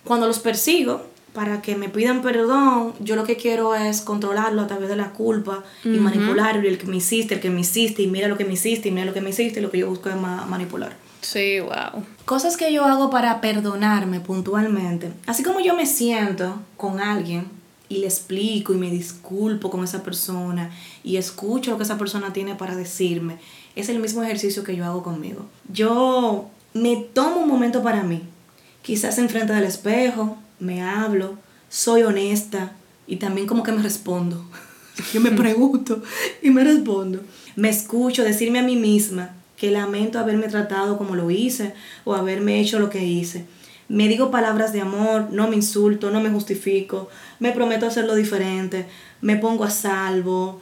cuando 0.05 0.27
los 0.29 0.39
persigo, 0.39 1.07
para 1.33 1.63
que 1.63 1.77
me 1.77 1.89
pidan 1.89 2.23
perdón, 2.23 2.95
yo 3.01 3.17
lo 3.17 3.25
que 3.25 3.37
quiero 3.37 3.75
es 3.75 4.01
controlarlo 4.01 4.63
a 4.63 4.67
través 4.67 4.89
de 4.89 4.97
la 4.97 5.11
culpa 5.13 5.63
y 5.85 5.89
manipularlo, 5.89 6.65
y 6.65 6.69
el 6.69 6.79
que 6.79 6.87
me 6.87 6.97
hiciste, 6.97 7.35
el 7.35 7.41
que 7.41 7.51
me 7.51 7.61
hiciste, 7.61 8.03
y 8.03 8.07
mira 8.07 8.29
lo 8.29 8.37
que 8.37 8.45
me 8.45 8.55
hiciste, 8.55 8.89
y 8.89 8.93
mira 8.93 9.07
lo 9.07 9.15
que 9.15 9.21
me 9.21 9.31
hiciste, 9.31 9.61
y 9.61 9.63
lo 9.63 9.71
que 9.71 9.79
yo 9.79 9.89
busco 9.89 10.09
es 10.09 10.17
manipular. 10.17 10.97
Sí, 11.21 11.61
wow. 11.61 12.05
Cosas 12.25 12.57
que 12.57 12.73
yo 12.73 12.85
hago 12.85 13.11
para 13.11 13.41
perdonarme 13.41 14.21
puntualmente. 14.21 15.13
Así 15.27 15.43
como 15.43 15.61
yo 15.61 15.75
me 15.75 15.85
siento 15.87 16.61
con 16.77 17.01
alguien 17.01 17.49
y 17.89 17.99
le 17.99 18.07
explico 18.07 18.73
y 18.73 18.77
me 18.77 18.91
disculpo 18.91 19.71
con 19.71 19.83
esa 19.83 20.03
persona 20.03 20.71
y 21.03 21.17
escucho 21.17 21.71
lo 21.71 21.77
que 21.77 21.83
esa 21.83 21.99
persona 21.99 22.33
tiene 22.33 22.55
para 22.55 22.77
decirme, 22.77 23.39
es 23.77 23.89
el 23.89 23.99
mismo 23.99 24.23
ejercicio 24.23 24.63
que 24.63 24.77
yo 24.77 24.85
hago 24.85 25.03
conmigo. 25.03 25.47
Yo 25.73 26.51
me 26.75 26.97
tomo 26.97 27.41
un 27.41 27.49
momento 27.49 27.83
para 27.83 28.03
mí, 28.03 28.23
quizás 28.83 29.19
enfrente 29.19 29.53
del 29.53 29.65
espejo, 29.65 30.37
me 30.61 30.83
hablo, 30.83 31.37
soy 31.69 32.03
honesta 32.03 32.73
y 33.07 33.17
también 33.17 33.47
como 33.47 33.63
que 33.63 33.73
me 33.73 33.83
respondo. 33.83 34.45
Yo 35.13 35.21
me 35.21 35.31
pregunto 35.31 36.03
y 36.43 36.51
me 36.51 36.65
respondo. 36.65 37.21
Me 37.57 37.69
escucho 37.69 38.25
decirme 38.25 38.59
a 38.59 38.65
mí 38.65 38.77
misma 38.77 39.35
que 39.57 39.71
lamento 39.71 40.19
haberme 40.19 40.49
tratado 40.49 40.99
como 40.99 41.17
lo 41.17 41.31
hice 41.31 41.75
o 42.05 42.15
haberme 42.15 42.61
hecho 42.61 42.79
lo 42.79 42.91
que 42.91 43.05
hice. 43.05 43.45
Me 43.89 44.07
digo 44.07 44.31
palabras 44.31 44.73
de 44.73 44.81
amor, 44.81 45.29
no 45.33 45.49
me 45.49 45.57
insulto, 45.57 46.11
no 46.11 46.21
me 46.21 46.31
justifico, 46.31 47.09
me 47.39 47.53
prometo 47.53 47.87
hacerlo 47.87 48.15
diferente, 48.15 48.87
me 49.23 49.37
pongo 49.37 49.65
a 49.65 49.71
salvo, 49.71 50.61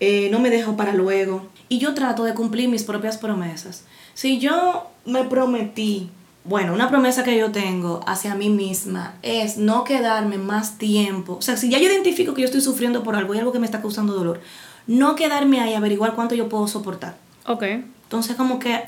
eh, 0.00 0.28
no 0.30 0.40
me 0.40 0.50
dejo 0.50 0.76
para 0.76 0.94
luego. 0.94 1.48
Y 1.68 1.78
yo 1.78 1.94
trato 1.94 2.24
de 2.24 2.34
cumplir 2.34 2.68
mis 2.68 2.82
propias 2.82 3.18
promesas. 3.18 3.84
Si 4.14 4.38
yo 4.38 4.90
me 5.04 5.24
prometí 5.24 6.10
bueno, 6.44 6.72
una 6.72 6.88
promesa 6.88 7.22
que 7.22 7.38
yo 7.38 7.52
tengo 7.52 8.00
hacia 8.06 8.34
mí 8.34 8.48
misma 8.48 9.14
es 9.22 9.58
no 9.58 9.84
quedarme 9.84 10.38
más 10.38 10.76
tiempo. 10.76 11.34
O 11.34 11.42
sea, 11.42 11.56
si 11.56 11.70
ya 11.70 11.78
yo 11.78 11.88
identifico 11.88 12.34
que 12.34 12.42
yo 12.42 12.46
estoy 12.46 12.60
sufriendo 12.60 13.02
por 13.02 13.14
algo 13.14 13.34
y 13.34 13.38
algo 13.38 13.52
que 13.52 13.60
me 13.60 13.66
está 13.66 13.80
causando 13.80 14.12
dolor, 14.12 14.40
no 14.86 15.14
quedarme 15.14 15.60
ahí 15.60 15.74
a 15.74 15.78
averiguar 15.78 16.14
cuánto 16.14 16.34
yo 16.34 16.48
puedo 16.48 16.66
soportar. 16.66 17.16
Ok. 17.46 17.62
Entonces, 17.62 18.34
como 18.36 18.58
que 18.58 18.82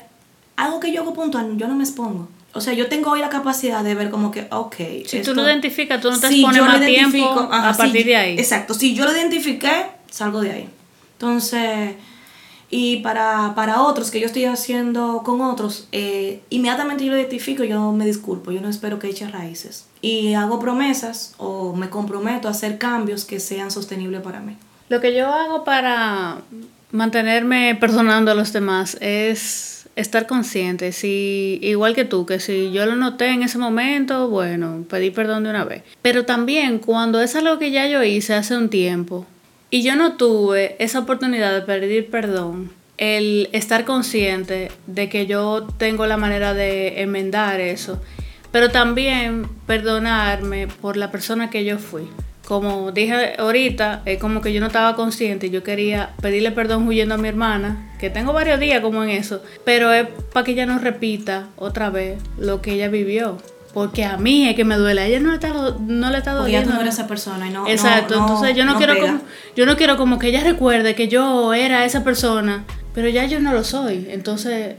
algo 0.57 0.79
que 0.79 0.91
yo 0.91 1.01
hago 1.01 1.13
puntual, 1.13 1.55
yo 1.57 1.67
no 1.67 1.75
me 1.75 1.83
expongo. 1.83 2.27
O 2.53 2.61
sea, 2.61 2.73
yo 2.73 2.87
tengo 2.87 3.11
hoy 3.11 3.19
la 3.19 3.29
capacidad 3.29 3.83
de 3.83 3.95
ver 3.95 4.09
como 4.09 4.31
que, 4.31 4.47
ok. 4.51 4.75
Si 5.05 5.21
tú 5.21 5.33
lo 5.33 5.43
identificas, 5.43 6.01
tú 6.01 6.11
no 6.11 6.19
te 6.19 6.27
expones 6.27 6.61
más 6.61 6.85
tiempo 6.85 7.49
a 7.51 7.73
partir 7.75 8.05
de 8.05 8.15
ahí. 8.15 8.37
Exacto. 8.37 8.73
Si 8.73 8.93
yo 8.95 9.05
lo 9.05 9.11
identifiqué, 9.11 9.87
salgo 10.09 10.41
de 10.41 10.51
ahí. 10.51 10.69
Entonces 11.13 11.95
y 12.77 12.97
para, 12.97 13.53
para 13.55 13.83
otros 13.83 14.11
que 14.11 14.19
yo 14.19 14.25
estoy 14.25 14.43
haciendo 14.43 15.21
con 15.23 15.39
otros, 15.39 15.87
eh, 15.93 16.41
inmediatamente 16.49 17.05
yo 17.05 17.13
lo 17.13 17.17
identifico, 17.17 17.63
yo 17.63 17.93
me 17.93 18.05
disculpo, 18.05 18.51
yo 18.51 18.59
no 18.59 18.67
espero 18.67 18.99
que 18.99 19.07
eche 19.07 19.29
raíces. 19.29 19.85
Y 20.01 20.33
hago 20.33 20.59
promesas 20.59 21.35
o 21.37 21.73
me 21.73 21.89
comprometo 21.89 22.49
a 22.49 22.51
hacer 22.51 22.77
cambios 22.77 23.23
que 23.23 23.39
sean 23.39 23.71
sostenibles 23.71 24.21
para 24.21 24.41
mí. 24.41 24.57
Lo 24.89 24.99
que 24.99 25.15
yo 25.15 25.27
hago 25.27 25.63
para 25.63 26.41
mantenerme 26.91 27.77
perdonando 27.79 28.31
a 28.31 28.35
los 28.35 28.51
demás 28.51 28.97
es 28.99 29.87
estar 29.95 30.27
consciente, 30.27 30.91
si 30.91 31.59
igual 31.61 31.95
que 31.95 32.03
tú, 32.03 32.25
que 32.25 32.41
si 32.41 32.73
yo 32.73 32.85
lo 32.85 32.97
noté 32.97 33.29
en 33.29 33.43
ese 33.43 33.57
momento, 33.57 34.27
bueno, 34.27 34.83
pedí 34.89 35.11
perdón 35.11 35.45
de 35.45 35.49
una 35.51 35.63
vez. 35.63 35.83
Pero 36.01 36.25
también 36.25 36.79
cuando 36.79 37.21
es 37.21 37.37
algo 37.37 37.57
que 37.57 37.71
ya 37.71 37.87
yo 37.87 38.03
hice 38.03 38.33
hace 38.33 38.57
un 38.57 38.67
tiempo, 38.67 39.25
y 39.75 39.81
yo 39.81 39.97
no 39.97 40.13
tuve 40.13 40.77
esa 40.79 40.99
oportunidad 40.99 41.53
de 41.53 41.61
pedir 41.63 42.09
perdón, 42.09 42.71
el 42.97 43.49
estar 43.51 43.83
consciente 43.83 44.71
de 44.87 45.09
que 45.09 45.25
yo 45.25 45.67
tengo 45.77 46.07
la 46.07 46.15
manera 46.15 46.53
de 46.53 47.01
enmendar 47.01 47.59
eso, 47.59 48.01
pero 48.53 48.71
también 48.71 49.49
perdonarme 49.67 50.69
por 50.69 50.95
la 50.95 51.11
persona 51.11 51.49
que 51.49 51.65
yo 51.65 51.77
fui. 51.77 52.07
Como 52.45 52.93
dije 52.93 53.33
ahorita, 53.37 54.03
es 54.05 54.17
como 54.17 54.39
que 54.39 54.53
yo 54.53 54.61
no 54.61 54.67
estaba 54.67 54.95
consciente 54.95 55.47
y 55.47 55.49
yo 55.49 55.61
quería 55.61 56.13
pedirle 56.21 56.51
perdón 56.51 56.87
huyendo 56.87 57.15
a 57.15 57.17
mi 57.17 57.27
hermana, 57.27 57.93
que 57.99 58.09
tengo 58.09 58.31
varios 58.31 58.61
días 58.61 58.79
como 58.79 59.03
en 59.03 59.09
eso, 59.09 59.43
pero 59.65 59.91
es 59.91 60.07
para 60.31 60.45
que 60.45 60.53
ella 60.53 60.65
no 60.65 60.79
repita 60.79 61.49
otra 61.57 61.89
vez 61.89 62.17
lo 62.37 62.61
que 62.61 62.75
ella 62.75 62.87
vivió 62.87 63.39
porque 63.75 64.05
a 64.05 64.15
mí 64.15 64.47
es 64.47 64.55
que 64.55 64.63
me 64.63 64.77
duele. 64.77 65.01
A 65.01 65.05
ella 65.05 65.19
no 65.19 65.31
le 65.31 65.35
está, 65.35 65.49
no 65.49 66.09
le 66.09 66.17
está 66.17 66.31
doliendo. 66.31 66.69
Porque 66.69 66.85
no 66.85 66.89
esa 66.89 67.07
persona 67.07 67.45
y 67.45 67.51
no. 67.51 67.67
Exacto, 67.67 68.13
entonces 68.13 68.55
yo 68.55 68.63
no, 68.63 68.77
quiero 68.77 68.97
como, 68.97 69.19
yo 69.53 69.65
no 69.65 69.75
quiero 69.75 69.97
como 69.97 70.17
que 70.17 70.29
ella 70.29 70.45
recuerde 70.45 70.95
que 70.95 71.09
yo 71.09 71.53
era 71.53 71.83
esa 71.83 72.01
persona, 72.01 72.63
pero 72.93 73.09
ya 73.09 73.25
yo 73.25 73.41
no 73.41 73.51
lo 73.51 73.65
soy. 73.65 74.07
Entonces 74.09 74.77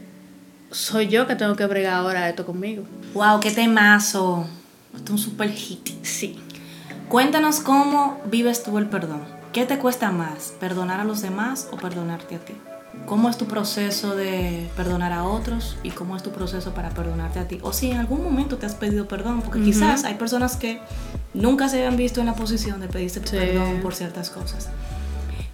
soy 0.70 1.08
yo 1.08 1.26
que 1.26 1.36
tengo 1.36 1.56
que 1.56 1.66
bregar 1.66 1.92
ahora 1.92 2.26
esto 2.26 2.46
conmigo. 2.46 2.84
Wow, 3.12 3.38
qué 3.40 3.50
temazo. 3.50 4.46
Esto 4.94 5.04
es 5.04 5.10
un 5.10 5.18
super 5.18 5.50
hit. 5.50 5.90
Sí. 6.00 6.40
Cuéntanos 7.10 7.60
cómo 7.60 8.18
vives 8.24 8.62
tú 8.62 8.78
el 8.78 8.86
perdón. 8.86 9.24
¿Qué 9.52 9.66
te 9.66 9.76
cuesta 9.76 10.10
más, 10.10 10.54
perdonar 10.58 11.00
a 11.00 11.04
los 11.04 11.20
demás 11.20 11.68
o 11.70 11.76
perdonarte 11.76 12.36
a 12.36 12.38
ti? 12.38 12.54
Cómo 13.06 13.30
es 13.30 13.38
tu 13.38 13.46
proceso 13.46 14.14
de 14.14 14.68
perdonar 14.76 15.12
a 15.12 15.24
otros 15.24 15.76
y 15.82 15.90
cómo 15.90 16.16
es 16.16 16.22
tu 16.22 16.30
proceso 16.30 16.74
para 16.74 16.90
perdonarte 16.90 17.38
a 17.38 17.48
ti. 17.48 17.58
O 17.62 17.72
si 17.72 17.90
en 17.90 17.98
algún 17.98 18.22
momento 18.22 18.58
te 18.58 18.66
has 18.66 18.74
pedido 18.74 19.08
perdón, 19.08 19.42
porque 19.42 19.62
quizás 19.62 20.04
hay 20.04 20.14
personas 20.14 20.56
que 20.56 20.80
nunca 21.32 21.68
se 21.68 21.78
habían 21.78 21.96
visto 21.96 22.20
en 22.20 22.26
la 22.26 22.34
posición 22.34 22.80
de 22.80 22.88
pedirse 22.88 23.20
perdón 23.20 23.80
por 23.80 23.94
ciertas 23.94 24.30
cosas. 24.30 24.68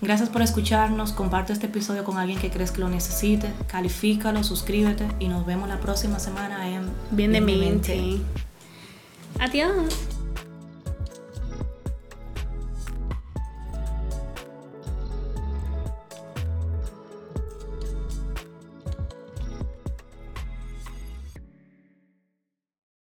Gracias 0.01 0.31
por 0.31 0.43
escucharnos, 0.43 1.13
comparte 1.13 1.53
este 1.53 1.67
episodio 1.67 2.03
con 2.03 2.19
alguien 2.19 2.41
que 2.41 2.51
crees 2.51 2.73
que 2.73 2.81
lo 2.81 2.89
necesite, 2.89 3.53
califícalo, 3.69 4.43
suscríbete 4.43 5.07
y 5.21 5.29
nos 5.29 5.47
vemos 5.47 5.69
la 5.69 5.79
próxima 5.79 6.19
semana 6.19 6.69
en 6.69 6.91
Bien 7.13 7.31
de 7.31 7.41
mente. 7.41 8.19
Adiós. 9.39 10.22